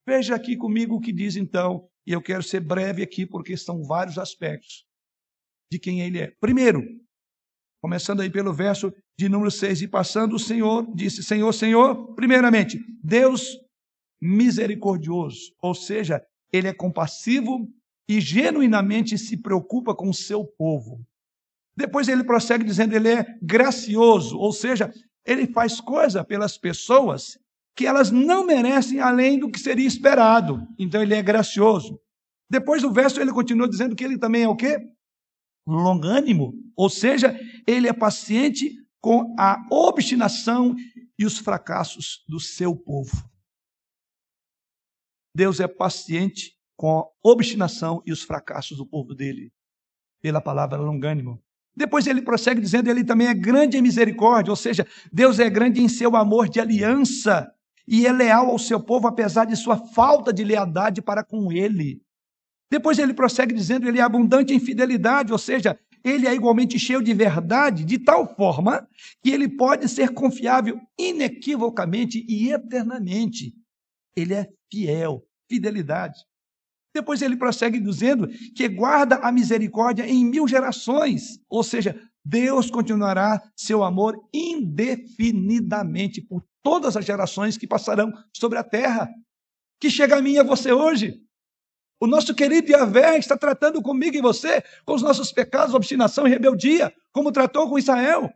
Veja 0.07 0.35
aqui 0.35 0.57
comigo 0.57 0.97
o 0.97 1.01
que 1.01 1.13
diz 1.13 1.37
então, 1.37 1.89
e 2.07 2.13
eu 2.13 2.23
quero 2.23 2.43
ser 2.43 2.61
breve 2.61 3.03
aqui 3.03 3.27
porque 3.27 3.57
são 3.57 3.83
vários 3.83 4.19
aspectos 4.19 4.87
de 5.71 5.79
quem 5.79 6.01
ele 6.01 6.19
é. 6.19 6.31
Primeiro, 6.41 6.83
começando 7.83 8.21
aí 8.21 8.31
pelo 8.31 8.53
verso 8.53 8.93
de 9.19 9.29
número 9.29 9.51
6, 9.51 9.83
e 9.83 9.89
passando 9.89 10.37
o 10.37 10.39
Senhor, 10.39 10.87
disse: 10.95 11.23
Senhor, 11.23 11.53
Senhor, 11.53 12.15
primeiramente, 12.15 12.79
Deus 13.03 13.59
misericordioso, 14.21 15.55
ou 15.61 15.75
seja, 15.75 16.25
ele 16.53 16.69
é 16.69 16.73
compassivo 16.73 17.69
e 18.09 18.21
genuinamente 18.21 19.19
se 19.19 19.37
preocupa 19.37 19.95
com 19.95 20.09
o 20.09 20.15
seu 20.15 20.45
povo. 20.45 21.05
Depois 21.77 22.09
ele 22.09 22.25
prossegue 22.25 22.65
dizendo: 22.65 22.95
ele 22.95 23.09
é 23.09 23.25
gracioso, 23.43 24.39
ou 24.39 24.53
seja, 24.53 24.91
ele 25.25 25.47
faz 25.47 25.81
coisa 25.81 26.25
pelas 26.25 26.57
pessoas 26.57 27.39
que 27.77 27.87
elas 27.87 28.11
não 28.11 28.45
merecem 28.45 28.99
além 28.99 29.39
do 29.39 29.51
que 29.51 29.59
seria 29.59 29.87
esperado. 29.87 30.67
Então 30.79 31.01
ele 31.01 31.15
é 31.15 31.23
gracioso. 31.23 32.01
Depois 32.51 32.83
do 32.83 32.93
verso 32.93 33.21
ele 33.21 33.33
continua 33.33 33.69
dizendo 33.69 33.95
que 33.95 34.03
ele 34.03 34.19
também 34.19 34.43
é 34.43 34.49
o 34.49 34.57
quê? 34.57 34.79
Longânimo, 35.67 36.55
ou 36.75 36.89
seja, 36.89 37.39
ele 37.67 37.87
é 37.87 37.93
paciente 37.93 38.73
com 39.01 39.35
a 39.39 39.65
obstinação 39.71 40.75
e 41.19 41.27
os 41.27 41.39
fracassos 41.39 42.25
do 42.27 42.41
seu 42.41 42.75
povo. 42.75 43.29
Deus 45.35 45.61
é 45.61 45.69
paciente 45.69 46.59
com 46.77 46.99
a 46.99 47.09
obstinação 47.23 48.03
e 48.07 48.13
os 48.13 48.23
fracassos 48.23 48.77
do 48.79 48.87
povo 48.87 49.15
dele, 49.15 49.53
pela 50.21 50.41
palavra 50.41 50.79
longânimo. 50.79 51.41
Depois 51.79 52.09
ele 52.09 52.21
prossegue 52.21 52.61
dizendo: 52.61 52.91
Ele 52.91 53.05
também 53.05 53.29
é 53.29 53.35
grande 53.35 53.79
em 53.79 53.83
misericórdia, 53.83 54.51
ou 54.51 54.57
seja, 54.57 54.85
Deus 55.13 55.39
é 55.39 55.49
grande 55.49 55.81
em 55.81 55.89
seu 55.89 56.17
amor 56.17 56.49
de 56.49 56.59
aliança 56.59 57.49
e 57.87 58.05
é 58.05 58.13
leal 58.13 58.51
ao 58.51 58.59
seu 58.59 58.81
povo, 58.81 59.07
apesar 59.07 59.45
de 59.45 59.55
sua 59.55 59.77
falta 59.77 60.33
de 60.33 60.43
lealdade 60.43 61.01
para 61.01 61.23
com 61.23 61.53
ele. 61.53 62.03
Depois 62.69 62.99
ele 62.99 63.15
prossegue 63.15 63.55
dizendo: 63.55 63.87
Ele 63.87 64.01
é 64.01 64.03
abundante 64.03 64.53
em 64.53 64.59
fidelidade, 64.59 65.31
ou 65.31 65.39
seja, 65.39 65.79
ele 66.03 66.27
é 66.27 66.35
igualmente 66.35 66.77
cheio 66.81 67.01
de 67.01 67.15
verdade, 67.15 67.85
de 67.85 67.99
tal 68.01 68.35
forma 68.35 68.89
que 69.23 69.31
ele 69.31 69.49
pode 69.49 69.89
ser 69.89 70.11
confiável 70.11 70.81
inequivocamente 70.99 72.27
e 72.29 72.53
eternamente. 72.53 73.55
Ele 74.17 74.35
é 74.35 74.49
fiel, 74.69 75.25
fidelidade. 75.49 76.19
Depois 76.99 77.23
ele 77.23 77.37
prossegue 77.37 77.79
dizendo 77.79 78.27
que 78.57 78.69
guarda 78.69 79.21
a 79.23 79.31
misericórdia 79.31 80.05
em 80.05 80.25
mil 80.25 80.49
gerações, 80.49 81.39
ou 81.49 81.63
seja, 81.63 81.95
Deus 82.25 82.73
continuará 82.73 83.41
seu 83.55 83.85
amor 83.85 84.21
indefinidamente 84.35 86.21
por 86.21 86.45
todas 86.61 86.97
as 86.97 87.05
gerações 87.05 87.57
que 87.57 87.69
passarão 87.69 88.13
sobre 88.37 88.59
a 88.59 88.65
terra, 88.65 89.09
que 89.81 89.89
chega 89.89 90.17
a 90.17 90.21
mim 90.21 90.33
e 90.33 90.39
a 90.41 90.43
você 90.43 90.73
hoje. 90.73 91.23
O 92.01 92.09
nosso 92.09 92.35
querido 92.35 92.73
Yahvé 92.73 93.17
está 93.17 93.39
tratando 93.39 93.81
comigo 93.81 94.17
e 94.17 94.21
você 94.21 94.61
com 94.85 94.95
os 94.95 95.03
nossos 95.03 95.31
pecados, 95.31 95.77
obstinação 95.77 96.27
e 96.27 96.31
rebeldia, 96.31 96.93
como 97.13 97.31
tratou 97.31 97.69
com 97.71 97.79
Israel. 97.79 98.29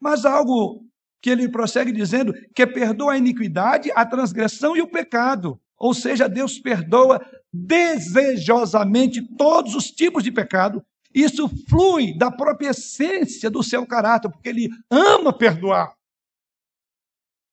Mas 0.00 0.24
algo 0.24 0.86
que 1.20 1.30
ele 1.30 1.48
prossegue 1.48 1.90
dizendo 1.90 2.32
que 2.54 2.64
perdoa 2.64 3.14
a 3.14 3.18
iniquidade, 3.18 3.90
a 3.92 4.06
transgressão 4.06 4.76
e 4.76 4.82
o 4.82 4.88
pecado. 4.88 5.60
Ou 5.78 5.94
seja, 5.94 6.28
Deus 6.28 6.58
perdoa 6.58 7.20
desejosamente 7.52 9.22
todos 9.36 9.74
os 9.74 9.90
tipos 9.90 10.24
de 10.24 10.32
pecado. 10.32 10.84
Isso 11.14 11.48
flui 11.68 12.16
da 12.16 12.30
própria 12.30 12.70
essência 12.70 13.50
do 13.50 13.62
seu 13.62 13.86
caráter, 13.86 14.30
porque 14.30 14.48
ele 14.48 14.68
ama 14.90 15.36
perdoar. 15.36 15.96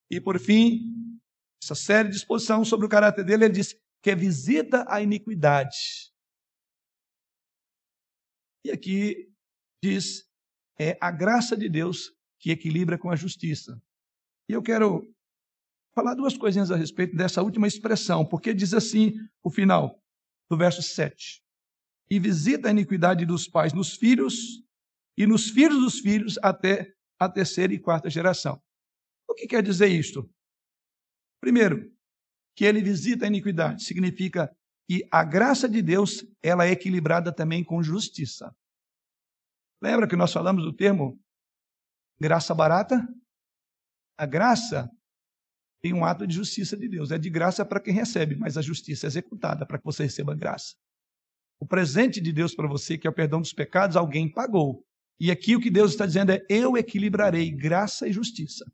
E 0.10 0.20
por 0.20 0.40
fim, 0.40 0.82
essa 1.64 1.76
série 1.76 2.10
de 2.10 2.16
exposição 2.16 2.66
sobre 2.66 2.86
o 2.86 2.90
caráter 2.90 3.24
dele, 3.24 3.46
ele 3.46 3.54
diz 3.54 3.76
que 4.02 4.16
visita 4.16 4.86
a 4.88 5.02
iniquidade. 5.02 6.14
E 8.66 8.72
aqui 8.72 9.32
diz, 9.84 10.28
é 10.80 10.98
a 11.00 11.12
graça 11.12 11.56
de 11.56 11.70
Deus 11.70 12.12
que 12.40 12.52
equilibra 12.52 12.98
com 12.98 13.10
a 13.10 13.16
justiça. 13.16 13.82
E 14.50 14.54
eu 14.54 14.62
quero 14.62 15.14
falar 15.96 16.14
duas 16.14 16.38
coisinhas 16.38 16.70
a 16.70 16.76
respeito 16.76 17.16
dessa 17.16 17.41
última 17.41 17.66
expressão, 17.66 18.26
porque 18.26 18.54
diz 18.54 18.74
assim 18.74 19.14
o 19.41 19.50
final 19.50 20.04
do 20.50 20.58
verso 20.58 20.84
7. 20.84 21.41
E 22.10 22.20
visita 22.20 22.68
a 22.68 22.72
iniquidade 22.72 23.26
dos 23.26 23.48
pais 23.48 23.72
nos 23.72 23.96
filhos 23.96 24.62
e 25.18 25.26
nos 25.26 25.50
filhos 25.50 25.80
dos 25.80 26.00
filhos 26.00 26.38
até 26.43 26.93
a 27.18 27.30
terceira 27.30 27.74
e 27.74 27.80
quarta 27.80 28.10
geração. 28.10 28.62
O 29.28 29.34
que 29.34 29.48
quer 29.48 29.64
dizer 29.64 29.88
isto? 29.88 30.30
Primeiro, 31.41 31.91
que 32.56 32.66
ele 32.66 32.82
visita 32.82 33.26
a 33.26 33.28
iniquidade 33.28 33.84
significa 33.84 34.56
que 34.88 35.08
a 35.10 35.24
graça 35.24 35.68
de 35.68 35.82
Deus 35.82 36.26
ela 36.43 36.66
é 36.66 36.72
equilibrada 36.72 37.34
também 37.34 37.64
com 37.64 37.82
justiça. 37.82 38.56
Lembra 39.82 40.08
que 40.08 40.16
nós 40.16 40.32
falamos 40.32 40.64
do 40.64 40.74
termo 40.74 41.20
graça 42.20 42.54
barata? 42.54 43.08
A 44.18 44.26
graça 44.26 44.89
tem 45.86 45.94
um 45.94 46.04
ato 46.04 46.26
de 46.26 46.34
justiça 46.34 46.76
de 46.76 46.88
Deus. 46.88 47.12
É 47.12 47.18
de 47.20 47.30
graça 47.30 47.64
para 47.64 47.80
quem 47.80 47.94
recebe, 47.94 48.36
mas 48.36 48.58
a 48.58 48.62
justiça 48.64 49.06
é 49.06 49.08
executada 49.08 49.68
para 49.68 49.78
que 49.78 49.86
você 49.86 50.02
receba 50.02 50.34
graça. 50.34 50.74
O 51.60 51.68
presente 51.68 52.20
de 52.20 52.34
Deus 52.34 52.56
para 52.56 52.68
você, 52.68 52.98
que 52.98 53.06
é 53.06 53.10
o 53.10 53.14
perdão 53.14 53.40
dos 53.40 53.54
pecados, 53.54 53.96
alguém 53.96 54.28
pagou. 54.28 54.84
E 55.20 55.30
aqui 55.30 55.56
o 55.56 55.60
que 55.60 55.70
Deus 55.70 55.92
está 55.92 56.08
dizendo 56.08 56.32
é: 56.32 56.44
eu 56.50 56.76
equilibrarei 56.76 57.52
graça 57.52 58.08
e 58.08 58.12
justiça. 58.12 58.66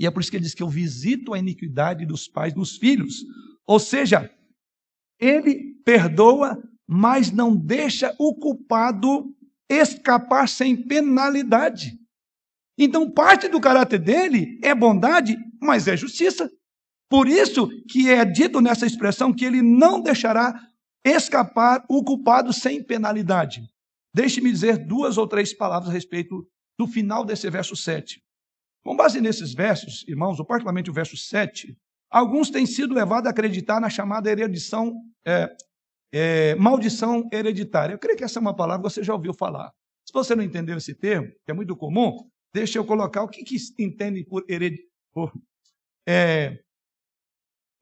E 0.00 0.06
é 0.06 0.10
por 0.10 0.22
isso 0.22 0.30
que 0.30 0.38
ele 0.38 0.44
diz 0.44 0.54
que 0.54 0.62
eu 0.62 0.68
visito 0.70 1.34
a 1.34 1.38
iniquidade 1.38 2.06
dos 2.06 2.26
pais 2.26 2.54
nos 2.54 2.78
filhos. 2.78 3.22
Ou 3.66 3.78
seja, 3.78 4.30
ele 5.20 5.74
perdoa, 5.84 6.56
mas 6.88 7.30
não 7.30 7.54
deixa 7.54 8.16
o 8.18 8.34
culpado 8.34 9.26
escapar 9.68 10.48
sem 10.48 10.74
penalidade. 10.74 11.98
Então, 12.78 13.10
parte 13.10 13.48
do 13.48 13.60
caráter 13.60 13.98
dele 13.98 14.58
é 14.62 14.74
bondade, 14.74 15.36
mas 15.60 15.88
é 15.88 15.96
justiça. 15.96 16.50
Por 17.08 17.28
isso 17.28 17.68
que 17.88 18.10
é 18.10 18.24
dito 18.24 18.60
nessa 18.60 18.86
expressão 18.86 19.32
que 19.32 19.44
ele 19.44 19.62
não 19.62 20.00
deixará 20.00 20.54
escapar 21.04 21.84
o 21.88 22.02
culpado 22.02 22.52
sem 22.52 22.82
penalidade. 22.82 23.62
Deixe-me 24.14 24.50
dizer 24.50 24.78
duas 24.78 25.16
ou 25.16 25.26
três 25.26 25.54
palavras 25.54 25.88
a 25.88 25.92
respeito 25.92 26.46
do 26.78 26.86
final 26.86 27.24
desse 27.24 27.48
verso 27.48 27.76
7. 27.76 28.20
Com 28.84 28.96
base 28.96 29.20
nesses 29.20 29.54
versos, 29.54 30.04
irmãos, 30.08 30.38
ou 30.38 30.44
particularmente 30.44 30.90
o 30.90 30.92
verso 30.92 31.16
7, 31.16 31.76
alguns 32.10 32.50
têm 32.50 32.66
sido 32.66 32.94
levados 32.94 33.28
a 33.28 33.30
acreditar 33.30 33.80
na 33.80 33.88
chamada 33.88 34.30
heredição, 34.30 34.94
é, 35.26 35.48
é, 36.12 36.54
maldição 36.56 37.28
hereditária. 37.32 37.94
Eu 37.94 37.98
creio 37.98 38.16
que 38.16 38.24
essa 38.24 38.38
é 38.38 38.40
uma 38.40 38.54
palavra 38.54 38.86
que 38.86 38.94
você 38.94 39.02
já 39.02 39.14
ouviu 39.14 39.32
falar. 39.32 39.70
Se 40.06 40.12
você 40.12 40.34
não 40.34 40.42
entendeu 40.42 40.76
esse 40.76 40.94
termo, 40.94 41.28
que 41.44 41.50
é 41.50 41.54
muito 41.54 41.76
comum, 41.76 42.16
deixa 42.56 42.78
eu 42.78 42.86
colocar 42.86 43.22
o 43.22 43.28
que, 43.28 43.44
que 43.44 43.56
entende 43.78 44.24
por, 44.24 44.42
hered... 44.48 44.78
por 45.12 45.30
é, 46.08 46.58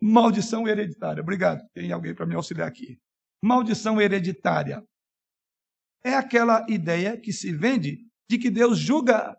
maldição 0.02 0.66
hereditária. 0.66 1.22
Obrigado. 1.22 1.62
Tem 1.72 1.92
alguém 1.92 2.12
para 2.12 2.26
me 2.26 2.34
auxiliar 2.34 2.66
aqui. 2.66 2.98
Maldição 3.40 4.00
hereditária 4.00 4.82
é 6.04 6.14
aquela 6.14 6.66
ideia 6.68 7.16
que 7.16 7.32
se 7.32 7.52
vende 7.52 8.00
de 8.28 8.36
que 8.36 8.50
Deus 8.50 8.76
julga 8.76 9.36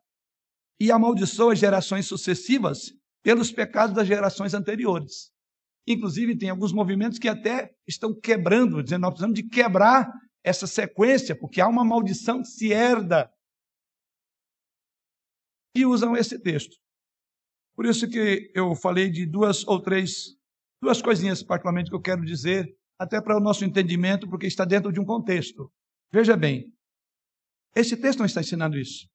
e 0.79 0.89
amaldiçoa 0.89 1.53
gerações 1.53 2.07
sucessivas 2.07 2.93
pelos 3.21 3.51
pecados 3.51 3.93
das 3.93 4.07
gerações 4.07 4.53
anteriores. 4.53 5.31
Inclusive, 5.85 6.37
tem 6.37 6.49
alguns 6.49 6.71
movimentos 6.71 7.19
que 7.19 7.27
até 7.27 7.71
estão 7.85 8.17
quebrando, 8.17 8.81
dizendo 8.81 9.01
nós 9.01 9.11
precisamos 9.11 9.35
de 9.35 9.43
quebrar 9.43 10.09
essa 10.45 10.65
sequência, 10.65 11.35
porque 11.35 11.59
há 11.59 11.67
uma 11.67 11.83
maldição 11.83 12.41
que 12.41 12.47
se 12.47 12.71
herda. 12.71 13.29
E 15.75 15.85
usam 15.85 16.15
esse 16.15 16.39
texto. 16.39 16.75
Por 17.75 17.85
isso 17.85 18.09
que 18.09 18.51
eu 18.55 18.73
falei 18.75 19.09
de 19.09 19.25
duas 19.25 19.67
ou 19.67 19.81
três, 19.81 20.37
duas 20.81 21.01
coisinhas 21.01 21.43
particularmente 21.43 21.89
que 21.89 21.95
eu 21.95 22.01
quero 22.01 22.23
dizer, 22.23 22.73
até 22.97 23.21
para 23.21 23.37
o 23.37 23.41
nosso 23.41 23.65
entendimento, 23.65 24.29
porque 24.29 24.47
está 24.47 24.63
dentro 24.63 24.91
de 24.91 24.99
um 24.99 25.05
contexto. 25.05 25.69
Veja 26.11 26.37
bem, 26.37 26.73
esse 27.75 27.97
texto 27.97 28.19
não 28.19 28.25
está 28.25 28.39
ensinando 28.39 28.77
isso. 28.77 29.07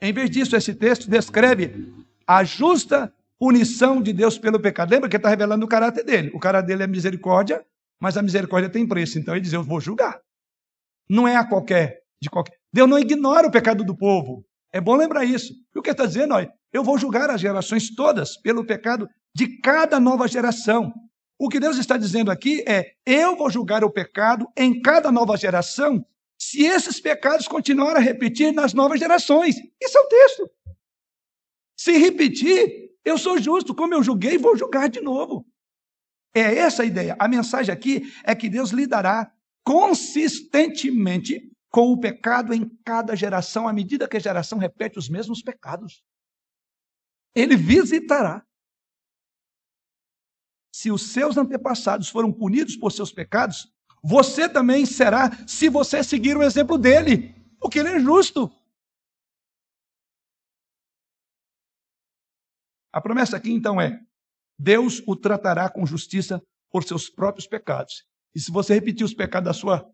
Em 0.00 0.12
vez 0.12 0.28
disso, 0.30 0.56
esse 0.56 0.74
texto 0.74 1.08
descreve 1.08 1.92
a 2.26 2.42
justa 2.42 3.12
punição 3.38 4.02
de 4.02 4.12
Deus 4.12 4.36
pelo 4.36 4.60
pecado. 4.60 4.90
Lembra 4.90 5.08
que 5.08 5.16
ele 5.16 5.20
está 5.20 5.28
revelando 5.28 5.64
o 5.64 5.68
caráter 5.68 6.04
dele. 6.04 6.30
O 6.34 6.40
caráter 6.40 6.66
dele 6.66 6.82
é 6.82 6.86
misericórdia, 6.86 7.64
mas 8.00 8.16
a 8.16 8.22
misericórdia 8.22 8.68
tem 8.68 8.86
preço. 8.86 9.18
Então 9.18 9.34
ele 9.34 9.42
diz: 9.42 9.52
Eu 9.52 9.62
vou 9.62 9.80
julgar. 9.80 10.20
Não 11.08 11.26
é 11.26 11.36
a 11.36 11.46
qualquer, 11.46 12.00
de 12.20 12.28
qualquer. 12.28 12.56
Deus 12.72 12.88
não 12.88 12.98
ignora 12.98 13.46
o 13.46 13.50
pecado 13.50 13.84
do 13.84 13.96
povo. 13.96 14.44
É 14.72 14.80
bom 14.80 14.96
lembrar 14.96 15.24
isso. 15.24 15.52
E 15.74 15.78
o 15.78 15.82
que 15.82 15.90
está 15.90 16.06
dizendo? 16.06 16.34
Olha, 16.34 16.50
eu 16.72 16.84
vou 16.84 16.98
julgar 16.98 17.30
as 17.30 17.40
gerações 17.40 17.94
todas 17.94 18.36
pelo 18.40 18.66
pecado 18.66 19.08
de 19.34 19.58
cada 19.60 19.98
nova 19.98 20.28
geração. 20.28 20.92
O 21.38 21.48
que 21.48 21.60
Deus 21.60 21.78
está 21.78 21.96
dizendo 21.96 22.30
aqui 22.30 22.64
é: 22.68 22.92
eu 23.06 23.36
vou 23.36 23.50
julgar 23.50 23.84
o 23.84 23.92
pecado 23.92 24.46
em 24.56 24.80
cada 24.80 25.10
nova 25.10 25.36
geração 25.36 26.04
se 26.40 26.64
esses 26.64 27.00
pecados 27.00 27.48
continuarem 27.48 27.96
a 27.96 28.04
repetir 28.04 28.52
nas 28.52 28.72
novas 28.72 29.00
gerações. 29.00 29.56
Isso 29.80 29.98
é 29.98 30.00
o 30.00 30.08
texto. 30.08 30.50
Se 31.76 31.92
repetir, 31.92 32.90
eu 33.04 33.16
sou 33.16 33.38
justo, 33.38 33.74
como 33.74 33.94
eu 33.94 34.02
julguei, 34.02 34.36
vou 34.38 34.56
julgar 34.56 34.88
de 34.88 35.00
novo. 35.00 35.46
É 36.34 36.56
essa 36.58 36.82
a 36.82 36.86
ideia. 36.86 37.16
A 37.18 37.26
mensagem 37.26 37.72
aqui 37.72 38.02
é 38.24 38.34
que 38.34 38.48
Deus 38.48 38.70
lidará 38.70 39.32
consistentemente 39.64 41.50
com 41.70 41.92
o 41.92 42.00
pecado 42.00 42.54
em 42.54 42.68
cada 42.84 43.14
geração, 43.14 43.68
à 43.68 43.72
medida 43.72 44.08
que 44.08 44.16
a 44.16 44.20
geração 44.20 44.58
repete 44.58 44.98
os 44.98 45.08
mesmos 45.08 45.42
pecados. 45.42 46.02
Ele 47.34 47.56
visitará. 47.56 48.44
Se 50.72 50.90
os 50.90 51.12
seus 51.12 51.36
antepassados 51.36 52.08
foram 52.08 52.32
punidos 52.32 52.76
por 52.76 52.92
seus 52.92 53.12
pecados, 53.12 53.70
você 54.02 54.48
também 54.48 54.86
será 54.86 55.30
se 55.46 55.68
você 55.68 56.02
seguir 56.02 56.36
o 56.36 56.42
exemplo 56.42 56.78
dele, 56.78 57.34
porque 57.60 57.78
ele 57.78 57.88
é 57.88 58.00
justo. 58.00 58.50
A 62.92 63.00
promessa 63.00 63.36
aqui 63.36 63.50
então 63.50 63.80
é: 63.80 64.00
Deus 64.58 65.02
o 65.06 65.14
tratará 65.14 65.68
com 65.68 65.84
justiça 65.84 66.42
por 66.70 66.84
seus 66.84 67.10
próprios 67.10 67.46
pecados. 67.46 68.06
E 68.34 68.40
se 68.40 68.50
você 68.50 68.74
repetir 68.74 69.04
os 69.04 69.14
pecados 69.14 69.46
da 69.46 69.52
sua 69.54 69.88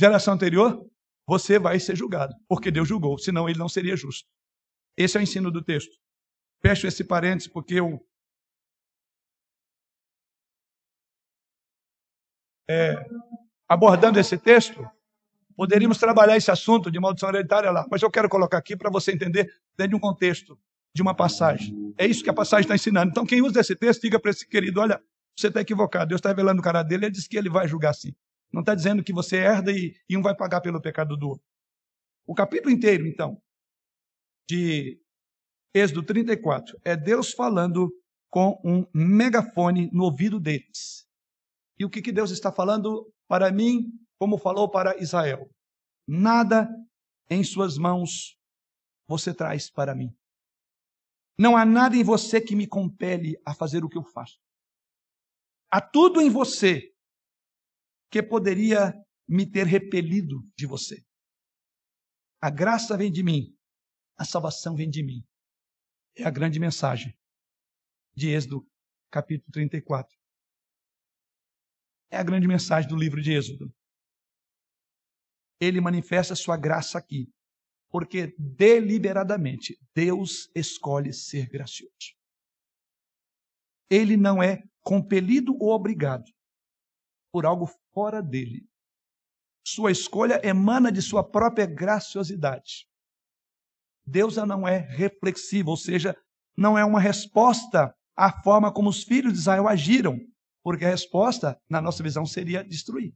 geração 0.00 0.32
anterior, 0.34 0.82
você 1.26 1.58
vai 1.58 1.78
ser 1.78 1.94
julgado, 1.94 2.34
porque 2.48 2.70
Deus 2.70 2.88
julgou, 2.88 3.18
senão 3.18 3.48
ele 3.48 3.58
não 3.58 3.68
seria 3.68 3.94
justo. 3.94 4.26
Esse 4.96 5.16
é 5.16 5.20
o 5.20 5.22
ensino 5.22 5.50
do 5.50 5.62
texto. 5.62 5.94
Fecho 6.62 6.86
esse 6.86 7.04
parênteses 7.04 7.48
porque 7.48 7.74
eu 7.74 8.04
é, 12.68 12.96
abordando 13.68 14.18
esse 14.18 14.38
texto, 14.38 14.84
poderíamos 15.54 15.98
trabalhar 15.98 16.36
esse 16.36 16.50
assunto 16.50 16.90
de 16.90 16.98
maldição 16.98 17.28
hereditária 17.28 17.70
lá, 17.70 17.86
mas 17.90 18.00
eu 18.00 18.10
quero 18.10 18.28
colocar 18.28 18.56
aqui 18.56 18.74
para 18.74 18.90
você 18.90 19.12
entender 19.12 19.52
dentro 19.76 19.90
de 19.90 19.96
um 19.96 20.00
contexto, 20.00 20.58
de 20.94 21.02
uma 21.02 21.14
passagem. 21.14 21.94
É 21.98 22.06
isso 22.06 22.24
que 22.24 22.30
a 22.30 22.34
passagem 22.34 22.62
está 22.62 22.74
ensinando. 22.74 23.10
Então, 23.10 23.26
quem 23.26 23.42
usa 23.42 23.60
esse 23.60 23.76
texto, 23.76 24.00
diga 24.02 24.18
para 24.18 24.30
esse 24.30 24.48
querido: 24.48 24.80
olha, 24.80 25.00
você 25.36 25.48
está 25.48 25.60
equivocado. 25.60 26.08
Deus 26.08 26.20
está 26.20 26.30
revelando 26.30 26.60
o 26.60 26.64
cara 26.64 26.82
dele, 26.82 27.06
ele 27.06 27.12
diz 27.12 27.28
que 27.28 27.36
ele 27.36 27.50
vai 27.50 27.68
julgar 27.68 27.92
sim. 27.92 28.14
Não 28.52 28.60
está 28.60 28.74
dizendo 28.74 29.04
que 29.04 29.12
você 29.12 29.36
herda 29.36 29.70
e, 29.72 29.94
e 30.08 30.16
um 30.16 30.22
vai 30.22 30.34
pagar 30.34 30.60
pelo 30.60 30.80
pecado 30.80 31.16
do 31.16 31.28
outro. 31.28 31.44
O 32.26 32.34
capítulo 32.34 32.70
inteiro, 32.70 33.06
então, 33.06 33.40
de 34.48 35.00
Êxodo 35.74 36.02
34, 36.02 36.78
é 36.84 36.96
Deus 36.96 37.32
falando 37.32 37.88
com 38.28 38.60
um 38.64 38.86
megafone 38.94 39.90
no 39.92 40.04
ouvido 40.04 40.40
deles. 40.40 41.06
E 41.78 41.84
o 41.84 41.90
que, 41.90 42.02
que 42.02 42.12
Deus 42.12 42.30
está 42.30 42.52
falando 42.52 43.12
para 43.28 43.50
mim, 43.50 43.90
como 44.18 44.38
falou 44.38 44.68
para 44.68 45.00
Israel? 45.00 45.48
Nada 46.06 46.68
em 47.28 47.44
suas 47.44 47.78
mãos 47.78 48.36
você 49.08 49.32
traz 49.32 49.70
para 49.70 49.94
mim. 49.94 50.14
Não 51.38 51.56
há 51.56 51.64
nada 51.64 51.96
em 51.96 52.04
você 52.04 52.40
que 52.40 52.54
me 52.54 52.66
compele 52.66 53.40
a 53.46 53.54
fazer 53.54 53.84
o 53.84 53.88
que 53.88 53.96
eu 53.96 54.04
faço. 54.04 54.38
Há 55.70 55.80
tudo 55.80 56.20
em 56.20 56.28
você 56.28 56.92
que 58.10 58.22
poderia 58.22 58.92
me 59.28 59.48
ter 59.48 59.66
repelido 59.66 60.42
de 60.56 60.66
você. 60.66 61.04
A 62.42 62.50
graça 62.50 62.96
vem 62.96 63.12
de 63.12 63.22
mim, 63.22 63.56
a 64.16 64.24
salvação 64.24 64.74
vem 64.74 64.90
de 64.90 65.02
mim. 65.02 65.22
É 66.16 66.24
a 66.24 66.30
grande 66.30 66.58
mensagem 66.58 67.16
de 68.14 68.30
Êxodo, 68.30 68.66
capítulo 69.10 69.52
34. 69.52 70.18
É 72.10 72.16
a 72.16 72.24
grande 72.24 72.48
mensagem 72.48 72.88
do 72.88 72.96
livro 72.96 73.22
de 73.22 73.32
Êxodo. 73.32 73.72
Ele 75.60 75.80
manifesta 75.80 76.34
sua 76.34 76.56
graça 76.56 76.98
aqui, 76.98 77.32
porque 77.88 78.34
deliberadamente 78.38 79.78
Deus 79.94 80.50
escolhe 80.54 81.12
ser 81.12 81.48
gracioso. 81.48 82.16
Ele 83.88 84.16
não 84.16 84.42
é 84.42 84.62
compelido 84.82 85.54
ou 85.60 85.70
obrigado 85.70 86.24
por 87.32 87.46
algo 87.46 87.66
fora 87.92 88.22
dele. 88.22 88.66
Sua 89.66 89.90
escolha 89.90 90.40
emana 90.44 90.90
de 90.90 91.02
sua 91.02 91.22
própria 91.22 91.66
graciosidade. 91.66 92.86
Deus 94.06 94.36
não 94.36 94.66
é 94.66 94.78
reflexivo, 94.78 95.70
ou 95.70 95.76
seja, 95.76 96.16
não 96.56 96.76
é 96.76 96.84
uma 96.84 97.00
resposta 97.00 97.94
à 98.16 98.42
forma 98.42 98.72
como 98.72 98.88
os 98.88 99.02
filhos 99.02 99.32
de 99.32 99.38
Israel 99.38 99.68
agiram 99.68 100.18
porque 100.62 100.84
a 100.84 100.90
resposta, 100.90 101.60
na 101.68 101.80
nossa 101.80 102.02
visão, 102.02 102.26
seria 102.26 102.62
destruir. 102.62 103.14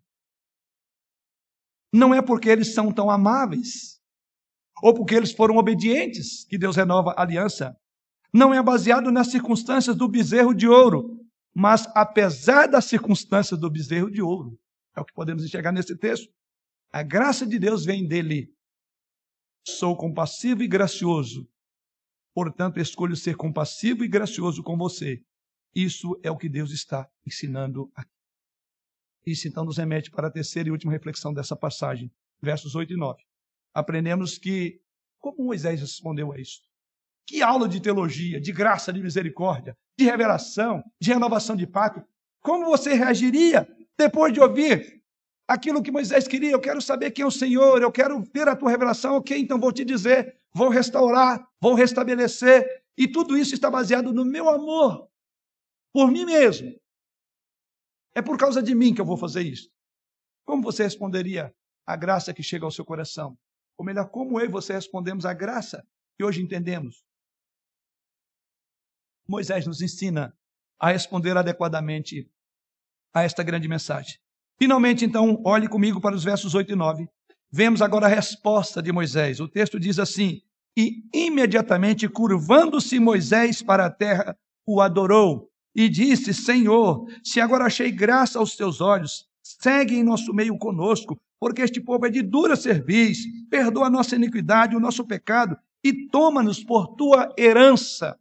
Não 1.93 2.15
é 2.15 2.23
porque 2.23 2.49
eles 2.49 2.75
são 2.75 2.93
tão 2.93 3.11
amáveis, 3.11 4.01
ou 4.83 4.95
porque 4.95 5.15
eles 5.15 5.33
foram 5.33 5.57
obedientes, 5.57 6.45
que 6.45 6.59
Deus 6.59 6.77
renova 6.77 7.13
a 7.13 7.23
aliança. 7.23 7.77
Não 8.33 8.53
é 8.53 8.63
baseado 8.63 9.13
nas 9.13 9.31
circunstâncias 9.31 9.95
do 9.95 10.09
bezerro 10.09 10.55
de 10.55 10.67
ouro, 10.67 11.14
mas 11.55 11.87
apesar 11.95 12.67
das 12.67 12.87
circunstâncias 12.87 13.59
do 13.59 13.71
bezerro 13.71 14.11
de 14.11 14.21
ouro. 14.21 14.59
É 14.97 15.01
o 15.01 15.05
que 15.05 15.13
podemos 15.13 15.45
enxergar 15.45 15.73
nesse 15.73 15.97
texto. 15.97 16.33
A 16.93 17.03
graça 17.03 17.47
de 17.47 17.59
Deus 17.59 17.85
vem 17.85 18.07
dele. 18.07 18.53
Sou 19.67 19.97
compassivo 19.97 20.63
e 20.63 20.69
gracioso. 20.69 21.49
Portanto, 22.35 22.81
escolho 22.81 23.17
ser 23.17 23.37
compassivo 23.37 24.05
e 24.05 24.09
gracioso 24.09 24.63
com 24.63 24.77
você, 24.77 25.23
isso 25.75 26.19
é 26.23 26.31
o 26.31 26.37
que 26.37 26.49
Deus 26.49 26.73
está 26.73 27.09
ensinando 27.25 27.91
aqui. 27.95 28.11
Isso 29.25 29.49
então 29.49 29.65
nos 29.65 29.79
remete 29.79 30.11
para 30.11 30.29
a 30.29 30.31
terceira 30.31 30.69
e 30.69 30.73
última 30.73 30.93
reflexão 30.93 31.33
dessa 31.33 31.57
passagem, 31.57 32.13
versos 32.43 32.75
8 32.75 32.93
e 32.93 32.97
9. 32.97 33.23
aprendemos 33.73 34.37
que 34.37 34.81
como 35.19 35.47
Moisés 35.47 35.81
respondeu 35.81 36.33
a 36.33 36.39
isso? 36.39 36.61
Que 37.27 37.43
aula 37.43 37.69
de 37.69 37.81
teologia, 37.81 38.41
de 38.41 38.53
graça, 38.53 38.93
de 38.93 39.03
misericórdia, 39.03 39.77
de 39.99 40.05
revelação, 40.05 40.83
de 41.01 41.13
renovação 41.13 41.57
de 41.57 41.67
pacto. 41.67 42.03
Como 42.41 42.67
você 42.67 42.95
reagiria 42.95 43.67
depois 43.99 44.33
de 44.33 44.41
ouvir 44.41 45.03
aquilo 45.49 45.83
que 45.83 45.91
Moisés 45.91 46.29
queria? 46.29 46.51
Eu 46.51 46.61
quero 46.61 46.83
saber 46.83 47.11
quem 47.11 47.23
é 47.23 47.27
o 47.27 47.31
Senhor, 47.31 47.81
eu 47.81 47.91
quero 47.91 48.23
ver 48.35 48.49
a 48.49 48.57
tua 48.57 48.71
revelação. 48.71 49.17
Ok, 49.17 49.37
então 49.39 49.59
vou 49.59 49.73
te 49.73 49.85
dizer, 49.85 50.39
vou 50.53 50.69
restaurar, 50.69 51.47
vou 51.61 51.75
restabelecer. 51.75 52.85
E 52.97 53.09
tudo 53.09 53.37
isso 53.37 53.55
está 53.55 53.71
baseado 53.71 54.13
no 54.13 54.25
meu 54.25 54.49
amor 54.49 55.09
por 55.93 56.11
mim 56.11 56.25
mesmo. 56.25 56.75
É 58.15 58.21
por 58.21 58.37
causa 58.37 58.63
de 58.63 58.75
mim 58.75 58.93
que 58.93 59.01
eu 59.01 59.05
vou 59.05 59.17
fazer 59.17 59.43
isso. 59.43 59.71
Como 60.45 60.63
você 60.63 60.83
responderia 60.83 61.55
à 61.87 61.97
graça 61.97 62.35
que 62.35 62.43
chega 62.43 62.65
ao 62.65 62.71
seu 62.71 62.85
coração? 62.85 63.39
Ou 63.79 63.85
melhor, 63.85 64.09
como 64.11 64.39
eu 64.39 64.45
e 64.45 64.49
você 64.49 64.73
respondemos 64.73 65.25
à 65.25 65.33
graça 65.33 65.85
que 66.17 66.25
hoje 66.25 66.43
entendemos? 66.43 67.05
Moisés 69.27 69.67
nos 69.67 69.81
ensina 69.81 70.35
a 70.79 70.91
responder 70.91 71.37
adequadamente 71.37 72.29
a 73.13 73.23
esta 73.23 73.43
grande 73.43 73.69
mensagem. 73.69 74.19
Finalmente, 74.59 75.05
então, 75.05 75.41
olhe 75.45 75.69
comigo 75.69 76.01
para 76.01 76.15
os 76.15 76.25
versos 76.25 76.55
8 76.55 76.73
e 76.73 76.77
9. 76.77 77.09
Vemos 77.51 77.81
agora 77.81 78.07
a 78.07 78.09
resposta 78.09 78.83
de 78.83 78.93
Moisés. 78.93 79.41
O 79.41 79.49
texto 79.49 79.79
diz 79.79 79.99
assim: 79.99 80.41
E 80.77 81.03
imediatamente, 81.13 82.09
curvando-se 82.09 82.99
Moisés 82.99 83.63
para 83.63 83.87
a 83.87 83.91
terra, 83.91 84.37
o 84.67 84.81
adorou 84.81 85.51
e 85.75 85.89
disse: 85.89 86.33
Senhor, 86.33 87.07
se 87.23 87.41
agora 87.41 87.65
achei 87.65 87.91
graça 87.91 88.39
aos 88.39 88.57
teus 88.57 88.81
olhos, 88.81 89.29
segue 89.43 89.97
em 89.97 90.05
nosso 90.05 90.33
meio 90.33 90.57
conosco, 90.59 91.21
porque 91.41 91.63
este 91.63 91.81
povo 91.81 92.07
é 92.07 92.11
de 92.11 92.23
dura 92.23 92.57
cerviz, 92.57 93.19
perdoa 93.51 93.87
a 93.87 93.91
nossa 93.91 94.17
iniquidade, 94.17 94.77
o 94.77 94.81
nosso 94.81 95.05
pecado, 95.05 95.57
e 95.83 96.09
toma-nos 96.09 96.63
por 96.63 96.97
tua 96.97 97.33
herança. 97.39 98.19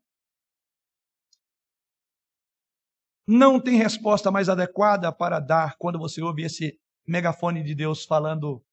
Não 3.27 3.59
tem 3.59 3.77
resposta 3.77 4.29
mais 4.29 4.49
adequada 4.49 5.11
para 5.11 5.39
dar 5.39 5.77
quando 5.77 5.97
você 5.97 6.21
ouve 6.21 6.43
esse 6.43 6.79
megafone 7.07 7.63
de 7.63 7.73
Deus 7.73 8.05
falando 8.05 8.63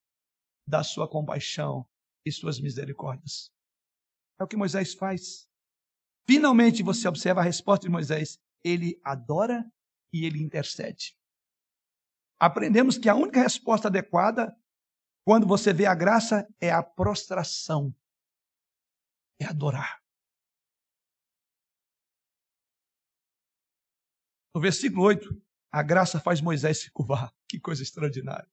da 0.67 0.83
sua 0.83 1.09
compaixão 1.09 1.87
e 2.25 2.33
suas 2.33 2.61
misericórdias. 2.61 3.53
É 4.39 4.45
o 4.45 4.49
que 4.49 4.57
Moisés 4.57 4.95
faz. 4.95 5.49
Finalmente 6.27 6.83
você 6.83 7.07
observa 7.07 7.41
a 7.41 7.45
resposta 7.45 7.87
de 7.87 7.93
Moisés 7.93 8.39
ele 8.63 9.01
adora 9.05 9.65
e 10.13 10.25
ele 10.25 10.43
intercede. 10.43 11.17
Aprendemos 12.39 12.97
que 12.97 13.09
a 13.09 13.15
única 13.15 13.43
resposta 13.43 13.89
adequada, 13.89 14.57
quando 15.25 15.47
você 15.47 15.73
vê 15.73 15.87
a 15.87 15.95
graça, 15.95 16.49
é 16.61 16.71
a 16.71 16.83
prostração, 16.83 17.95
é 19.39 19.47
adorar. 19.47 20.00
No 24.61 24.63
versículo 24.63 25.05
8, 25.05 25.43
a 25.73 25.83
graça 25.83 26.21
faz 26.21 26.43
Moisés 26.43 26.83
se 26.83 26.91
curvar. 26.91 27.33
Que 27.49 27.59
coisa 27.59 27.83
extraordinária. 27.83 28.47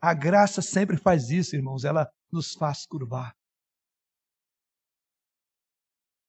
A 0.00 0.14
graça 0.14 0.62
sempre 0.62 0.96
faz 0.96 1.28
isso, 1.28 1.56
irmãos, 1.56 1.84
ela 1.84 2.08
nos 2.30 2.54
faz 2.54 2.86
curvar. 2.86 3.36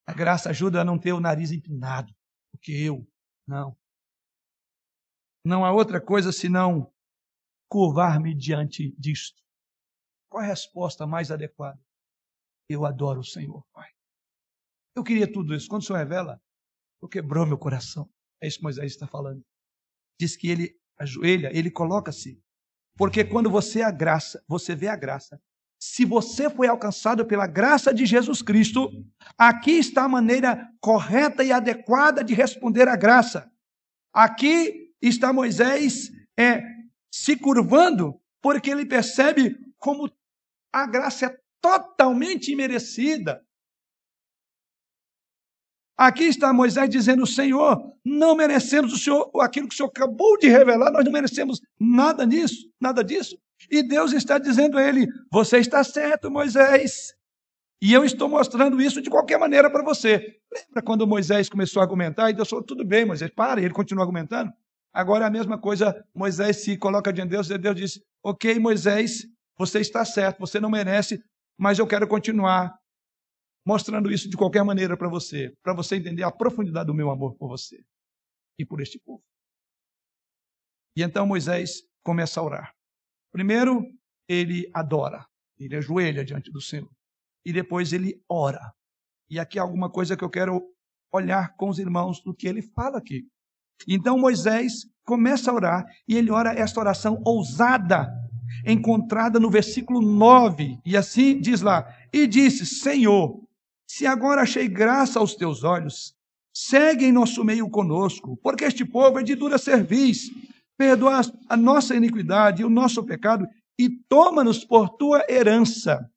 A 0.08 0.12
graça 0.12 0.50
ajuda 0.50 0.82
a 0.82 0.84
não 0.84 0.98
ter 0.98 1.14
o 1.14 1.20
nariz 1.20 1.52
empinado 1.52 2.12
porque 2.52 2.72
eu. 2.72 3.08
Não. 3.48 3.78
Não 5.46 5.64
há 5.64 5.72
outra 5.72 6.02
coisa 6.02 6.32
senão 6.32 6.92
curvar-me 7.70 8.34
diante 8.34 8.92
disto. 8.98 9.40
Qual 10.32 10.44
a 10.44 10.48
resposta 10.48 11.06
mais 11.06 11.30
adequada? 11.30 11.80
Eu 12.68 12.88
adoro 12.88 13.20
o 13.20 13.24
Senhor, 13.24 13.64
Pai. 13.72 13.92
Eu 14.96 15.04
queria 15.04 15.32
tudo 15.32 15.54
isso. 15.54 15.68
Quando 15.68 15.84
o 15.84 15.86
Senhor 15.86 16.00
revela, 16.00 16.42
eu 17.00 17.08
quebrou 17.08 17.46
meu 17.46 17.60
coração. 17.60 18.10
É 18.46 18.48
isso 18.48 18.58
que 18.58 18.64
Moisés 18.64 18.92
está 18.92 19.08
falando. 19.08 19.44
Diz 20.20 20.38
que 20.38 20.48
ele 20.48 20.76
ajoelha, 21.00 21.50
ele 21.52 21.72
coloca-se. 21.72 22.40
Porque 22.96 23.24
quando 23.24 23.50
você 23.50 23.82
a 23.82 23.90
graça, 23.90 24.44
você 24.48 24.76
vê 24.76 24.88
a 24.88 24.96
graça, 24.96 25.42
se 25.80 26.06
você 26.06 26.48
foi 26.48 26.68
alcançado 26.68 27.26
pela 27.26 27.48
graça 27.48 27.92
de 27.92 28.06
Jesus 28.06 28.44
Cristo, 28.44 28.90
aqui 29.36 29.72
está 29.72 30.04
a 30.04 30.10
maneira 30.10 30.70
correta 30.80 31.44
e 31.44 31.52
adequada 31.52 32.24
de 32.24 32.36
responder 32.36 32.88
à 32.88 32.96
graça. 32.96 33.52
Aqui 34.14 34.94
está 35.02 35.34
Moisés 35.34 36.12
é, 36.40 36.62
se 37.12 37.36
curvando, 37.36 38.22
porque 38.44 38.70
ele 38.70 38.86
percebe 38.86 39.58
como 39.78 40.08
a 40.72 40.86
graça 40.86 41.26
é 41.26 41.38
totalmente 41.60 42.52
imerecida. 42.52 43.44
Aqui 45.98 46.26
está 46.26 46.52
Moisés 46.52 46.90
dizendo: 46.90 47.26
Senhor, 47.26 47.94
não 48.04 48.36
merecemos 48.36 48.92
o 48.94 48.98
Senhor, 48.98 49.30
aquilo 49.42 49.68
que 49.68 49.74
o 49.74 49.78
Senhor 49.78 49.90
acabou 49.90 50.38
de 50.38 50.48
revelar, 50.48 50.92
nós 50.92 51.06
não 51.06 51.12
merecemos 51.12 51.62
nada 51.80 52.26
disso, 52.28 52.70
nada 52.80 53.04
disso. 53.04 53.38
E 53.72 53.82
Deus 53.82 54.12
está 54.12 54.38
dizendo 54.38 54.78
a 54.78 54.84
ele: 54.84 55.08
Você 55.32 55.58
está 55.58 55.84
certo, 55.84 56.30
Moisés. 56.30 57.14
E 57.82 57.94
eu 57.94 58.04
estou 58.04 58.28
mostrando 58.28 58.82
isso 58.82 59.02
de 59.02 59.10
qualquer 59.10 59.38
maneira 59.38 59.70
para 59.70 59.84
você. 59.84 60.38
Lembra 60.52 60.82
quando 60.84 61.08
Moisés 61.08 61.50
começou 61.50 61.82
a 61.82 61.84
argumentar 61.84 62.30
e 62.30 62.34
Deus 62.34 62.50
falou: 62.50 62.66
Tudo 62.66 62.84
bem, 62.86 63.06
Moisés, 63.06 63.32
para. 63.34 63.62
E 63.62 63.66
ele 63.66 63.74
continua 63.74 64.04
argumentando. 64.04 64.52
Agora 64.94 65.26
é 65.26 65.28
a 65.28 65.32
mesma 65.32 65.58
coisa, 65.60 65.94
Moisés 66.14 66.64
se 66.64 66.78
coloca 66.78 67.12
diante 67.12 67.30
de 67.30 67.36
Deus 67.36 67.50
e 67.50 67.58
Deus 67.58 67.76
diz: 67.76 68.00
Ok, 68.24 68.58
Moisés, 68.60 69.26
você 69.58 69.80
está 69.80 70.04
certo, 70.06 70.40
você 70.40 70.60
não 70.60 70.70
merece, 70.70 71.22
mas 71.58 71.80
eu 71.80 71.88
quero 71.88 72.08
continuar 72.08 72.74
mostrando 73.66 74.12
isso 74.12 74.30
de 74.30 74.38
qualquer 74.38 74.64
maneira 74.64 74.96
para 74.96 75.10
você, 75.10 75.54
para 75.64 75.74
você 75.74 75.96
entender 75.96 76.24
a 76.24 76.32
profundidade 76.32 76.88
do 76.88 76.94
meu 76.94 77.10
amor 77.10 77.36
por 77.36 77.50
você 77.50 77.84
e 78.60 78.66
por 78.66 78.80
este 78.80 79.00
povo. 79.00 79.24
E 80.96 81.02
então 81.02 81.26
Moisés 81.26 81.82
começa 82.04 82.40
a 82.40 82.44
orar. 82.44 82.74
Primeiro, 83.32 83.84
ele 84.30 84.70
adora, 84.74 85.26
ele 85.58 85.76
ajoelha 85.76 86.24
diante 86.24 86.52
do 86.52 86.62
Senhor. 86.62 86.90
E 87.44 87.52
depois 87.52 87.92
ele 87.92 88.24
ora. 88.30 88.74
E 89.30 89.40
aqui 89.40 89.60
há 89.60 89.64
alguma 89.64 89.90
coisa 89.90 90.16
que 90.16 90.24
eu 90.24 90.30
quero 90.30 90.62
olhar 91.12 91.56
com 91.56 91.70
os 91.70 91.80
irmãos 91.80 92.22
do 92.22 92.34
que 92.34 92.48
ele 92.48 92.62
fala 92.62 92.98
aqui. 92.98 93.28
Então 93.88 94.18
Moisés 94.18 94.86
começa 95.04 95.52
a 95.52 95.54
orar 95.54 95.86
e 96.08 96.16
ele 96.16 96.32
ora 96.32 96.54
esta 96.54 96.80
oração 96.80 97.22
ousada, 97.26 98.08
encontrada 98.66 99.40
no 99.40 99.50
versículo 99.50 100.02
9. 100.02 100.80
E 100.86 100.96
assim 100.96 101.40
diz 101.40 101.62
lá: 101.62 101.94
E 102.14 102.26
disse: 102.26 102.66
Senhor, 102.66 103.45
se 103.88 104.06
agora 104.06 104.42
achei 104.42 104.68
graça 104.68 105.20
aos 105.20 105.36
teus 105.36 105.64
olhos, 105.64 106.16
segue 106.54 107.06
em 107.06 107.12
nosso 107.12 107.44
meio 107.44 107.70
conosco, 107.70 108.38
porque 108.38 108.66
este 108.66 108.86
povo 108.86 109.20
é 109.20 109.24
de 109.24 109.36
dura 109.36 109.58
serviço 109.58 110.32
perdoa 110.78 111.22
a 111.50 111.58
nossa 111.58 111.96
iniquidade 111.96 112.62
e 112.62 112.66
o 112.66 112.70
nosso 112.70 113.06
pecado 113.06 113.48
e 113.80 113.90
toma-nos 114.08 114.64
por 114.64 114.90
tua 114.90 115.26
herança. 115.30 116.10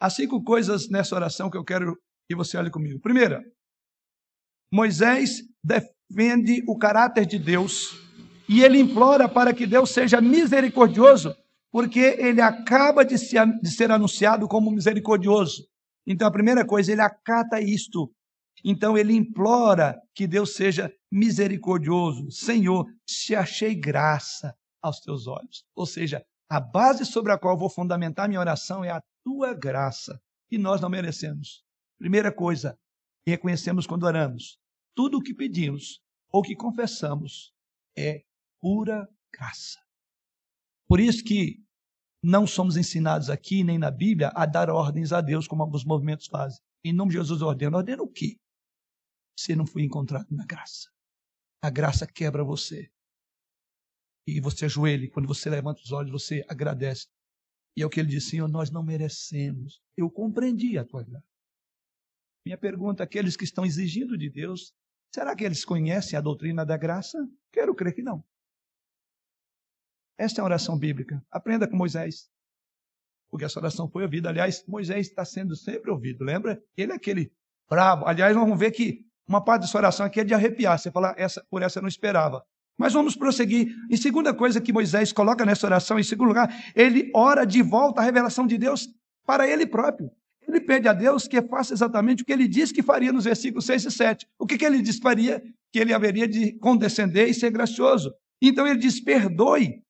Há 0.00 0.10
cinco 0.10 0.42
coisas 0.42 0.88
nessa 0.88 1.14
oração 1.14 1.48
que 1.48 1.56
eu 1.56 1.64
quero 1.64 1.96
que 2.28 2.34
você 2.34 2.56
olhe 2.56 2.70
comigo. 2.70 3.00
Primeira, 3.00 3.42
Moisés 4.72 5.42
defende 5.62 6.64
o 6.66 6.76
caráter 6.76 7.24
de 7.24 7.38
Deus 7.38 8.00
e 8.48 8.62
ele 8.62 8.80
implora 8.80 9.28
para 9.28 9.54
que 9.54 9.66
Deus 9.66 9.90
seja 9.90 10.20
misericordioso, 10.20 11.34
porque 11.72 11.98
ele 11.98 12.42
acaba 12.42 13.02
de, 13.04 13.16
ser 13.18 13.90
anunciado 13.90 14.46
como 14.46 14.70
misericordioso. 14.70 15.66
Então, 16.06 16.28
a 16.28 16.32
primeira 16.32 16.66
coisa, 16.66 16.92
ele 16.92 17.00
acata 17.00 17.60
isto. 17.60 18.12
Então 18.64 18.96
ele 18.96 19.14
implora 19.14 19.98
que 20.14 20.26
Deus 20.26 20.54
seja 20.54 20.92
misericordioso. 21.10 22.30
Senhor, 22.30 22.86
se 23.08 23.34
achei 23.34 23.74
graça 23.74 24.54
aos 24.80 25.00
teus 25.00 25.26
olhos. 25.26 25.64
Ou 25.74 25.86
seja, 25.86 26.24
a 26.48 26.60
base 26.60 27.04
sobre 27.04 27.32
a 27.32 27.38
qual 27.38 27.58
vou 27.58 27.70
fundamentar 27.70 28.28
minha 28.28 28.40
oração 28.40 28.84
é 28.84 28.90
a 28.90 29.02
tua 29.24 29.54
graça, 29.54 30.20
que 30.48 30.58
nós 30.58 30.80
não 30.80 30.90
merecemos. 30.90 31.64
Primeira 31.98 32.32
coisa, 32.32 32.78
reconhecemos 33.26 33.86
quando 33.86 34.04
oramos: 34.04 34.58
tudo 34.94 35.18
o 35.18 35.22
que 35.22 35.34
pedimos 35.34 36.00
ou 36.30 36.42
que 36.42 36.54
confessamos 36.54 37.52
é 37.96 38.22
pura 38.60 39.08
graça. 39.32 39.81
Por 40.92 41.00
isso 41.00 41.24
que 41.24 41.64
não 42.22 42.46
somos 42.46 42.76
ensinados 42.76 43.30
aqui 43.30 43.64
nem 43.64 43.78
na 43.78 43.90
Bíblia 43.90 44.30
a 44.34 44.44
dar 44.44 44.68
ordens 44.68 45.10
a 45.10 45.22
Deus 45.22 45.48
como 45.48 45.62
alguns 45.62 45.86
movimentos 45.86 46.26
fazem. 46.26 46.60
Em 46.84 46.92
nome 46.92 47.12
de 47.12 47.16
Jesus 47.16 47.40
ordena. 47.40 47.78
Ordena 47.78 48.02
o 48.02 48.12
quê? 48.12 48.36
Você 49.34 49.56
não 49.56 49.66
foi 49.66 49.84
encontrado 49.84 50.26
na 50.30 50.44
graça. 50.44 50.90
A 51.64 51.70
graça 51.70 52.06
quebra 52.06 52.44
você. 52.44 52.92
E 54.28 54.38
você 54.38 54.66
ajoelha, 54.66 55.10
quando 55.10 55.26
você 55.26 55.48
levanta 55.48 55.80
os 55.80 55.92
olhos, 55.92 56.12
você 56.12 56.44
agradece. 56.46 57.06
E 57.74 57.80
é 57.80 57.86
o 57.86 57.88
que 57.88 57.98
ele 57.98 58.10
disse, 58.10 58.28
Senhor, 58.28 58.46
nós 58.46 58.70
não 58.70 58.82
merecemos. 58.82 59.80
Eu 59.96 60.10
compreendi 60.10 60.76
a 60.76 60.84
tua 60.84 61.02
graça. 61.02 61.24
Minha 62.44 62.58
pergunta, 62.58 63.02
aqueles 63.02 63.34
que 63.34 63.44
estão 63.44 63.64
exigindo 63.64 64.18
de 64.18 64.28
Deus, 64.28 64.74
será 65.14 65.34
que 65.34 65.42
eles 65.42 65.64
conhecem 65.64 66.18
a 66.18 66.20
doutrina 66.20 66.66
da 66.66 66.76
graça? 66.76 67.16
Quero 67.50 67.74
crer 67.74 67.94
que 67.94 68.02
não. 68.02 68.22
Esta 70.22 70.40
é 70.40 70.42
a 70.42 70.44
oração 70.44 70.78
bíblica. 70.78 71.20
Aprenda 71.32 71.66
com 71.66 71.76
Moisés. 71.76 72.30
porque 73.28 73.44
essa 73.44 73.58
oração 73.58 73.88
foi 73.88 74.04
ouvida. 74.04 74.28
Aliás, 74.28 74.62
Moisés 74.68 75.08
está 75.08 75.24
sendo 75.24 75.56
sempre 75.56 75.90
ouvido, 75.90 76.22
lembra? 76.22 76.62
Ele 76.76 76.92
é 76.92 76.94
aquele 76.94 77.32
bravo. 77.68 78.06
Aliás, 78.06 78.32
vamos 78.32 78.56
ver 78.56 78.70
que 78.70 79.00
uma 79.26 79.42
parte 79.42 79.62
dessa 79.62 79.76
oração 79.76 80.06
aqui 80.06 80.20
é 80.20 80.24
de 80.24 80.32
arrepiar. 80.32 80.78
Você 80.78 80.92
fala, 80.92 81.12
essa, 81.18 81.44
por 81.50 81.60
essa 81.60 81.80
eu 81.80 81.82
não 81.82 81.88
esperava. 81.88 82.44
Mas 82.78 82.92
vamos 82.92 83.16
prosseguir. 83.16 83.74
Em 83.90 83.96
segunda 83.96 84.32
coisa 84.32 84.60
que 84.60 84.72
Moisés 84.72 85.12
coloca 85.12 85.44
nessa 85.44 85.66
oração, 85.66 85.98
em 85.98 86.04
segundo 86.04 86.28
lugar, 86.28 86.48
ele 86.76 87.10
ora 87.12 87.44
de 87.44 87.60
volta 87.60 88.00
a 88.00 88.04
revelação 88.04 88.46
de 88.46 88.56
Deus 88.56 88.88
para 89.26 89.48
ele 89.48 89.66
próprio. 89.66 90.08
Ele 90.46 90.60
pede 90.60 90.86
a 90.86 90.92
Deus 90.92 91.26
que 91.26 91.42
faça 91.42 91.74
exatamente 91.74 92.22
o 92.22 92.26
que 92.26 92.32
ele 92.32 92.46
disse 92.46 92.72
que 92.72 92.82
faria 92.82 93.12
nos 93.12 93.24
versículos 93.24 93.66
6 93.66 93.86
e 93.86 93.90
7. 93.90 94.28
O 94.38 94.46
que, 94.46 94.56
que 94.56 94.64
ele 94.64 94.82
disse 94.82 94.98
que 94.98 95.02
faria? 95.02 95.42
Que 95.72 95.80
ele 95.80 95.92
haveria 95.92 96.28
de 96.28 96.52
condescender 96.58 97.28
e 97.28 97.34
ser 97.34 97.50
gracioso. 97.50 98.14
Então 98.40 98.66
ele 98.66 98.78
diz: 98.78 99.00
perdoe, 99.00 99.81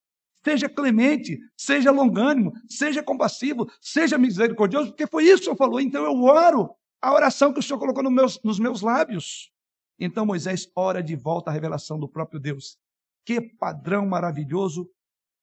seja 0.44 0.68
clemente, 0.68 1.38
seja 1.56 1.90
longânimo, 1.90 2.52
seja 2.68 3.02
compassivo, 3.02 3.70
seja 3.80 4.18
misericordioso, 4.18 4.88
porque 4.88 5.06
foi 5.06 5.24
isso 5.24 5.36
que 5.36 5.42
o 5.42 5.44
Senhor 5.44 5.56
falou. 5.56 5.80
Então 5.80 6.04
eu 6.04 6.22
oro 6.22 6.74
a 7.00 7.12
oração 7.12 7.52
que 7.52 7.60
o 7.60 7.62
Senhor 7.62 7.78
colocou 7.78 8.02
nos 8.02 8.12
meus, 8.12 8.42
nos 8.42 8.58
meus 8.58 8.80
lábios. 8.80 9.52
Então 9.98 10.26
Moisés 10.26 10.70
ora 10.74 11.02
de 11.02 11.14
volta 11.14 11.50
a 11.50 11.54
revelação 11.54 11.98
do 11.98 12.08
próprio 12.08 12.40
Deus. 12.40 12.78
Que 13.24 13.40
padrão 13.40 14.06
maravilhoso 14.06 14.90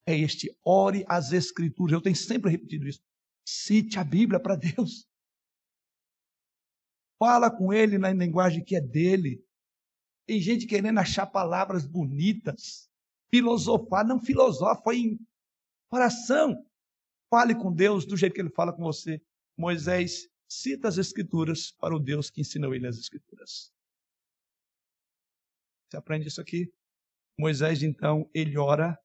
é 0.06 0.18
este? 0.18 0.54
Ore 0.66 1.06
as 1.08 1.32
Escrituras. 1.32 1.94
Eu 1.94 2.02
tenho 2.02 2.16
sempre 2.16 2.52
repetido 2.52 2.88
isso. 2.88 3.02
Cite 3.48 3.98
a 3.98 4.04
Bíblia 4.04 4.40
para 4.40 4.56
Deus. 4.56 5.08
Fala 7.18 7.50
com 7.50 7.74
ele 7.74 7.98
na 7.98 8.12
linguagem 8.12 8.64
que 8.64 8.76
é 8.76 8.82
dele. 8.82 9.44
Tem 10.26 10.40
gente 10.40 10.66
querendo 10.68 11.00
achar 11.00 11.26
palavras 11.26 11.86
bonitas, 11.86 12.89
filosofar, 13.30 14.06
não 14.06 14.20
filosofa, 14.20 14.94
em 14.94 15.20
oração. 15.92 16.66
Fale 17.30 17.56
com 17.56 17.74
Deus 17.74 18.06
do 18.06 18.18
jeito 18.18 18.34
que 18.34 18.42
ele 18.42 18.50
fala 18.50 18.74
com 18.74 18.84
você. 18.84 19.22
Moisés 19.58 20.28
cita 20.48 20.88
as 20.88 20.98
Escrituras 20.98 21.72
para 21.72 21.96
o 21.96 22.00
Deus 22.00 22.30
que 22.30 22.42
ensinou 22.42 22.74
ele 22.74 22.88
as 22.88 22.98
Escrituras. 22.98 23.72
Você 25.88 25.98
aprende 25.98 26.28
isso 26.28 26.42
aqui? 26.42 26.72
Moisés, 27.38 27.84
então, 27.84 28.30
ele 28.34 28.58
ora 28.58 28.98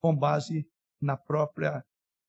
com 0.00 0.16
base 0.16 0.68
na 1.00 1.16
própria 1.16 1.84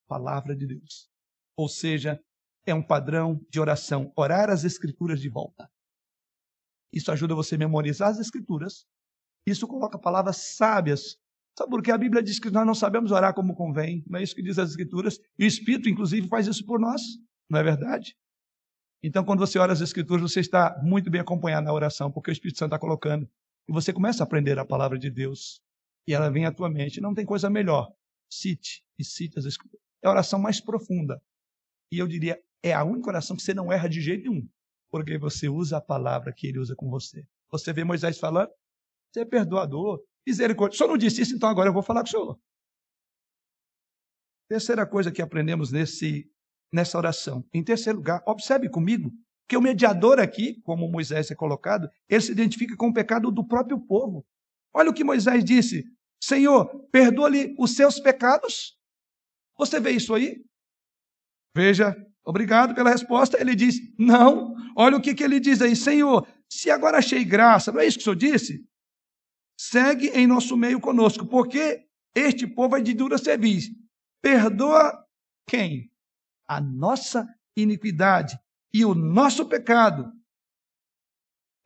palavra 0.07 0.55
de 0.55 0.66
Deus. 0.66 1.09
Ou 1.55 1.68
seja, 1.68 2.22
é 2.66 2.74
um 2.74 2.86
padrão 2.86 3.39
de 3.49 3.59
oração, 3.59 4.12
orar 4.16 4.49
as 4.49 4.64
escrituras 4.64 5.20
de 5.20 5.30
volta. 5.30 5.70
Isso 6.91 7.12
ajuda 7.12 7.36
você 7.36 7.55
a 7.55 7.57
memorizar 7.57 8.09
as 8.09 8.20
escrituras. 8.20 8.86
Isso 9.46 9.68
coloca 9.68 9.98
palavras 9.98 10.56
sábias. 10.56 11.18
Sabe 11.58 11.70
por 11.70 11.82
que 11.82 11.92
a 11.92 11.98
Bíblia 11.98 12.24
diz 12.24 12.39
que 12.39 12.50
nós 12.50 12.66
não 12.66 12.76
sabemos 12.76 13.12
orar 13.12 13.34
como 13.34 13.56
convém? 13.56 14.04
Não 14.08 14.20
é 14.20 14.24
isso 14.24 14.36
que 14.36 14.42
diz 14.42 14.58
as 14.58 14.72
escrituras? 14.72 15.20
E 15.38 15.44
o 15.44 15.48
Espírito, 15.48 15.89
inclusive, 15.89 16.28
faz 16.28 16.48
isso 16.48 16.66
por 16.66 16.80
nós. 16.80 17.02
Não 17.50 17.60
é 17.60 17.64
verdade? 17.64 18.16
Então, 19.04 19.26
quando 19.26 19.39
você 19.39 19.58
ora 19.58 19.74
as 19.74 19.82
escrituras, 19.82 20.32
você 20.32 20.39
está 20.39 20.80
muito 20.84 21.10
bem 21.10 21.22
acompanhado 21.22 21.66
na 21.66 21.74
oração, 21.74 22.12
porque 22.12 22.30
o 22.30 22.34
Espírito 22.34 22.60
Santo 22.60 22.70
está 22.70 22.80
colocando. 22.80 23.28
E 23.68 23.74
você 23.74 23.92
começa 23.92 24.24
a 24.24 24.26
aprender 24.26 24.58
a 24.60 24.66
palavra 24.66 24.98
de 24.98 25.10
Deus. 25.10 25.62
E 26.08 26.14
ela 26.14 26.30
vem 26.30 26.46
à 26.46 26.52
tua 26.52 26.70
mente. 26.70 27.02
Não 27.02 27.14
tem 27.14 27.26
coisa 27.26 27.50
melhor. 27.50 27.92
Cite 28.32 28.84
e 28.98 29.04
cite 29.04 29.38
as 29.38 29.46
escrituras 29.46 29.82
é 30.02 30.08
a 30.08 30.12
oração 30.12 30.39
mais 30.39 30.60
profunda. 30.60 31.22
E 31.92 32.00
eu 32.00 32.08
diria, 32.08 32.42
é 32.64 32.74
a 32.74 32.84
única 32.84 33.10
oração 33.10 33.36
que 33.36 33.44
você 33.44 33.54
não 33.54 33.72
erra 33.72 33.88
de 33.88 34.02
jeito 34.02 34.30
nenhum, 34.30 34.48
porque 34.89 35.18
você 35.18 35.48
usa 35.48 35.78
a 35.78 35.82
palavra 35.82 36.34
que 36.34 36.48
ele 36.48 36.60
usa 36.60 36.76
com 36.76 36.89
você. 36.89 37.26
Você 37.52 37.72
vê 37.72 37.84
Moisés 37.84 38.18
falando, 38.18 38.50
você 39.12 39.22
é 39.22 39.26
perdoador, 39.26 40.01
misericórdia. 40.26 40.78
Senhor 40.78 40.89
não 40.89 40.97
disse 40.97 41.22
isso, 41.22 41.36
então 41.36 41.49
agora 41.49 41.70
eu 41.70 41.74
vou 41.74 41.84
falar 41.84 42.01
com 42.01 42.07
o 42.07 42.12
senhor. 42.12 42.39
Terceira 44.49 44.86
coisa 44.86 45.12
que 45.12 45.22
aprendemos 45.22 45.72
nesse, 45.72 46.30
nessa 46.72 46.97
oração. 46.97 47.43
Em 47.53 47.64
terceiro 47.64 47.97
lugar, 47.99 48.22
observe 48.26 48.70
comigo 48.70 49.12
que 49.47 49.57
o 49.57 49.62
mediador 49.62 50.20
aqui, 50.20 50.62
como 50.62 50.89
Moisés 50.89 51.32
é 51.32 51.36
colocado, 51.36 51.89
ele 52.09 52.22
se 52.22 52.32
identifica 52.32 52.76
com 52.76 52.88
o 52.88 52.93
pecado 52.93 53.32
do 53.32 53.45
próprio 53.45 53.80
povo. 53.80 54.26
Olha 54.74 54.89
o 54.89 54.93
que 54.93 55.03
Moisés 55.03 55.43
disse: 55.43 55.84
Senhor, 56.22 56.66
perdoa-lhe 56.91 57.55
os 57.57 57.76
seus 57.76 57.99
pecados 57.99 58.78
você 59.62 59.80
vê 59.80 59.91
isso 59.91 60.16
aí? 60.16 60.43
Veja, 61.55 61.95
obrigado 62.26 62.74
pela 62.74 62.89
resposta. 62.89 63.39
Ele 63.39 63.55
diz: 63.55 63.76
Não. 63.97 64.55
Olha 64.76 64.97
o 64.97 65.01
que, 65.01 65.14
que 65.14 65.24
ele 65.24 65.39
diz 65.39 65.62
aí, 65.62 65.76
Senhor. 65.76 66.28
Se 66.49 66.72
agora 66.72 66.97
achei 66.97 67.24
graça, 67.24 67.72
não 67.72 67.80
é 67.80 67.86
isso 67.86 67.97
que 67.97 68.01
o 68.01 68.05
senhor 68.05 68.16
disse? 68.16 68.66
Segue 69.64 70.07
em 70.07 70.26
nosso 70.26 70.57
meio 70.57 70.80
conosco, 70.80 71.24
porque 71.24 71.86
este 72.16 72.47
povo 72.47 72.78
é 72.78 72.82
de 72.82 72.95
dura 72.95 73.20
serviço. 73.20 73.70
Perdoa 74.20 74.91
quem? 75.47 75.91
A 76.47 76.59
nossa 76.59 77.28
iniquidade 77.55 78.39
e 78.74 78.84
o 78.84 78.95
nosso 78.95 79.47
pecado. 79.47 80.12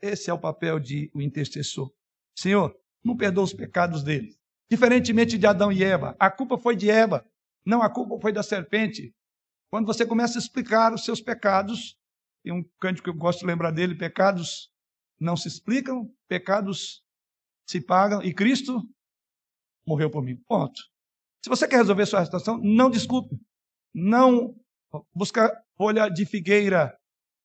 Esse 0.01 0.29
é 0.29 0.33
o 0.33 0.37
papel 0.37 0.77
de 0.77 1.09
o 1.13 1.21
intercessor. 1.21 1.89
Senhor, 2.37 2.77
não 3.01 3.15
perdoa 3.15 3.45
os 3.45 3.53
pecados 3.53 4.03
deles. 4.03 4.37
Diferentemente 4.69 5.37
de 5.37 5.47
Adão 5.47 5.71
e 5.71 5.81
Eva, 5.81 6.17
a 6.19 6.29
culpa 6.29 6.57
foi 6.57 6.75
de 6.75 6.89
Eva. 6.89 7.25
Não, 7.65 7.81
a 7.81 7.89
culpa 7.89 8.19
foi 8.19 8.33
da 8.33 8.43
serpente. 8.43 9.15
Quando 9.71 9.85
você 9.85 10.05
começa 10.05 10.37
a 10.37 10.41
explicar 10.41 10.93
os 10.93 11.05
seus 11.05 11.21
pecados, 11.21 11.97
tem 12.43 12.51
um 12.51 12.61
cântico 12.77 13.05
que 13.05 13.09
eu 13.09 13.17
gosto 13.17 13.39
de 13.39 13.45
lembrar 13.45 13.71
dele: 13.71 13.95
pecados 13.95 14.69
não 15.17 15.37
se 15.37 15.47
explicam, 15.47 16.13
pecados 16.27 17.05
se 17.68 17.82
pagam, 17.82 18.22
e 18.22 18.34
Cristo 18.34 18.82
morreu 19.88 20.09
por 20.09 20.24
mim. 20.24 20.38
Ponto. 20.47 20.82
Se 21.43 21.49
você 21.49 21.68
quer 21.68 21.78
resolver 21.78 22.05
sua 22.05 22.26
situação, 22.26 22.59
não 22.61 22.89
desculpe. 22.89 23.36
Não 23.93 24.55
busca 25.13 25.51
folha 25.78 26.09
de 26.09 26.26
figueira, 26.26 26.95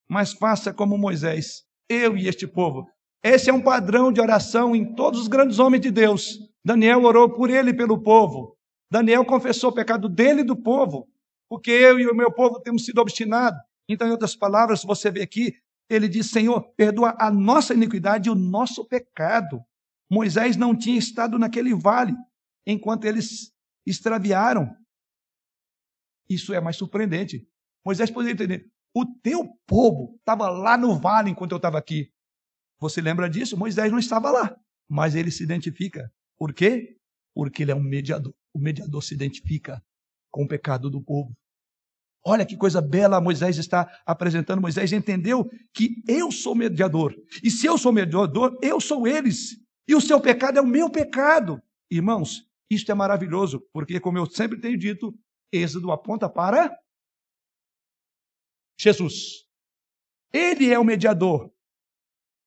mas 0.08 0.32
faça 0.32 0.72
como 0.72 0.98
Moisés, 0.98 1.64
eu 1.88 2.16
e 2.16 2.28
este 2.28 2.46
povo. 2.46 2.86
Esse 3.22 3.50
é 3.50 3.52
um 3.52 3.62
padrão 3.62 4.10
de 4.12 4.20
oração 4.20 4.74
em 4.74 4.94
todos 4.94 5.20
os 5.20 5.28
grandes 5.28 5.58
homens 5.58 5.82
de 5.82 5.90
Deus. 5.90 6.38
Daniel 6.64 7.04
orou 7.04 7.32
por 7.32 7.50
ele 7.50 7.70
e 7.70 7.76
pelo 7.76 8.02
povo. 8.02 8.56
Daniel 8.90 9.24
confessou 9.24 9.70
o 9.70 9.74
pecado 9.74 10.08
dele 10.08 10.40
e 10.40 10.44
do 10.44 10.56
povo, 10.56 11.06
porque 11.48 11.70
eu 11.70 12.00
e 12.00 12.08
o 12.08 12.14
meu 12.14 12.32
povo 12.32 12.60
temos 12.60 12.84
sido 12.84 13.00
obstinados. 13.00 13.60
Então, 13.88 14.08
em 14.08 14.12
outras 14.12 14.34
palavras, 14.34 14.82
você 14.82 15.10
vê 15.10 15.22
aqui, 15.22 15.52
ele 15.88 16.08
diz: 16.08 16.30
Senhor, 16.30 16.62
perdoa 16.76 17.14
a 17.18 17.30
nossa 17.30 17.74
iniquidade 17.74 18.28
e 18.28 18.32
o 18.32 18.34
nosso 18.34 18.86
pecado. 18.86 19.60
Moisés 20.10 20.56
não 20.56 20.76
tinha 20.76 20.98
estado 20.98 21.38
naquele 21.38 21.74
vale 21.74 22.14
enquanto 22.66 23.04
eles 23.04 23.52
extraviaram. 23.86 24.74
Isso 26.28 26.52
é 26.52 26.60
mais 26.60 26.76
surpreendente. 26.76 27.46
Moisés 27.84 28.10
poderia 28.10 28.34
entender: 28.34 28.70
o 28.94 29.06
teu 29.22 29.46
povo 29.66 30.16
estava 30.18 30.48
lá 30.50 30.76
no 30.76 30.98
vale 30.98 31.30
enquanto 31.30 31.52
eu 31.52 31.56
estava 31.56 31.78
aqui. 31.78 32.12
Você 32.80 33.00
lembra 33.00 33.28
disso? 33.28 33.56
Moisés 33.56 33.90
não 33.92 33.98
estava 33.98 34.30
lá, 34.30 34.56
mas 34.88 35.14
ele 35.14 35.30
se 35.30 35.42
identifica. 35.42 36.10
Por 36.38 36.52
quê? 36.52 36.96
Porque 37.34 37.62
ele 37.62 37.70
é 37.70 37.74
um 37.74 37.82
mediador 37.82 38.34
o 38.52 38.58
mediador 38.58 39.02
se 39.02 39.14
identifica 39.14 39.82
com 40.30 40.44
o 40.44 40.48
pecado 40.48 40.90
do 40.90 41.02
povo. 41.02 41.32
Olha 42.24 42.44
que 42.44 42.56
coisa 42.56 42.82
bela 42.82 43.20
Moisés 43.20 43.56
está 43.56 43.88
apresentando. 44.04 44.60
Moisés 44.60 44.92
entendeu 44.92 45.48
que 45.74 46.02
eu 46.06 46.30
sou 46.30 46.54
mediador. 46.54 47.14
E 47.42 47.50
se 47.50 47.66
eu 47.66 47.78
sou 47.78 47.92
mediador, 47.92 48.58
eu 48.62 48.80
sou 48.80 49.06
eles. 49.06 49.56
E 49.90 49.94
o 49.96 50.00
seu 50.00 50.20
pecado 50.20 50.56
é 50.56 50.62
o 50.62 50.66
meu 50.66 50.88
pecado. 50.88 51.60
Irmãos, 51.90 52.48
isto 52.70 52.92
é 52.92 52.94
maravilhoso, 52.94 53.58
porque, 53.72 53.98
como 53.98 54.18
eu 54.18 54.24
sempre 54.24 54.60
tenho 54.60 54.78
dito, 54.78 55.12
Êxodo 55.52 55.90
aponta 55.90 56.30
para 56.30 56.78
Jesus. 58.78 59.48
Ele 60.32 60.72
é 60.72 60.78
o 60.78 60.84
mediador. 60.84 61.52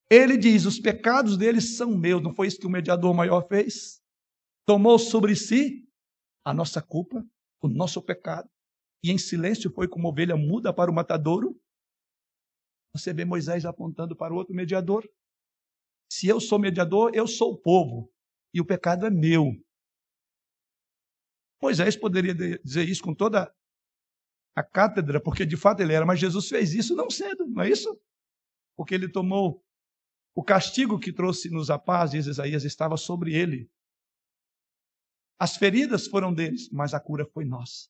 Ele 0.10 0.38
diz: 0.38 0.64
os 0.64 0.80
pecados 0.80 1.36
deles 1.36 1.76
são 1.76 1.98
meus. 1.98 2.24
Não 2.24 2.34
foi 2.34 2.48
isso 2.48 2.58
que 2.58 2.66
o 2.66 2.70
mediador 2.70 3.14
maior 3.14 3.46
fez? 3.46 4.02
Tomou 4.66 4.98
sobre 4.98 5.36
si 5.36 5.86
a 6.46 6.54
nossa 6.54 6.82
culpa, 6.82 7.28
o 7.62 7.68
nosso 7.68 8.02
pecado, 8.02 8.50
e 9.04 9.12
em 9.12 9.18
silêncio 9.18 9.70
foi 9.70 9.90
como 9.90 10.08
ovelha 10.08 10.38
muda 10.38 10.74
para 10.74 10.90
o 10.90 10.94
matadouro. 10.96 11.62
Você 12.96 13.14
vê 13.14 13.26
Moisés 13.26 13.66
apontando 13.66 14.16
para 14.16 14.34
o 14.34 14.38
outro 14.38 14.56
mediador. 14.56 15.06
Se 16.14 16.28
eu 16.28 16.40
sou 16.40 16.60
mediador, 16.60 17.10
eu 17.16 17.28
sou 17.28 17.54
o 17.54 17.58
povo, 17.58 18.14
e 18.54 18.62
o 18.62 18.66
pecado 18.66 19.08
é 19.08 19.10
meu. 19.10 19.52
Moisés 21.60 21.96
poderia 21.96 22.36
dizer 22.36 22.88
isso 22.88 23.02
com 23.02 23.16
toda 23.16 23.52
a 24.56 24.64
cátedra, 24.64 25.20
porque 25.20 25.44
de 25.44 25.58
fato 25.58 25.82
ele 25.82 25.92
era, 25.92 26.06
mas 26.06 26.20
Jesus 26.20 26.48
fez 26.48 26.76
isso 26.76 26.96
não 26.96 27.10
sendo, 27.10 27.48
não 27.48 27.64
é 27.64 27.70
isso? 27.72 28.00
Porque 28.78 28.94
ele 28.94 29.12
tomou 29.12 29.66
o 30.36 30.44
castigo 30.44 31.00
que 31.00 31.12
trouxe-nos 31.12 31.72
a 31.72 31.80
paz, 31.80 32.12
diz 32.12 32.28
Isaías, 32.28 32.64
estava 32.64 32.96
sobre 32.96 33.34
ele. 33.34 33.68
As 35.40 35.58
feridas 35.58 36.06
foram 36.06 36.32
deles, 36.32 36.70
mas 36.72 36.94
a 36.94 37.00
cura 37.00 37.26
foi 37.26 37.44
nossa. 37.44 37.90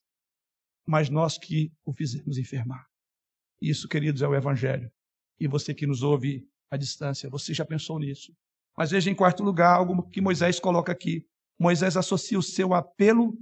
Mas 0.88 1.10
nós 1.10 1.38
que 1.38 1.74
o 1.84 1.92
fizemos 1.92 2.38
enfermar. 2.38 2.88
Isso, 3.62 3.86
queridos, 3.86 4.22
é 4.22 4.28
o 4.30 4.34
Evangelho. 4.34 4.90
E 5.38 5.46
você 5.46 5.74
que 5.74 5.86
nos 5.86 6.04
ouve 6.04 6.50
à 6.74 6.78
distância, 6.78 7.30
você 7.30 7.54
já 7.54 7.64
pensou 7.64 8.00
nisso. 8.00 8.34
Mas 8.78 8.92
veja, 8.92 9.10
em 9.10 9.16
quarto 9.16 9.44
lugar, 9.44 9.76
algo 9.76 10.04
que 10.10 10.22
Moisés 10.22 10.60
coloca 10.60 10.92
aqui. 10.92 11.26
Moisés 11.60 11.96
associa 11.96 12.38
o 12.40 12.44
seu 12.44 12.74
apelo 12.74 13.38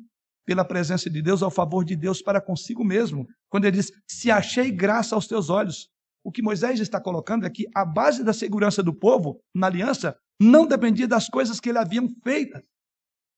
pela 0.46 0.66
presença 0.66 1.10
de 1.10 1.22
Deus, 1.22 1.42
ao 1.42 1.50
favor 1.50 1.86
de 1.86 1.96
Deus 1.96 2.22
para 2.22 2.42
consigo 2.42 2.84
mesmo. 2.84 3.26
Quando 3.50 3.66
ele 3.66 3.78
diz: 3.78 3.92
Se 4.08 4.30
achei 4.30 4.70
graça 4.72 5.16
aos 5.16 5.28
teus 5.28 5.50
olhos. 5.50 5.90
O 6.24 6.32
que 6.32 6.42
Moisés 6.42 6.80
está 6.80 7.02
colocando 7.02 7.48
é 7.48 7.50
que 7.50 7.66
a 7.74 7.84
base 7.84 8.24
da 8.24 8.32
segurança 8.32 8.84
do 8.84 8.94
povo 8.94 9.42
na 9.56 9.66
aliança 9.66 10.16
não 10.40 10.68
dependia 10.68 11.08
das 11.08 11.28
coisas 11.28 11.60
que 11.60 11.70
ele 11.70 11.80
haviam 11.80 12.08
feito. 12.24 12.62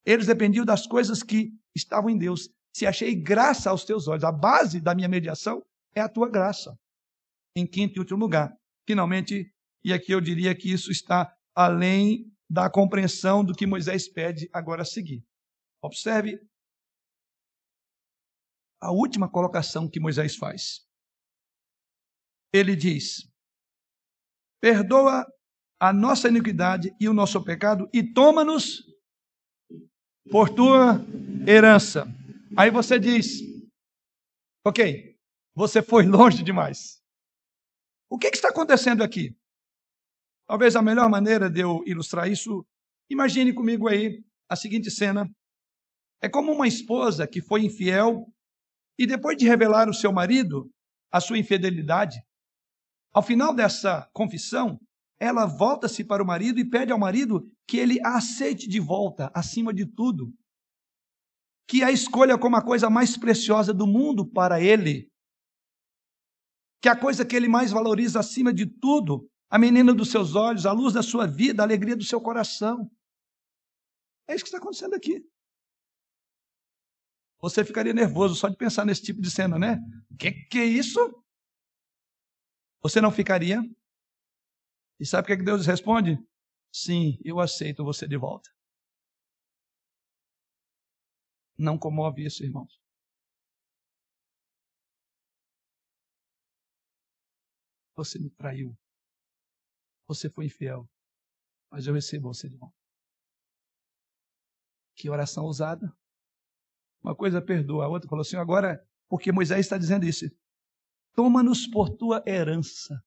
Eles 0.06 0.28
dependiam 0.28 0.66
das 0.66 0.86
coisas 0.86 1.24
que 1.24 1.52
estavam 1.74 2.10
em 2.10 2.18
Deus. 2.18 2.50
Se 2.76 2.86
achei 2.86 3.16
graça 3.16 3.70
aos 3.70 3.86
teus 3.86 4.08
olhos, 4.08 4.26
a 4.26 4.32
base 4.32 4.82
da 4.82 4.94
minha 4.94 5.08
mediação 5.08 5.64
é 5.96 6.02
a 6.02 6.10
tua 6.10 6.30
graça. 6.30 6.76
Em 7.56 7.66
quinto 7.66 7.98
e 7.98 8.00
último 8.00 8.20
lugar, 8.20 8.54
finalmente, 8.86 9.53
e 9.84 9.92
aqui 9.92 10.12
eu 10.12 10.22
diria 10.22 10.56
que 10.56 10.72
isso 10.72 10.92
está 10.92 11.36
além 11.56 12.32
da 12.50 12.70
compreensão 12.70 13.44
do 13.44 13.54
que 13.54 13.66
Moisés 13.66 14.08
pede 14.08 14.50
agora 14.54 14.84
a 14.84 14.86
seguir. 14.86 15.26
Observe 15.82 16.40
a 18.82 18.92
última 18.92 19.30
colocação 19.30 19.90
que 19.90 20.00
Moisés 20.00 20.36
faz. 20.36 20.88
Ele 22.54 22.76
diz: 22.76 23.30
Perdoa 24.62 25.26
a 25.80 25.92
nossa 25.92 26.28
iniquidade 26.28 26.96
e 27.00 27.10
o 27.10 27.14
nosso 27.14 27.44
pecado 27.44 27.90
e 27.94 28.04
toma-nos 28.14 28.84
por 30.30 30.50
tua 30.50 31.00
herança. 31.48 32.06
Aí 32.58 32.70
você 32.70 33.00
diz: 33.00 33.42
Ok, 34.66 35.18
você 35.56 35.82
foi 35.82 36.06
longe 36.06 36.44
demais. 36.44 37.02
O 38.10 38.18
que, 38.18 38.30
que 38.30 38.38
está 38.38 38.50
acontecendo 38.50 39.04
aqui? 39.04 39.36
Talvez 40.48 40.76
a 40.76 40.82
melhor 40.82 41.10
maneira 41.10 41.50
de 41.50 41.62
eu 41.62 41.84
ilustrar 41.86 42.30
isso, 42.30 42.66
imagine 43.10 43.54
comigo 43.54 43.88
aí 43.88 44.24
a 44.50 44.56
seguinte 44.56 44.92
cena. 44.92 45.30
É 46.22 46.30
como 46.30 46.52
uma 46.52 46.68
esposa 46.68 47.28
que 47.28 47.42
foi 47.42 47.66
infiel 47.66 48.26
e 48.98 49.06
depois 49.06 49.38
de 49.38 49.48
revelar 49.48 49.88
ao 49.88 49.94
seu 49.94 50.12
marido 50.12 50.70
a 51.12 51.20
sua 51.20 51.38
infidelidade, 51.38 52.22
ao 53.14 53.22
final 53.22 53.54
dessa 53.54 54.10
confissão, 54.12 54.80
ela 55.20 55.46
volta-se 55.46 56.04
para 56.04 56.24
o 56.24 56.26
marido 56.26 56.60
e 56.60 56.68
pede 56.68 56.92
ao 56.92 56.98
marido 56.98 57.48
que 57.68 57.78
ele 57.78 58.00
a 58.04 58.18
aceite 58.18 58.68
de 58.68 58.80
volta, 58.80 59.32
acima 59.36 59.72
de 59.72 59.86
tudo. 59.86 60.34
Que 61.68 61.84
a 61.84 61.92
escolha 61.92 62.38
como 62.38 62.56
a 62.56 62.62
coisa 62.62 62.90
mais 62.90 63.16
preciosa 63.16 63.72
do 63.72 63.86
mundo 63.86 64.26
para 64.26 64.60
ele. 64.60 65.08
Que 66.82 66.90
a 66.90 67.00
coisa 67.00 67.24
que 67.24 67.36
ele 67.36 67.48
mais 67.48 67.72
valoriza 67.72 68.20
acima 68.20 68.52
de 68.52 68.66
tudo, 68.66 69.30
a 69.54 69.60
menina 69.60 69.94
dos 69.94 70.10
seus 70.10 70.34
olhos, 70.34 70.66
a 70.66 70.72
luz 70.72 70.96
da 70.96 71.04
sua 71.04 71.28
vida, 71.28 71.62
a 71.62 71.66
alegria 71.66 71.96
do 71.96 72.04
seu 72.04 72.20
coração. 72.20 72.90
É 74.28 74.34
isso 74.34 74.44
que 74.44 74.48
está 74.48 74.58
acontecendo 74.58 74.96
aqui. 74.96 75.24
Você 77.40 77.64
ficaria 77.64 77.94
nervoso 77.94 78.34
só 78.34 78.50
de 78.50 78.58
pensar 78.58 78.84
nesse 78.84 79.04
tipo 79.04 79.22
de 79.22 79.30
cena, 79.30 79.60
né? 79.60 79.78
Que 80.18 80.32
que 80.50 80.58
é 80.58 80.66
isso? 80.66 81.00
Você 82.82 83.00
não 83.00 83.12
ficaria? 83.12 83.60
E 85.00 85.06
sabe 85.06 85.32
o 85.32 85.38
que 85.38 85.44
Deus 85.44 85.68
responde? 85.68 86.18
Sim, 86.74 87.20
eu 87.24 87.40
aceito 87.40 87.86
você 87.86 88.08
de 88.08 88.18
volta. 88.18 88.50
Não 91.56 91.78
comove 91.78 92.26
isso, 92.26 92.44
irmãos. 92.44 92.82
Você 97.96 98.18
me 98.18 98.32
traiu. 98.32 98.76
Você 100.08 100.30
foi 100.30 100.46
infiel. 100.46 100.90
Mas 101.72 101.88
eu 101.88 101.94
recebo 101.94 102.34
você 102.34 102.50
de 102.50 102.58
volta. 102.58 102.76
Que 104.96 105.10
oração 105.10 105.46
ousada. 105.46 105.92
Uma 107.04 107.16
coisa 107.16 107.42
perdoa, 107.42 107.86
a 107.86 107.90
outra 107.90 108.08
falou 108.08 108.22
assim: 108.22 108.38
agora, 108.38 108.88
porque 109.10 109.32
Moisés 109.32 109.60
está 109.60 109.78
dizendo 109.78 110.06
isso, 110.06 110.26
toma-nos 111.14 111.68
por 111.68 111.90
tua 111.90 112.24
herança. 112.26 113.04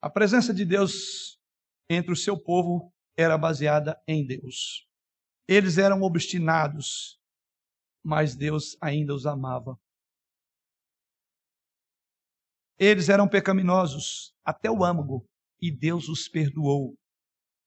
A 0.00 0.10
presença 0.10 0.52
de 0.52 0.64
Deus 0.64 1.40
entre 1.88 2.12
o 2.12 2.16
seu 2.16 2.38
povo 2.38 2.92
era 3.16 3.38
baseada 3.38 3.98
em 4.06 4.24
Deus. 4.26 4.86
Eles 5.48 5.78
eram 5.78 6.02
obstinados, 6.02 7.18
mas 8.04 8.36
Deus 8.36 8.76
ainda 8.80 9.14
os 9.14 9.26
amava. 9.26 9.80
Eles 12.84 13.08
eram 13.08 13.26
pecaminosos 13.26 14.34
até 14.44 14.70
o 14.70 14.84
âmago 14.84 15.26
e 15.58 15.70
Deus 15.70 16.06
os 16.10 16.28
perdoou. 16.28 16.98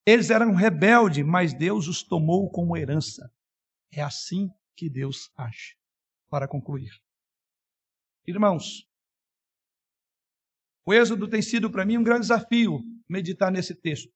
Eles 0.05 0.29
eram 0.29 0.53
rebeldes, 0.53 1.25
mas 1.25 1.55
Deus 1.55 1.87
os 1.87 2.03
tomou 2.03 2.51
como 2.51 2.77
herança. 2.77 3.27
É 3.91 3.99
assim 3.99 4.47
que 4.75 4.87
Deus 4.87 5.31
age. 5.35 5.75
Para 6.29 6.47
concluir. 6.47 6.91
Irmãos, 8.27 8.87
o 10.85 10.93
Êxodo 10.93 11.27
tem 11.27 11.41
sido 11.41 11.71
para 11.71 11.83
mim 11.83 11.97
um 11.97 12.03
grande 12.03 12.21
desafio 12.21 12.79
meditar 13.09 13.51
nesse 13.51 13.73
texto. 13.73 14.13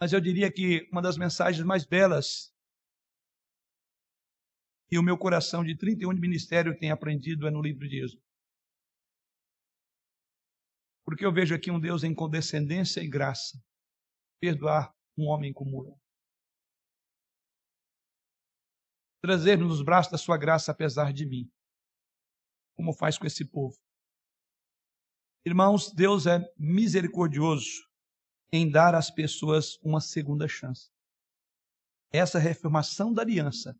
Mas 0.00 0.14
eu 0.14 0.20
diria 0.22 0.50
que 0.50 0.88
uma 0.90 1.02
das 1.02 1.18
mensagens 1.18 1.66
mais 1.66 1.84
belas 1.84 2.50
que 4.88 4.98
o 4.98 5.02
meu 5.02 5.18
coração 5.18 5.64
de 5.64 5.76
31 5.76 6.14
de 6.14 6.20
ministério 6.20 6.76
tem 6.78 6.90
aprendido 6.90 7.46
é 7.46 7.50
no 7.50 7.60
livro 7.60 7.88
de 7.88 8.04
Êxodo. 8.04 8.22
Porque 11.04 11.24
eu 11.24 11.32
vejo 11.32 11.54
aqui 11.54 11.70
um 11.70 11.80
Deus 11.80 12.04
em 12.04 12.14
condescendência 12.14 13.00
e 13.00 13.08
graça 13.08 13.62
perdoar 14.40 14.94
um 15.16 15.26
homem 15.26 15.52
como 15.52 15.86
eu. 15.86 16.00
Trazer-nos 19.22 19.68
nos 19.68 19.82
braços 19.82 20.12
da 20.12 20.18
sua 20.18 20.36
graça 20.36 20.70
apesar 20.70 21.12
de 21.12 21.26
mim. 21.26 21.50
Como 22.76 22.92
faz 22.92 23.18
com 23.18 23.26
esse 23.26 23.44
povo. 23.44 23.76
Irmãos, 25.44 25.92
Deus 25.92 26.26
é 26.26 26.40
misericordioso 26.56 27.88
em 28.52 28.70
dar 28.70 28.94
às 28.94 29.10
pessoas 29.10 29.78
uma 29.82 30.00
segunda 30.00 30.46
chance. 30.46 30.90
Essa 32.12 32.38
reafirmação 32.38 33.12
da 33.12 33.22
aliança 33.22 33.78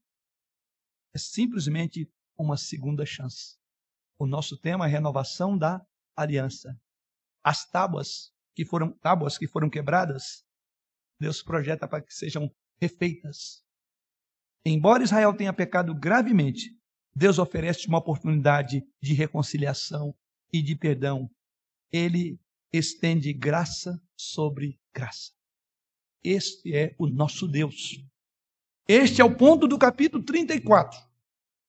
é 1.15 1.19
simplesmente 1.19 2.11
uma 2.39 2.57
segunda 2.57 3.05
chance. 3.07 3.57
O 4.19 4.27
nosso 4.27 4.59
tema 4.59 4.87
é 4.87 4.89
renovação 4.89 5.57
da 5.57 5.85
aliança 6.17 6.79
as 7.47 7.65
tábuas 7.65 8.33
que 8.57 8.65
foram 8.65 8.91
tábuas 8.99 9.39
que 9.39 9.47
foram 9.47 9.71
quebradas, 9.71 10.45
Deus 11.21 11.45
projeta 11.45 11.87
para 11.87 12.03
que 12.03 12.13
sejam 12.13 12.51
refeitas. 12.81 13.63
Embora 14.65 15.05
Israel 15.05 15.33
tenha 15.33 15.53
pecado 15.53 15.95
gravemente, 15.95 16.77
Deus 17.15 17.39
oferece 17.39 17.87
uma 17.87 17.99
oportunidade 17.99 18.83
de 19.01 19.15
reconciliação 19.15 20.13
e 20.53 20.61
de 20.61 20.75
perdão. 20.75 21.31
Ele 21.93 22.37
estende 22.73 23.33
graça 23.33 23.97
sobre 24.19 24.81
graça. 24.93 25.31
Este 26.25 26.75
é 26.75 26.97
o 26.99 27.07
nosso 27.07 27.47
Deus. 27.47 28.05
Este 28.89 29.21
é 29.21 29.25
o 29.25 29.37
ponto 29.37 29.67
do 29.67 29.77
capítulo 29.77 30.23
34. 30.23 30.97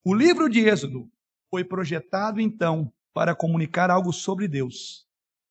O 0.06 0.14
livro 0.14 0.48
de 0.48 0.60
Êxodo 0.60 1.10
foi 1.50 1.64
projetado 1.64 2.40
então 2.40 2.94
para 3.12 3.36
comunicar 3.36 3.90
algo 3.90 4.14
sobre 4.14 4.48
Deus 4.48 5.08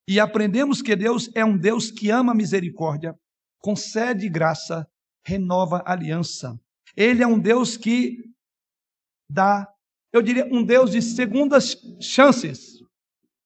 e 0.08 0.20
aprendemos 0.20 0.80
que 0.80 0.94
Deus 0.94 1.28
é 1.34 1.44
um 1.44 1.58
Deus 1.58 1.90
que 1.90 2.08
ama 2.08 2.32
misericórdia, 2.32 3.18
concede 3.58 4.28
graça, 4.28 4.88
renova 5.24 5.82
aliança. 5.84 6.56
Ele 6.96 7.24
é 7.24 7.26
um 7.26 7.38
Deus 7.38 7.76
que 7.76 8.32
dá, 9.28 9.68
eu 10.12 10.22
diria, 10.22 10.46
um 10.52 10.62
Deus 10.62 10.92
de 10.92 11.02
segundas 11.02 11.76
chances. 12.00 12.76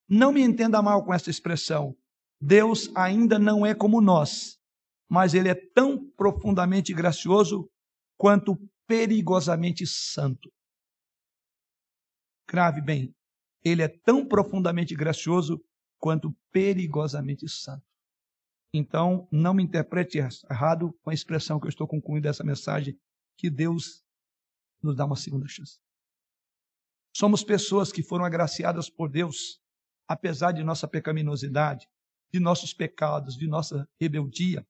Não 0.06 0.30
me 0.30 0.42
entenda 0.42 0.82
mal 0.82 1.02
com 1.02 1.14
essa 1.14 1.30
expressão. 1.30 1.96
Deus 2.38 2.90
ainda 2.94 3.38
não 3.38 3.64
é 3.64 3.74
como 3.74 4.02
nós, 4.02 4.58
mas 5.08 5.32
ele 5.32 5.48
é 5.48 5.54
tão 5.54 6.06
profundamente 6.18 6.92
gracioso 6.92 7.70
quanto 8.20 8.54
perigosamente 8.86 9.86
santo. 9.86 10.52
Grave 12.46 12.82
bem, 12.82 13.14
ele 13.64 13.80
é 13.80 13.88
tão 13.88 14.28
profundamente 14.28 14.94
gracioso 14.94 15.58
quanto 15.98 16.36
perigosamente 16.52 17.48
santo. 17.48 17.82
Então, 18.74 19.26
não 19.32 19.54
me 19.54 19.62
interprete 19.62 20.18
errado 20.18 20.92
com 21.00 21.08
a 21.08 21.14
expressão 21.14 21.58
que 21.58 21.64
eu 21.64 21.70
estou 21.70 21.88
concluindo 21.88 22.28
essa 22.28 22.44
mensagem, 22.44 22.94
que 23.38 23.48
Deus 23.48 24.04
nos 24.82 24.94
dá 24.94 25.06
uma 25.06 25.16
segunda 25.16 25.48
chance. 25.48 25.78
Somos 27.16 27.42
pessoas 27.42 27.90
que 27.90 28.02
foram 28.02 28.26
agraciadas 28.26 28.90
por 28.90 29.08
Deus, 29.08 29.62
apesar 30.06 30.52
de 30.52 30.62
nossa 30.62 30.86
pecaminosidade, 30.86 31.88
de 32.30 32.38
nossos 32.38 32.74
pecados, 32.74 33.34
de 33.34 33.46
nossa 33.46 33.88
rebeldia. 33.98 34.66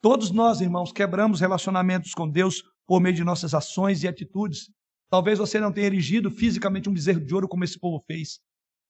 Todos 0.00 0.30
nós, 0.30 0.62
irmãos, 0.62 0.92
quebramos 0.92 1.40
relacionamentos 1.40 2.14
com 2.14 2.26
Deus 2.26 2.62
por 2.86 3.00
meio 3.00 3.14
de 3.14 3.24
nossas 3.24 3.54
ações 3.54 4.02
e 4.02 4.08
atitudes. 4.08 4.70
Talvez 5.10 5.38
você 5.38 5.60
não 5.60 5.72
tenha 5.72 5.86
erigido 5.86 6.30
fisicamente 6.30 6.88
um 6.88 6.92
bezerro 6.92 7.20
de 7.20 7.34
ouro 7.34 7.48
como 7.48 7.64
esse 7.64 7.78
povo 7.78 8.02
fez, 8.06 8.40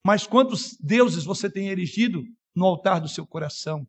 mas 0.05 0.27
quantos 0.27 0.77
deuses 0.81 1.25
você 1.25 1.51
tem 1.51 1.69
erigido 1.69 2.23
no 2.55 2.65
altar 2.65 3.01
do 3.01 3.09
seu 3.09 3.27
coração? 3.27 3.87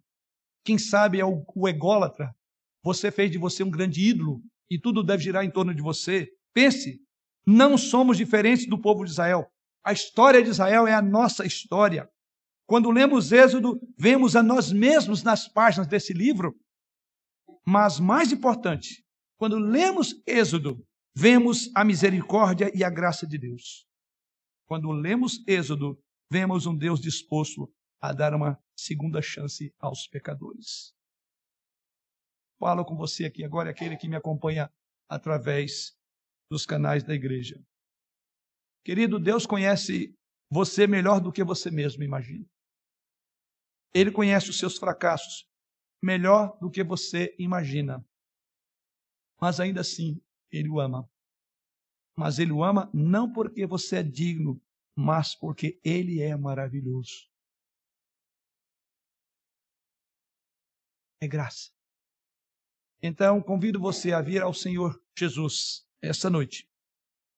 Quem 0.65 0.77
sabe 0.77 1.19
é 1.19 1.25
o, 1.25 1.45
o 1.55 1.67
ególatra. 1.69 2.35
Você 2.83 3.11
fez 3.11 3.31
de 3.31 3.37
você 3.37 3.63
um 3.63 3.69
grande 3.69 4.01
ídolo 4.01 4.41
e 4.69 4.79
tudo 4.79 5.03
deve 5.03 5.23
girar 5.23 5.45
em 5.45 5.51
torno 5.51 5.73
de 5.73 5.81
você. 5.81 6.27
Pense, 6.53 6.99
não 7.45 7.77
somos 7.77 8.17
diferentes 8.17 8.67
do 8.67 8.81
povo 8.81 9.05
de 9.05 9.11
Israel. 9.11 9.47
A 9.83 9.93
história 9.93 10.43
de 10.43 10.49
Israel 10.49 10.87
é 10.87 10.93
a 10.93 11.01
nossa 11.01 11.45
história. 11.45 12.09
Quando 12.65 12.91
lemos 12.91 13.31
Êxodo, 13.31 13.79
vemos 13.97 14.35
a 14.35 14.43
nós 14.43 14.71
mesmos 14.73 15.23
nas 15.23 15.47
páginas 15.47 15.87
desse 15.87 16.13
livro. 16.13 16.53
Mas 17.65 17.99
mais 17.99 18.31
importante, 18.31 19.05
quando 19.37 19.57
lemos 19.57 20.21
Êxodo, 20.25 20.83
vemos 21.15 21.69
a 21.75 21.85
misericórdia 21.85 22.71
e 22.75 22.83
a 22.83 22.89
graça 22.89 23.25
de 23.25 23.37
Deus. 23.37 23.87
Quando 24.67 24.91
lemos 24.91 25.43
Êxodo, 25.47 25.97
vemos 26.31 26.65
um 26.65 26.75
Deus 26.75 26.99
disposto 26.99 27.71
a 28.01 28.11
dar 28.11 28.33
uma 28.33 28.61
segunda 28.75 29.21
chance 29.21 29.73
aos 29.79 30.07
pecadores. 30.07 30.93
Falo 32.59 32.83
com 32.83 32.95
você 32.95 33.25
aqui 33.25 33.43
agora, 33.43 33.69
aquele 33.69 33.95
que 33.95 34.07
me 34.07 34.15
acompanha 34.15 34.71
através 35.07 35.95
dos 36.49 36.65
canais 36.65 37.03
da 37.03 37.13
igreja. 37.13 37.61
Querido, 38.83 39.19
Deus 39.19 39.45
conhece 39.45 40.15
você 40.51 40.87
melhor 40.87 41.19
do 41.19 41.31
que 41.31 41.43
você 41.43 41.69
mesmo 41.69 42.03
imagina. 42.03 42.45
Ele 43.93 44.11
conhece 44.11 44.49
os 44.49 44.57
seus 44.57 44.77
fracassos 44.77 45.47
melhor 46.01 46.57
do 46.59 46.69
que 46.69 46.83
você 46.83 47.35
imagina. 47.37 48.03
Mas 49.39 49.59
ainda 49.59 49.81
assim, 49.81 50.21
ele 50.51 50.69
o 50.69 50.79
ama. 50.79 51.09
Mas 52.15 52.39
ele 52.39 52.51
o 52.51 52.63
ama 52.63 52.89
não 52.93 53.31
porque 53.31 53.65
você 53.65 53.97
é 53.97 54.03
digno, 54.03 54.61
mas 54.95 55.35
porque 55.35 55.79
ele 55.83 56.21
é 56.21 56.35
maravilhoso. 56.35 57.29
É 61.21 61.27
graça. 61.27 61.71
Então, 63.01 63.41
convido 63.41 63.79
você 63.79 64.11
a 64.11 64.21
vir 64.21 64.41
ao 64.41 64.53
Senhor 64.53 64.99
Jesus 65.17 65.85
esta 66.01 66.29
noite. 66.29 66.67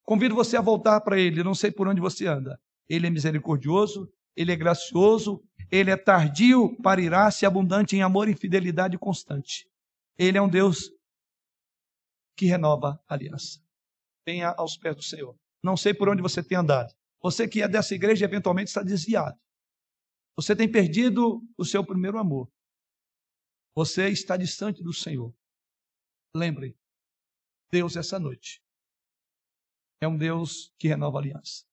Convido 0.04 0.34
você 0.34 0.58
a 0.58 0.62
voltar 0.62 1.02
para 1.02 1.20
Ele. 1.20 1.44
Não 1.44 1.54
sei 1.54 1.72
por 1.72 1.88
onde 1.88 2.02
você 2.02 2.26
anda. 2.26 2.60
Ele 2.88 3.08
é 3.08 3.10
misericordioso, 3.10 4.12
Ele 4.36 4.52
é 4.52 4.56
gracioso, 4.56 5.44
Ele 5.72 5.92
é 5.92 5.98
tardio 5.98 6.76
para 6.82 7.02
irar-se, 7.02 7.46
abundante 7.46 7.96
em 7.96 8.02
amor 8.02 8.28
e 8.28 8.36
fidelidade 8.36 8.98
constante. 8.98 9.70
Ele 10.18 10.38
é 10.38 10.42
um 10.42 10.50
Deus 10.50 10.92
que 12.40 12.46
renova 12.46 13.04
a 13.06 13.16
aliança. 13.16 13.62
Venha 14.26 14.52
aos 14.52 14.78
pés 14.78 14.96
do 14.96 15.04
Senhor. 15.04 15.38
Não 15.62 15.76
sei 15.76 15.94
por 15.94 16.08
onde 16.08 16.22
você 16.22 16.42
tem 16.42 16.58
andado. 16.58 16.96
Você 17.22 17.50
que 17.50 17.62
é 17.62 17.68
dessa 17.68 17.94
igreja 17.94 18.24
eventualmente 18.24 18.70
está 18.70 18.82
desviado. 18.82 19.38
Você 20.38 20.56
tem 20.56 20.72
perdido 20.72 21.42
o 21.58 21.66
seu 21.66 21.86
primeiro 21.86 22.18
amor. 22.18 22.50
Você 23.76 24.08
está 24.08 24.38
distante 24.38 24.82
do 24.82 24.94
Senhor. 24.94 25.36
Lembre, 26.34 26.78
Deus 27.70 27.98
essa 27.98 28.18
noite 28.18 28.64
é 30.00 30.08
um 30.08 30.18
Deus 30.18 30.74
que 30.80 30.88
renova 30.88 31.18
a 31.18 31.22
aliança. 31.22 31.66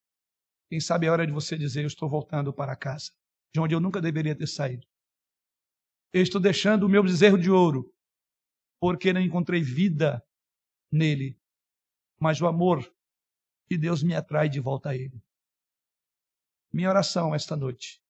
Quem 0.68 0.80
sabe 0.80 1.06
é 1.06 1.10
hora 1.10 1.24
de 1.24 1.32
você 1.32 1.56
dizer: 1.56 1.82
Eu 1.82 1.86
estou 1.86 2.10
voltando 2.10 2.52
para 2.52 2.74
casa, 2.74 3.12
de 3.54 3.60
onde 3.60 3.72
eu 3.72 3.78
nunca 3.78 4.00
deveria 4.00 4.34
ter 4.34 4.48
saído. 4.48 4.84
Eu 6.12 6.24
estou 6.24 6.40
deixando 6.40 6.86
o 6.86 6.88
meu 6.88 7.04
bezerro 7.04 7.38
de 7.38 7.52
ouro, 7.52 7.94
porque 8.80 9.12
não 9.12 9.20
encontrei 9.20 9.62
vida 9.62 10.20
nele, 10.90 11.38
mas 12.18 12.40
o 12.40 12.46
amor 12.46 12.90
de 13.68 13.76
Deus 13.76 14.02
me 14.02 14.14
atrai 14.14 14.48
de 14.48 14.60
volta 14.60 14.90
a 14.90 14.96
ele. 14.96 15.22
Minha 16.72 16.88
oração 16.88 17.34
esta 17.34 17.56
noite 17.56 18.02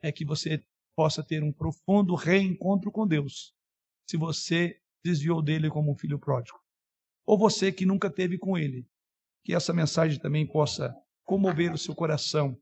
é 0.00 0.12
que 0.12 0.24
você 0.24 0.64
possa 0.94 1.22
ter 1.22 1.42
um 1.42 1.52
profundo 1.52 2.14
reencontro 2.14 2.90
com 2.90 3.06
Deus, 3.06 3.54
se 4.08 4.16
você 4.16 4.80
desviou 5.04 5.42
dele 5.42 5.68
como 5.68 5.92
um 5.92 5.96
filho 5.96 6.18
pródigo. 6.18 6.58
Ou 7.24 7.36
você 7.36 7.72
que 7.72 7.84
nunca 7.84 8.10
teve 8.10 8.38
com 8.38 8.56
ele, 8.56 8.88
que 9.44 9.54
essa 9.54 9.72
mensagem 9.72 10.18
também 10.18 10.46
possa 10.46 10.94
comover 11.24 11.72
o 11.72 11.78
seu 11.78 11.94
coração 11.94 12.60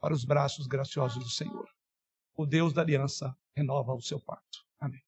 para 0.00 0.14
os 0.14 0.24
braços 0.24 0.66
graciosos 0.66 1.22
do 1.22 1.30
Senhor. 1.30 1.68
O 2.34 2.46
Deus 2.46 2.72
da 2.72 2.80
aliança 2.80 3.36
renova 3.54 3.94
o 3.94 4.00
seu 4.00 4.18
pacto. 4.18 4.58
Amém. 4.78 5.02